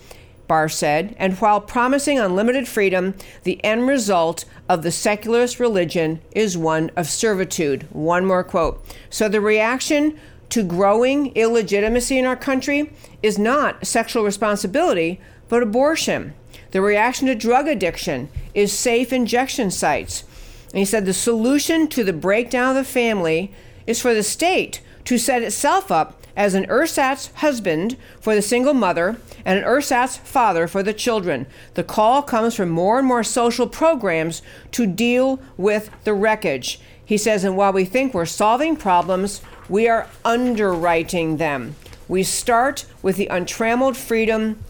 Barr 0.48 0.70
said, 0.70 1.16
and 1.18 1.34
while 1.40 1.62
promising 1.62 2.20
unlimited 2.20 2.68
freedom, 2.68 3.16
the 3.44 3.64
end 3.64 3.88
result 3.88 4.46
of 4.68 4.84
the 4.84 4.92
secularist 4.92 5.60
religion 5.60 6.22
is 6.32 6.58
one 6.58 6.92
of 6.96 7.08
servitude. 7.08 7.88
One 7.92 8.26
more 8.26 8.44
quote. 8.44 8.86
So 9.10 9.30
the 9.30 9.42
reaction 9.42 10.20
to 10.50 10.64
growing 10.64 11.36
illegitimacy 11.36 12.20
in 12.20 12.26
our 12.26 12.36
country 12.36 12.94
is 13.24 13.40
not 13.40 13.88
sexual 13.88 14.24
responsibility, 14.24 15.20
but 15.48 15.64
abortion. 15.64 16.34
The 16.72 16.82
reaction 16.82 17.28
to 17.28 17.36
drug 17.36 17.68
addiction 17.68 18.30
is 18.54 18.72
safe 18.72 19.14
injection 19.14 19.72
sites. 19.72 20.24
And 20.70 20.80
he 20.80 20.86
said 20.86 21.06
the 21.06 21.14
solution 21.14 21.88
to 21.90 22.04
the 22.04 22.14
breakdown 22.14 22.72
of 22.72 22.76
the 22.76 22.84
family 22.84 23.54
is 23.88 24.02
for 24.02 24.14
the 24.14 24.24
state 24.24 24.82
to 25.06 25.18
set 25.18 25.42
itself 25.42 25.92
up 25.92 26.22
as 26.36 26.54
an 26.54 26.66
ersatz 26.66 27.32
husband 27.36 27.98
for 28.20 28.34
the 28.36 28.42
single 28.42 28.74
mother 28.74 29.18
and 29.46 29.60
an 29.60 29.66
ersatz 29.66 30.18
father 30.18 30.68
for 30.68 30.82
the 30.82 30.94
children. 30.94 31.46
The 31.76 31.84
call 31.84 32.22
comes 32.22 32.56
from 32.56 32.70
more 32.70 32.98
and 32.98 33.08
more 33.08 33.24
social 33.24 33.68
programs 33.68 34.42
to 34.72 34.88
deal 34.88 35.40
with 35.58 35.90
the 36.04 36.14
wreckage. 36.14 36.80
He 37.06 37.18
says, 37.18 37.44
and 37.44 37.58
while 37.58 37.74
we 37.74 37.86
think 37.86 38.14
we're 38.14 38.26
solving 38.26 38.76
problems, 38.76 39.42
we 39.70 39.88
are 39.88 40.08
underwriting 40.26 41.38
them. 41.38 41.76
We 42.08 42.24
start 42.24 42.86
with 43.02 43.18
the 43.18 43.28
untrammeled 43.28 43.98
freedom 43.98 44.64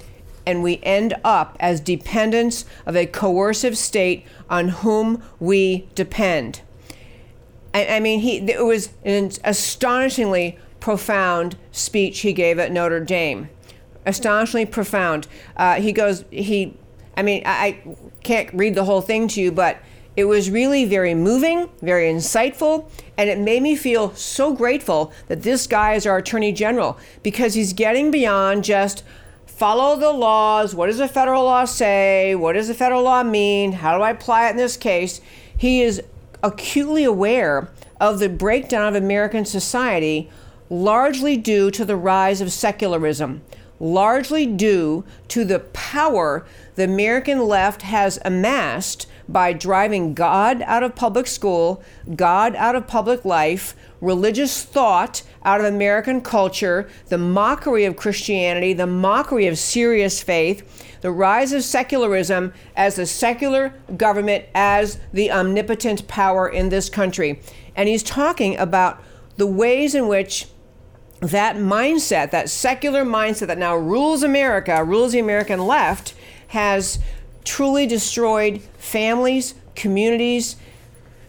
and 0.45 0.61
we 0.61 0.79
end 0.83 1.13
up 1.23 1.55
as 1.59 1.79
dependents 1.79 2.65
of 2.85 2.95
a 2.95 3.05
coercive 3.05 3.77
state 3.77 4.25
on 4.49 4.69
whom 4.69 5.23
we 5.39 5.87
depend. 5.95 6.61
I, 7.73 7.99
mean, 7.99 8.19
he, 8.19 8.37
it 8.37 8.63
was 8.63 8.89
an 9.03 9.31
astonishingly 9.43 10.59
profound 10.79 11.57
speech 11.71 12.19
he 12.19 12.33
gave 12.33 12.59
at 12.59 12.71
Notre 12.71 12.99
Dame. 12.99 13.49
Astonishingly 14.05 14.65
profound. 14.65 15.27
Uh, 15.57 15.75
he 15.75 15.91
goes, 15.91 16.25
he, 16.29 16.77
I 17.17 17.23
mean, 17.23 17.41
I, 17.45 17.65
I 17.65 17.95
can't 18.23 18.53
read 18.53 18.75
the 18.75 18.83
whole 18.83 19.01
thing 19.01 19.27
to 19.29 19.41
you, 19.41 19.51
but 19.51 19.79
it 20.15 20.25
was 20.25 20.51
really 20.51 20.85
very 20.85 21.15
moving, 21.15 21.69
very 21.81 22.11
insightful, 22.11 22.87
and 23.17 23.29
it 23.29 23.39
made 23.39 23.63
me 23.63 23.75
feel 23.75 24.13
so 24.13 24.53
grateful 24.53 25.11
that 25.27 25.41
this 25.41 25.65
guy 25.65 25.93
is 25.93 26.05
our 26.05 26.17
Attorney 26.17 26.51
General 26.51 26.97
because 27.23 27.55
he's 27.55 27.73
getting 27.73 28.11
beyond 28.11 28.63
just 28.63 29.03
follow 29.47 29.95
the 29.95 30.11
laws. 30.11 30.75
What 30.75 30.87
does 30.87 30.99
the 30.99 31.07
federal 31.07 31.45
law 31.45 31.65
say? 31.65 32.35
What 32.35 32.53
does 32.53 32.67
the 32.67 32.73
federal 32.75 33.03
law 33.03 33.23
mean? 33.23 33.71
How 33.71 33.97
do 33.97 34.03
I 34.03 34.11
apply 34.11 34.47
it 34.47 34.51
in 34.51 34.57
this 34.57 34.77
case? 34.77 35.21
He 35.57 35.81
is 35.81 36.03
acutely 36.43 37.03
aware 37.03 37.69
of 37.99 38.19
the 38.19 38.29
breakdown 38.29 38.85
of 38.85 39.01
American 39.01 39.45
society, 39.45 40.29
largely 40.69 41.37
due 41.37 41.71
to 41.71 41.85
the 41.85 41.95
rise 41.95 42.41
of 42.41 42.51
secularism, 42.51 43.41
largely 43.79 44.45
due 44.45 45.03
to 45.29 45.45
the 45.45 45.59
power 45.59 46.45
the 46.75 46.83
American 46.83 47.47
left 47.47 47.81
has 47.83 48.19
amassed 48.25 49.07
by 49.33 49.51
driving 49.51 50.13
God 50.13 50.61
out 50.61 50.83
of 50.83 50.95
public 50.95 51.27
school, 51.27 51.83
God 52.15 52.55
out 52.55 52.75
of 52.75 52.87
public 52.87 53.25
life, 53.25 53.75
religious 53.99 54.63
thought 54.63 55.23
out 55.43 55.59
of 55.59 55.65
American 55.65 56.21
culture, 56.21 56.87
the 57.07 57.17
mockery 57.17 57.85
of 57.85 57.95
Christianity, 57.95 58.73
the 58.73 58.87
mockery 58.87 59.47
of 59.47 59.57
serious 59.57 60.21
faith, 60.21 60.99
the 61.01 61.11
rise 61.11 61.51
of 61.51 61.63
secularism 61.63 62.53
as 62.75 62.95
the 62.95 63.05
secular 63.05 63.73
government 63.97 64.45
as 64.55 64.99
the 65.11 65.31
omnipotent 65.31 66.07
power 66.07 66.47
in 66.47 66.69
this 66.69 66.89
country. 66.89 67.41
And 67.75 67.89
he's 67.89 68.03
talking 68.03 68.57
about 68.57 69.03
the 69.35 69.47
ways 69.47 69.95
in 69.95 70.07
which 70.07 70.47
that 71.19 71.55
mindset, 71.55 72.31
that 72.31 72.49
secular 72.49 73.03
mindset 73.03 73.47
that 73.47 73.57
now 73.57 73.75
rules 73.75 74.23
America, 74.23 74.83
rules 74.83 75.13
the 75.13 75.19
American 75.19 75.65
left, 75.65 76.13
has 76.47 76.99
truly 77.43 77.85
destroyed 77.85 78.61
families, 78.77 79.55
communities, 79.75 80.55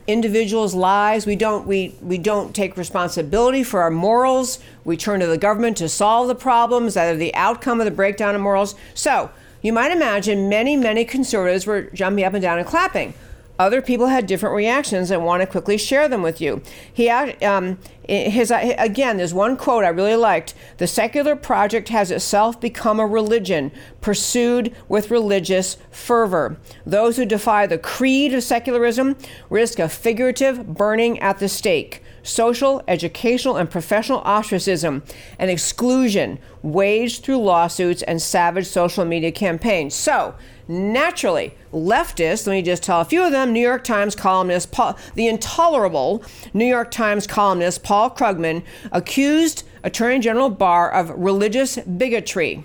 individuals' 0.06 0.74
lives. 0.74 1.26
We 1.26 1.36
don't 1.36 1.66
we 1.66 1.94
we 2.02 2.18
don't 2.18 2.54
take 2.54 2.76
responsibility 2.76 3.62
for 3.62 3.80
our 3.80 3.90
morals. 3.90 4.58
We 4.84 4.96
turn 4.96 5.20
to 5.20 5.26
the 5.26 5.38
government 5.38 5.76
to 5.78 5.88
solve 5.88 6.28
the 6.28 6.34
problems 6.34 6.94
that 6.94 7.14
are 7.14 7.16
the 7.16 7.34
outcome 7.34 7.80
of 7.80 7.84
the 7.84 7.90
breakdown 7.90 8.34
of 8.34 8.40
morals. 8.40 8.74
So 8.94 9.30
you 9.62 9.72
might 9.72 9.92
imagine 9.92 10.48
many, 10.48 10.76
many 10.76 11.04
conservatives 11.04 11.66
were 11.66 11.84
jumping 11.94 12.24
up 12.24 12.34
and 12.34 12.42
down 12.42 12.58
and 12.58 12.66
clapping. 12.66 13.14
Other 13.58 13.80
people 13.80 14.08
had 14.08 14.26
different 14.26 14.56
reactions 14.56 15.10
and 15.10 15.24
want 15.24 15.40
to 15.40 15.46
quickly 15.46 15.78
share 15.78 16.08
them 16.08 16.22
with 16.22 16.40
you. 16.40 16.60
He 16.92 17.08
um, 17.08 17.78
his 18.08 18.50
again. 18.50 19.16
There's 19.16 19.32
one 19.32 19.56
quote 19.56 19.84
I 19.84 19.88
really 19.88 20.16
liked. 20.16 20.54
The 20.78 20.86
secular 20.86 21.36
project 21.36 21.88
has 21.88 22.10
itself 22.10 22.60
become 22.60 22.98
a 22.98 23.06
religion 23.06 23.70
pursued 24.00 24.74
with 24.88 25.10
religious 25.10 25.76
fervor. 25.90 26.58
Those 26.84 27.16
who 27.16 27.24
defy 27.24 27.66
the 27.66 27.78
creed 27.78 28.34
of 28.34 28.42
secularism 28.42 29.16
risk 29.48 29.78
a 29.78 29.88
figurative 29.88 30.74
burning 30.74 31.18
at 31.20 31.38
the 31.38 31.48
stake 31.48 32.02
social, 32.24 32.82
educational, 32.88 33.56
and 33.56 33.70
professional 33.70 34.20
ostracism 34.20 35.02
and 35.38 35.50
exclusion 35.50 36.38
waged 36.62 37.22
through 37.22 37.36
lawsuits 37.36 38.02
and 38.02 38.20
savage 38.20 38.66
social 38.66 39.04
media 39.04 39.30
campaigns. 39.30 39.94
So, 39.94 40.34
naturally, 40.68 41.54
leftists, 41.72 42.46
let 42.46 42.54
me 42.54 42.62
just 42.62 42.82
tell 42.82 43.00
a 43.00 43.04
few 43.04 43.22
of 43.24 43.32
them 43.32 43.52
New 43.52 43.60
York 43.60 43.84
Times 43.84 44.14
columnist, 44.14 44.70
Paul, 44.72 44.96
the 45.14 45.26
intolerable 45.26 46.22
New 46.52 46.64
York 46.64 46.90
Times 46.90 47.26
columnist 47.26 47.82
Paul 47.82 48.10
Krugman 48.10 48.62
accused 48.92 49.64
Attorney 49.82 50.20
General 50.20 50.50
Barr 50.50 50.90
of 50.90 51.10
religious 51.10 51.76
bigotry 51.78 52.64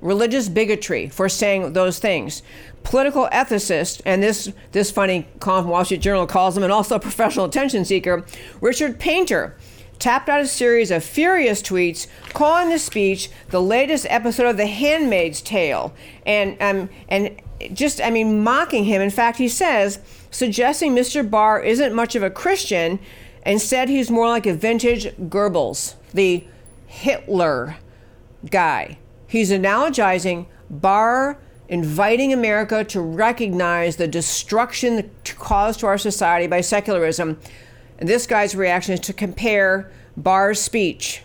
religious 0.00 0.48
bigotry 0.48 1.08
for 1.08 1.28
saying 1.28 1.72
those 1.72 1.98
things. 1.98 2.42
Political 2.82 3.28
ethicist, 3.32 4.00
and 4.04 4.22
this 4.22 4.52
this 4.72 4.90
funny 4.90 5.26
column 5.40 5.64
from 5.64 5.70
Wall 5.72 5.84
Street 5.84 6.00
Journal 6.00 6.26
calls 6.26 6.56
him, 6.56 6.62
and 6.62 6.72
also 6.72 6.96
a 6.96 7.00
professional 7.00 7.46
attention 7.46 7.84
seeker, 7.84 8.24
Richard 8.60 9.00
Painter, 9.00 9.56
tapped 9.98 10.28
out 10.28 10.40
a 10.40 10.46
series 10.46 10.90
of 10.90 11.04
furious 11.04 11.62
tweets 11.62 12.06
calling 12.32 12.70
the 12.70 12.78
speech 12.78 13.30
the 13.50 13.62
latest 13.62 14.06
episode 14.08 14.46
of 14.46 14.56
The 14.56 14.66
Handmaid's 14.66 15.40
Tale, 15.40 15.94
and 16.24 16.60
um, 16.60 16.88
and 17.08 17.40
just 17.72 18.00
I 18.00 18.10
mean 18.10 18.42
mocking 18.42 18.84
him. 18.84 19.00
In 19.00 19.10
fact, 19.10 19.38
he 19.38 19.48
says 19.48 19.98
suggesting 20.30 20.94
Mr. 20.94 21.28
Barr 21.28 21.60
isn't 21.60 21.94
much 21.94 22.14
of 22.14 22.22
a 22.22 22.30
Christian. 22.30 22.98
Instead, 23.44 23.88
he's 23.88 24.10
more 24.10 24.28
like 24.28 24.46
a 24.46 24.54
vintage 24.54 25.06
Goebbels, 25.16 25.94
the 26.12 26.44
Hitler 26.86 27.76
guy. 28.50 28.98
He's 29.28 29.50
analogizing 29.50 30.46
Barr 30.68 31.38
inviting 31.68 32.32
America 32.32 32.84
to 32.84 33.00
recognize 33.00 33.96
the 33.96 34.08
destruction 34.08 35.10
caused 35.24 35.80
to 35.80 35.86
our 35.86 35.98
society 35.98 36.46
by 36.46 36.60
secularism. 36.60 37.38
And 37.98 38.08
this 38.08 38.26
guy's 38.26 38.54
reaction 38.54 38.94
is 38.94 39.00
to 39.00 39.12
compare 39.12 39.90
Barr's 40.16 40.60
speech 40.60 41.22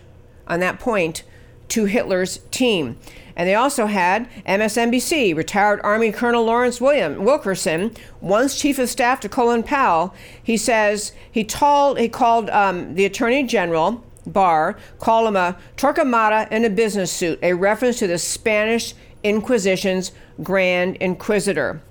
on 0.48 0.60
that 0.60 0.80
point 0.80 1.24
to 1.70 1.86
Hitler's 1.86 2.40
team. 2.52 2.98
And 3.36 3.48
they 3.48 3.56
also 3.56 3.86
had 3.86 4.30
MSNBC, 4.46 5.36
retired 5.36 5.80
Army 5.84 6.12
Colonel 6.12 6.44
Lawrence 6.44 6.82
William 6.82 7.24
Wilkerson, 7.24 7.96
once 8.20 8.60
chief 8.60 8.78
of 8.78 8.90
staff 8.90 9.22
to 9.22 9.30
Colin 9.30 9.64
Powell. 9.64 10.14
He 10.44 10.58
says 10.58 11.14
he 11.32 11.44
told 11.44 11.98
he 11.98 12.10
called 12.10 12.50
um, 12.50 12.96
the 12.96 13.06
Attorney 13.06 13.44
General 13.44 14.04
Barr, 14.28 14.78
called 15.00 15.30
him 15.30 15.36
a 15.36 15.58
Torquemada 15.78 16.52
in 16.52 16.66
a 16.66 16.70
business 16.70 17.12
suit, 17.12 17.40
a 17.42 17.54
reference 17.54 18.00
to 18.00 18.08
the 18.08 18.18
Spanish 18.18 18.94
Inquisition's 19.24 20.12
Grand 20.44 20.98
Inquisitor. 20.98 21.82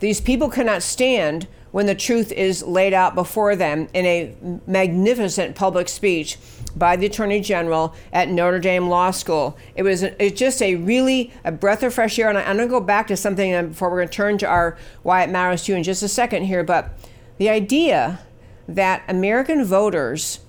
These 0.00 0.20
people 0.20 0.48
cannot 0.48 0.82
stand 0.82 1.46
when 1.72 1.86
the 1.86 1.94
truth 1.94 2.30
is 2.32 2.62
laid 2.62 2.94
out 2.94 3.14
before 3.14 3.56
them 3.56 3.88
in 3.92 4.06
a 4.06 4.34
magnificent 4.66 5.56
public 5.56 5.88
speech 5.88 6.38
by 6.76 6.96
the 6.96 7.06
Attorney 7.06 7.40
General 7.40 7.94
at 8.12 8.28
Notre 8.28 8.60
Dame 8.60 8.88
Law 8.88 9.10
School. 9.10 9.56
It 9.74 9.82
was 9.82 10.02
it's 10.02 10.38
just 10.38 10.62
a 10.62 10.76
really 10.76 11.32
a 11.44 11.52
breath 11.52 11.82
of 11.82 11.92
fresh 11.92 12.18
air. 12.18 12.28
And 12.28 12.38
I, 12.38 12.42
am 12.42 12.56
going 12.56 12.68
to 12.68 12.70
go 12.70 12.80
back 12.80 13.08
to 13.08 13.16
something 13.16 13.54
um, 13.54 13.68
before 13.68 13.90
we're 13.90 13.98
going 13.98 14.08
to 14.08 14.14
turn 14.14 14.38
to 14.38 14.46
our 14.46 14.76
why 15.02 15.22
it 15.22 15.30
matters 15.30 15.64
to 15.64 15.72
you 15.72 15.78
in 15.78 15.82
just 15.82 16.02
a 16.02 16.08
second 16.08 16.44
here. 16.44 16.62
But 16.62 16.90
the 17.38 17.48
idea 17.48 18.20
that 18.68 19.02
American 19.08 19.64
voters 19.64 20.40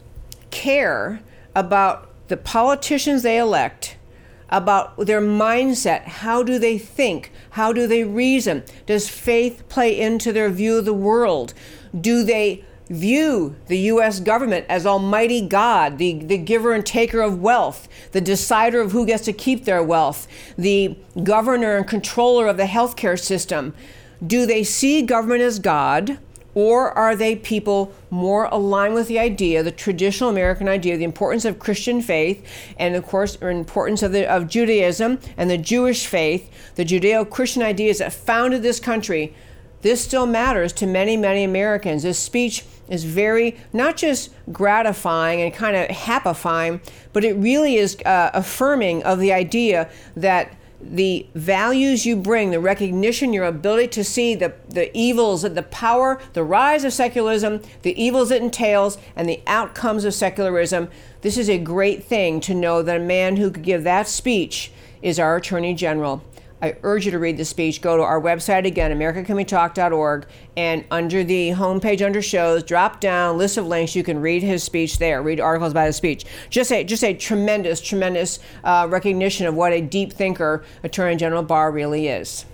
care 0.51 1.21
about 1.55 2.09
the 2.27 2.37
politicians 2.37 3.23
they 3.23 3.37
elect, 3.37 3.97
about 4.53 4.95
their 5.07 5.19
mindset. 5.19 6.03
How 6.03 6.43
do 6.43 6.59
they 6.59 6.77
think? 6.77 7.31
How 7.51 7.73
do 7.73 7.87
they 7.87 8.03
reason? 8.03 8.63
Does 8.85 9.09
faith 9.09 9.67
play 9.67 9.99
into 9.99 10.31
their 10.31 10.49
view 10.49 10.77
of 10.77 10.85
the 10.85 10.93
world? 10.93 11.55
Do 11.99 12.23
they 12.23 12.63
view 12.89 13.55
the 13.67 13.77
U.S. 13.79 14.19
government 14.19 14.67
as 14.69 14.85
Almighty 14.85 15.41
God, 15.41 15.97
the, 15.97 16.13
the 16.13 16.37
giver 16.37 16.73
and 16.73 16.85
taker 16.85 17.21
of 17.21 17.41
wealth, 17.41 17.87
the 18.11 18.21
decider 18.21 18.79
of 18.79 18.91
who 18.91 19.07
gets 19.07 19.25
to 19.25 19.33
keep 19.33 19.65
their 19.65 19.81
wealth, 19.81 20.27
the 20.55 20.95
governor 21.23 21.77
and 21.77 21.87
controller 21.87 22.47
of 22.47 22.57
the 22.57 22.63
healthcare 22.63 23.19
system? 23.19 23.73
Do 24.25 24.45
they 24.45 24.63
see 24.63 25.01
government 25.01 25.41
as 25.41 25.57
God? 25.57 26.19
Or 26.55 26.91
are 26.91 27.15
they 27.15 27.35
people 27.35 27.93
more 28.09 28.45
aligned 28.45 28.93
with 28.93 29.07
the 29.07 29.19
idea, 29.19 29.63
the 29.63 29.71
traditional 29.71 30.29
American 30.29 30.67
idea, 30.67 30.97
the 30.97 31.03
importance 31.03 31.45
of 31.45 31.59
Christian 31.59 32.01
faith, 32.01 32.45
and 32.77 32.95
of 32.95 33.05
course, 33.05 33.37
the 33.37 33.47
importance 33.47 34.03
of, 34.03 34.11
the, 34.11 34.29
of 34.29 34.47
Judaism 34.47 35.19
and 35.35 35.49
the 35.49 35.57
Jewish 35.57 36.05
faith, 36.05 36.49
the 36.75 36.85
Judeo 36.85 37.27
Christian 37.29 37.63
ideas 37.63 37.97
that 37.97 38.13
founded 38.13 38.61
this 38.61 38.79
country? 38.79 39.33
This 39.81 40.01
still 40.01 40.25
matters 40.25 40.71
to 40.73 40.85
many, 40.87 41.17
many 41.17 41.43
Americans. 41.43 42.03
This 42.03 42.17
speech 42.17 42.63
is 42.87 43.03
very, 43.03 43.57
not 43.73 43.97
just 43.97 44.31
gratifying 44.51 45.41
and 45.41 45.53
kind 45.53 45.75
of 45.75 45.87
happifying, 45.89 46.79
but 47.11 47.25
it 47.25 47.33
really 47.33 47.75
is 47.75 47.97
uh, 48.05 48.31
affirming 48.33 49.03
of 49.03 49.19
the 49.19 49.33
idea 49.33 49.89
that 50.15 50.55
the 50.91 51.25
values 51.33 52.05
you 52.05 52.15
bring, 52.15 52.51
the 52.51 52.59
recognition, 52.59 53.33
your 53.33 53.45
ability 53.45 53.87
to 53.89 54.03
see 54.03 54.35
the, 54.35 54.53
the 54.69 54.95
evils, 54.95 55.41
the 55.41 55.63
power, 55.63 56.19
the 56.33 56.43
rise 56.43 56.83
of 56.83 56.93
secularism, 56.93 57.61
the 57.81 58.01
evils 58.01 58.31
it 58.31 58.41
entails, 58.41 58.97
and 59.15 59.27
the 59.27 59.41
outcomes 59.47 60.05
of 60.05 60.13
secularism. 60.13 60.89
This 61.21 61.37
is 61.37 61.49
a 61.49 61.57
great 61.57 62.03
thing 62.03 62.39
to 62.41 62.53
know 62.53 62.81
that 62.81 63.01
a 63.01 63.03
man 63.03 63.37
who 63.37 63.51
could 63.51 63.63
give 63.63 63.83
that 63.83 64.07
speech 64.07 64.71
is 65.01 65.19
our 65.19 65.37
Attorney 65.37 65.73
General. 65.73 66.23
I 66.63 66.77
urge 66.83 67.03
you 67.03 67.11
to 67.11 67.19
read 67.19 67.35
the 67.35 67.43
speech. 67.43 67.81
Go 67.81 67.97
to 67.97 68.03
our 68.03 68.21
website 68.21 68.65
again, 68.65 68.97
americacanwetalk.org, 68.97 70.25
and 70.55 70.85
under 70.89 71.21
the 71.21 71.49
homepage 71.49 72.01
under 72.01 72.21
shows, 72.21 72.63
drop 72.63 73.01
down 73.01 73.37
list 73.37 73.57
of 73.57 73.67
links. 73.67 73.97
You 73.97 74.03
can 74.03 74.21
read 74.21 74.43
his 74.43 74.63
speech 74.63 74.97
there. 74.97 75.21
Read 75.21 75.41
articles 75.41 75.73
about 75.73 75.87
his 75.87 75.97
speech. 75.97 76.23
Just 76.49 76.71
a 76.71 76.85
just 76.85 77.03
a 77.03 77.13
tremendous, 77.13 77.81
tremendous 77.81 78.39
uh, 78.63 78.87
recognition 78.89 79.45
of 79.45 79.55
what 79.55 79.73
a 79.73 79.81
deep 79.81 80.13
thinker 80.13 80.63
Attorney 80.83 81.17
General 81.17 81.43
Barr 81.43 81.69
really 81.69 82.07
is. 82.07 82.45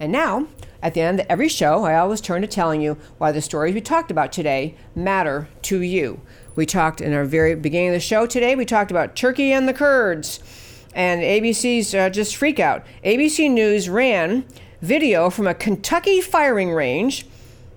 And 0.00 0.10
now, 0.10 0.46
at 0.82 0.94
the 0.94 1.02
end 1.02 1.20
of 1.20 1.26
every 1.28 1.50
show, 1.50 1.84
I 1.84 1.96
always 1.96 2.22
turn 2.22 2.40
to 2.40 2.48
telling 2.48 2.80
you 2.80 2.96
why 3.18 3.30
the 3.30 3.42
stories 3.42 3.74
we 3.74 3.82
talked 3.82 4.10
about 4.10 4.32
today 4.32 4.74
matter 4.94 5.48
to 5.62 5.82
you. 5.82 6.22
We 6.56 6.64
talked 6.64 7.02
in 7.02 7.12
our 7.12 7.26
very 7.26 7.54
beginning 7.56 7.88
of 7.88 7.94
the 7.94 8.00
show 8.00 8.24
today. 8.26 8.56
We 8.56 8.64
talked 8.64 8.90
about 8.90 9.14
Turkey 9.14 9.52
and 9.52 9.68
the 9.68 9.74
Kurds 9.74 10.40
and 10.94 11.22
ABC's 11.22 11.94
uh, 11.94 12.08
just 12.08 12.36
freak 12.36 12.58
out. 12.58 12.84
ABC 13.04 13.50
News 13.50 13.88
ran 13.88 14.44
video 14.80 15.30
from 15.30 15.46
a 15.46 15.54
Kentucky 15.54 16.20
firing 16.20 16.70
range 16.70 17.26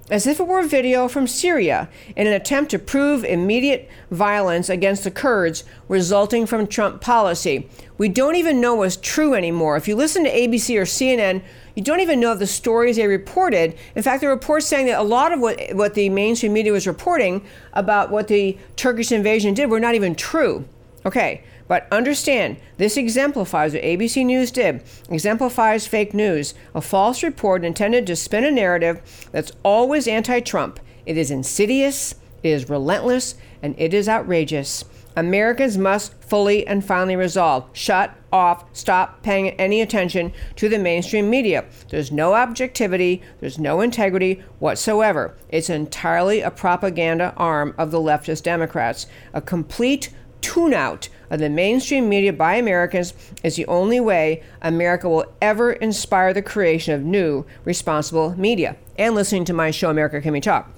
as 0.10 0.26
if 0.26 0.40
it 0.40 0.48
were 0.48 0.64
video 0.64 1.08
from 1.08 1.28
Syria 1.28 1.90
in 2.16 2.28
an 2.28 2.34
attempt 2.34 2.72
to 2.72 2.80
prove 2.80 3.26
immediate 3.26 3.90
violence 4.10 4.70
against 4.70 5.04
the 5.04 5.12
Kurds 5.12 5.64
resulting 5.90 6.46
from 6.46 6.66
Trump 6.66 7.02
policy. 7.02 7.68
We 7.98 8.08
don't 8.08 8.36
even 8.36 8.62
know 8.62 8.76
what's 8.76 8.96
true 8.96 9.34
anymore. 9.34 9.76
If 9.76 9.88
you 9.88 9.96
listen 9.96 10.24
to 10.24 10.32
ABC 10.32 10.78
or 10.78 10.84
CNN, 10.84 11.42
you 11.76 11.84
don't 11.84 12.00
even 12.00 12.20
know 12.20 12.36
the 12.36 12.48
stories 12.48 12.96
they 12.96 13.08
reported. 13.08 13.76
In 13.96 14.04
fact, 14.04 14.22
the 14.22 14.30
reports 14.30 14.66
saying 14.66 14.88
that 14.88 15.00
a 15.00 15.04
lot 15.04 15.34
of 15.34 15.40
what, 15.40 15.60
what 15.74 15.94
the 15.94 16.10
mainstream 16.10 16.54
media 16.54 16.72
was 16.72 16.88
reporting 16.88 17.46
about 17.74 18.10
what 18.10 18.30
the 18.30 18.58
Turkish 18.78 19.12
invasion 19.12 19.54
did 19.54 19.70
were 19.70 19.80
not 19.80 19.96
even 19.96 20.16
true. 20.16 20.66
Okay, 21.06 21.44
but 21.68 21.88
understand, 21.92 22.58
this 22.78 22.98
exemplifies 22.98 23.74
what 23.74 23.84
ABC 23.84 24.26
News 24.26 24.52
did, 24.52 24.84
exemplifies 25.10 25.88
fake 25.88 26.14
news, 26.14 26.54
a 26.74 26.82
false 26.82 27.24
report 27.24 27.66
intended 27.66 28.08
to 28.08 28.16
spin 28.16 28.44
a 28.44 28.52
narrative 28.52 29.30
that's 29.32 29.52
always 29.64 30.08
anti 30.08 30.40
Trump. 30.40 30.80
It 31.06 31.18
is 31.18 31.32
insidious, 31.32 32.16
it 32.44 32.50
is 32.50 32.70
relentless, 32.70 33.36
and 33.62 33.76
it 33.78 33.94
is 33.94 34.08
outrageous. 34.08 34.86
Americans 35.16 35.80
must 35.80 36.14
fully 36.22 36.68
and 36.68 36.86
finally 36.86 37.16
resolve 37.16 37.68
shut 37.74 38.16
off, 38.32 38.66
stop 38.74 39.24
paying 39.24 39.50
any 39.52 39.82
attention 39.82 40.32
to 40.56 40.70
the 40.70 40.78
mainstream 40.78 41.30
media. 41.30 41.66
There's 41.90 42.12
no 42.12 42.34
objectivity, 42.34 43.24
there's 43.40 43.58
no 43.58 43.82
integrity 43.82 44.44
whatsoever. 44.60 45.36
It's 45.50 45.72
entirely 45.72 46.42
a 46.42 46.52
propaganda 46.52 47.34
arm 47.36 47.74
of 47.80 47.90
the 47.90 48.00
leftist 48.00 48.44
Democrats, 48.44 49.08
a 49.34 49.42
complete 49.42 50.14
tune 50.42 50.74
out 50.74 51.10
of 51.30 51.40
the 51.40 51.50
mainstream 51.50 52.10
media 52.10 52.34
by 52.34 52.56
Americans 52.56 53.14
is 53.44 53.56
the 53.56 53.66
only 53.68 54.00
way 54.00 54.44
America 54.62 55.10
will 55.10 55.26
ever 55.42 55.74
inspire 55.74 56.34
the 56.34 56.42
creation 56.42 56.94
of 56.94 57.04
new, 57.04 57.46
responsible 57.66 58.38
media. 58.38 58.76
And 58.98 59.16
listening 59.16 59.46
to 59.46 59.54
my 59.54 59.72
show, 59.72 59.90
America 59.90 60.22
Can 60.22 60.34
We 60.34 60.42
Talk. 60.42 60.72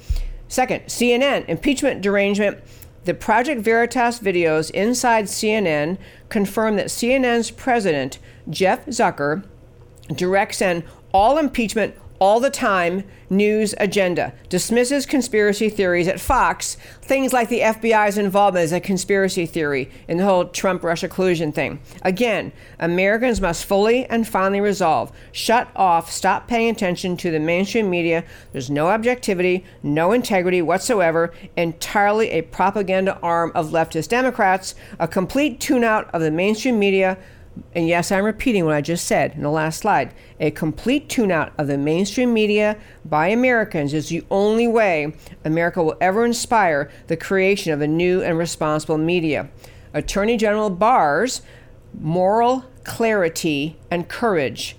Second, 0.48 0.86
CNN, 0.86 1.48
impeachment 1.48 2.02
derangement. 2.02 2.60
The 3.06 3.14
Project 3.14 3.62
Veritas 3.62 4.20
videos 4.20 4.72
inside 4.72 5.26
CNN 5.26 5.98
confirm 6.28 6.76
that 6.76 6.88
CNN's 6.88 7.52
president, 7.52 8.20
Jeff 8.50 8.86
Zucker, 8.88 9.44
directs 10.14 10.62
an 10.62 10.84
all 11.14 11.38
impeachment, 11.38 11.96
all 12.20 12.40
the 12.40 12.50
time 12.50 13.04
news 13.30 13.74
agenda, 13.78 14.34
dismisses 14.50 15.06
conspiracy 15.06 15.70
theories 15.70 16.08
at 16.08 16.20
Fox, 16.20 16.78
things 17.02 17.32
like 17.32 17.50
the 17.50 17.62
FBI's 17.62 18.18
involvement 18.18 18.64
as 18.64 18.74
a 18.74 18.80
conspiracy 18.80 19.46
theory 19.46 19.90
in 20.08 20.18
the 20.18 20.26
whole 20.26 20.46
Trump 20.46 20.84
Russia 20.84 21.08
collusion 21.08 21.52
thing. 21.52 21.80
Again, 22.02 22.52
Americans 22.80 23.40
must 23.40 23.66
fully 23.66 24.06
and 24.06 24.28
finally 24.28 24.62
resolve. 24.62 25.12
Shut 25.32 25.70
off, 25.76 26.12
stop 26.12 26.48
paying 26.48 26.70
attention 26.70 27.18
to 27.18 27.32
the 27.32 27.40
mainstream 27.40 27.90
media. 27.90 28.24
There's 28.52 28.70
no 28.70 28.88
objectivity, 28.88 29.64
no 29.84 30.12
integrity 30.12 30.62
whatsoever, 30.62 31.34
entirely 31.56 32.32
a 32.32 32.42
propaganda 32.42 33.18
arm 33.22 33.52
of 33.56 33.70
leftist 33.70 34.10
Democrats, 34.10 34.76
a 35.00 35.08
complete 35.08 35.60
tune 35.60 35.84
out 35.84 36.10
of 36.14 36.22
the 36.22 36.32
mainstream 36.32 36.80
media 36.80 37.18
and 37.74 37.88
yes, 37.88 38.12
I'm 38.12 38.24
repeating 38.24 38.66
what 38.66 38.76
I 38.76 38.82
just 38.82 39.06
said 39.06 39.34
in 39.34 39.42
the 39.42 39.50
last 39.50 39.80
slide. 39.80 40.14
A 40.40 40.52
complete 40.52 41.10
tune 41.10 41.32
out 41.32 41.54
of 41.58 41.68
the 41.68 41.78
mainstream 41.78 42.34
media 42.34 42.78
by 43.06 43.28
Americans 43.28 43.94
is 43.94 44.10
the 44.10 44.24
only 44.30 44.68
way 44.68 45.14
America 45.46 45.84
will 45.84 45.98
ever 46.02 46.26
inspire 46.26 46.90
the 47.08 47.18
creation 47.18 47.72
of 47.72 47.82
a 47.82 47.88
new 47.88 48.22
and 48.22 48.38
responsible 48.38 48.98
media. 48.98 49.50
Attorney 49.94 50.38
General 50.38 50.70
Barr's 50.70 51.42
moral 52.00 52.66
clarity 52.84 53.78
and 53.90 54.08
courage. 54.08 54.76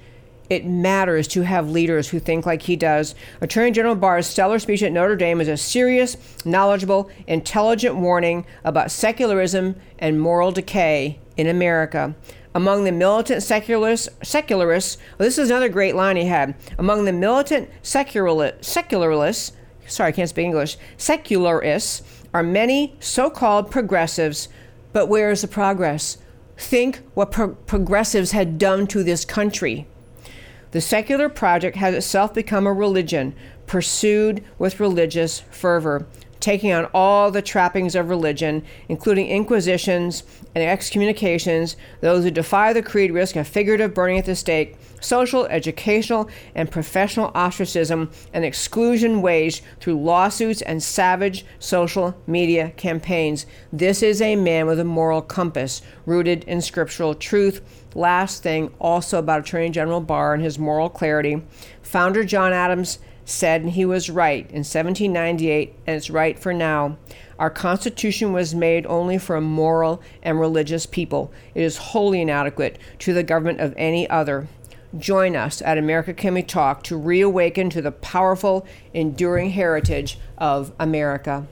It 0.48 0.66
matters 0.66 1.28
to 1.28 1.42
have 1.42 1.70
leaders 1.70 2.08
who 2.08 2.18
think 2.18 2.44
like 2.44 2.62
he 2.62 2.74
does. 2.74 3.14
Attorney 3.40 3.70
General 3.70 3.94
Barr's 3.94 4.26
stellar 4.26 4.58
speech 4.58 4.82
at 4.82 4.90
Notre 4.90 5.14
Dame 5.14 5.40
is 5.40 5.46
a 5.46 5.56
serious, 5.56 6.16
knowledgeable, 6.44 7.08
intelligent 7.28 7.94
warning 7.94 8.44
about 8.64 8.90
secularism 8.90 9.76
and 10.00 10.20
moral 10.20 10.50
decay 10.50 11.20
in 11.36 11.46
America. 11.46 12.16
Among 12.54 12.84
the 12.84 12.92
militant 12.92 13.42
secularists, 13.42 14.08
secularists 14.22 14.98
well, 15.18 15.26
this 15.26 15.38
is 15.38 15.50
another 15.50 15.68
great 15.68 15.94
line 15.94 16.16
he 16.16 16.26
had. 16.26 16.54
Among 16.78 17.04
the 17.04 17.12
militant 17.12 17.70
secularists 17.82 19.52
sorry, 19.90 20.08
I 20.08 20.12
can't 20.12 20.28
speak 20.28 20.46
English, 20.46 20.78
secularists 20.96 22.02
are 22.32 22.42
many 22.42 22.96
so 23.00 23.28
called 23.28 23.70
progressives, 23.70 24.48
but 24.92 25.06
where 25.06 25.30
is 25.30 25.42
the 25.42 25.48
progress? 25.48 26.18
Think 26.56 27.00
what 27.14 27.30
pro- 27.30 27.54
progressives 27.54 28.32
had 28.32 28.58
done 28.58 28.86
to 28.88 29.02
this 29.02 29.24
country. 29.24 29.86
The 30.72 30.80
secular 30.80 31.28
project 31.28 31.76
has 31.76 31.94
itself 31.94 32.32
become 32.32 32.66
a 32.66 32.72
religion, 32.72 33.34
pursued 33.66 34.44
with 34.58 34.78
religious 34.78 35.40
fervor 35.50 36.06
taking 36.40 36.72
on 36.72 36.86
all 36.94 37.30
the 37.30 37.42
trappings 37.42 37.94
of 37.94 38.08
religion, 38.08 38.64
including 38.88 39.28
inquisitions 39.28 40.24
and 40.54 40.64
excommunications. 40.64 41.76
Those 42.00 42.24
who 42.24 42.30
defy 42.30 42.72
the 42.72 42.82
creed 42.82 43.12
risk 43.12 43.36
a 43.36 43.44
figurative 43.44 43.94
burning 43.94 44.18
at 44.18 44.24
the 44.24 44.34
stake, 44.34 44.76
social, 45.00 45.46
educational, 45.46 46.28
and 46.54 46.70
professional 46.70 47.30
ostracism 47.34 48.10
and 48.32 48.44
exclusion 48.44 49.22
waged 49.22 49.62
through 49.80 50.02
lawsuits 50.02 50.62
and 50.62 50.82
savage 50.82 51.44
social 51.58 52.16
media 52.26 52.70
campaigns. 52.76 53.46
This 53.72 54.02
is 54.02 54.20
a 54.20 54.36
man 54.36 54.66
with 54.66 54.80
a 54.80 54.84
moral 54.84 55.22
compass 55.22 55.82
rooted 56.06 56.44
in 56.44 56.60
scriptural 56.60 57.14
truth. 57.14 57.60
Last 57.94 58.42
thing, 58.42 58.72
also 58.78 59.18
about 59.18 59.40
Attorney 59.40 59.70
General 59.70 60.00
Barr 60.00 60.34
and 60.34 60.42
his 60.42 60.58
moral 60.58 60.88
clarity. 60.88 61.42
Founder 61.82 62.24
John 62.24 62.52
Adams 62.52 62.98
said 63.24 63.64
he 63.64 63.84
was 63.84 64.10
right 64.10 64.44
in 64.50 64.64
1798, 64.64 65.74
and 65.86 65.96
it's 65.96 66.10
right 66.10 66.38
for 66.38 66.52
now. 66.52 66.96
Our 67.38 67.50
Constitution 67.50 68.32
was 68.32 68.54
made 68.54 68.86
only 68.86 69.18
for 69.18 69.36
a 69.36 69.40
moral 69.40 70.02
and 70.22 70.38
religious 70.38 70.86
people. 70.86 71.32
It 71.54 71.62
is 71.62 71.76
wholly 71.76 72.20
inadequate 72.20 72.78
to 73.00 73.14
the 73.14 73.22
government 73.22 73.60
of 73.60 73.74
any 73.76 74.08
other. 74.10 74.48
Join 74.98 75.36
us 75.36 75.62
at 75.62 75.78
America 75.78 76.12
Can 76.12 76.34
We 76.34 76.42
Talk 76.42 76.82
to 76.84 76.96
reawaken 76.96 77.70
to 77.70 77.80
the 77.80 77.92
powerful, 77.92 78.66
enduring 78.92 79.50
heritage 79.50 80.18
of 80.36 80.72
America. 80.78 81.46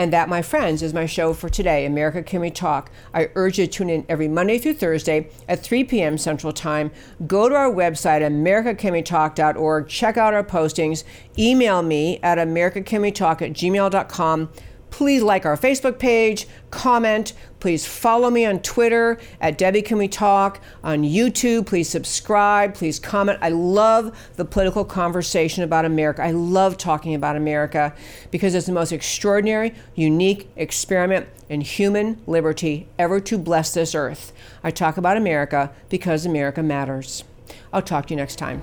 And 0.00 0.14
that, 0.14 0.30
my 0.30 0.40
friends, 0.40 0.82
is 0.82 0.94
my 0.94 1.04
show 1.04 1.34
for 1.34 1.50
today, 1.50 1.84
America 1.84 2.22
Can 2.22 2.40
We 2.40 2.50
Talk. 2.50 2.90
I 3.12 3.28
urge 3.34 3.58
you 3.58 3.66
to 3.66 3.70
tune 3.70 3.90
in 3.90 4.06
every 4.08 4.28
Monday 4.28 4.56
through 4.56 4.76
Thursday 4.76 5.28
at 5.46 5.60
3 5.62 5.84
p.m. 5.84 6.16
Central 6.16 6.54
Time. 6.54 6.90
Go 7.26 7.50
to 7.50 7.54
our 7.54 7.70
website, 7.70 8.22
americacanwetalk.org. 8.22 9.88
Check 9.88 10.16
out 10.16 10.32
our 10.32 10.42
postings. 10.42 11.04
Email 11.38 11.82
me 11.82 12.18
at 12.22 12.38
americacanwetalk 12.38 13.42
at 13.42 13.52
gmail.com. 13.52 14.48
Please 14.90 15.22
like 15.22 15.46
our 15.46 15.56
Facebook 15.56 15.98
page, 15.98 16.46
comment. 16.70 17.32
Please 17.60 17.86
follow 17.86 18.30
me 18.30 18.46
on 18.46 18.60
Twitter 18.60 19.18
at 19.40 19.58
Debbie 19.58 19.82
Can 19.82 19.98
We 19.98 20.08
Talk, 20.08 20.60
on 20.82 21.02
YouTube. 21.02 21.66
Please 21.66 21.88
subscribe. 21.88 22.74
Please 22.74 22.98
comment. 22.98 23.38
I 23.42 23.50
love 23.50 24.18
the 24.36 24.44
political 24.44 24.84
conversation 24.84 25.62
about 25.62 25.84
America. 25.84 26.22
I 26.22 26.30
love 26.30 26.76
talking 26.78 27.14
about 27.14 27.36
America 27.36 27.94
because 28.30 28.54
it's 28.54 28.66
the 28.66 28.72
most 28.72 28.92
extraordinary, 28.92 29.74
unique 29.94 30.50
experiment 30.56 31.28
in 31.48 31.60
human 31.60 32.20
liberty 32.26 32.88
ever 32.98 33.20
to 33.20 33.38
bless 33.38 33.74
this 33.74 33.94
earth. 33.94 34.32
I 34.64 34.70
talk 34.70 34.96
about 34.96 35.16
America 35.16 35.70
because 35.88 36.24
America 36.24 36.62
matters. 36.62 37.24
I'll 37.72 37.82
talk 37.82 38.06
to 38.06 38.14
you 38.14 38.16
next 38.16 38.36
time. 38.36 38.62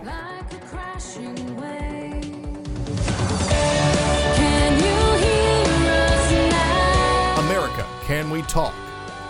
America, 0.00 0.56
can 8.08 8.30
we 8.30 8.40
talk? 8.40 8.72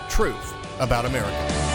Truth 0.09 0.55
about 0.79 1.05
America. 1.05 1.68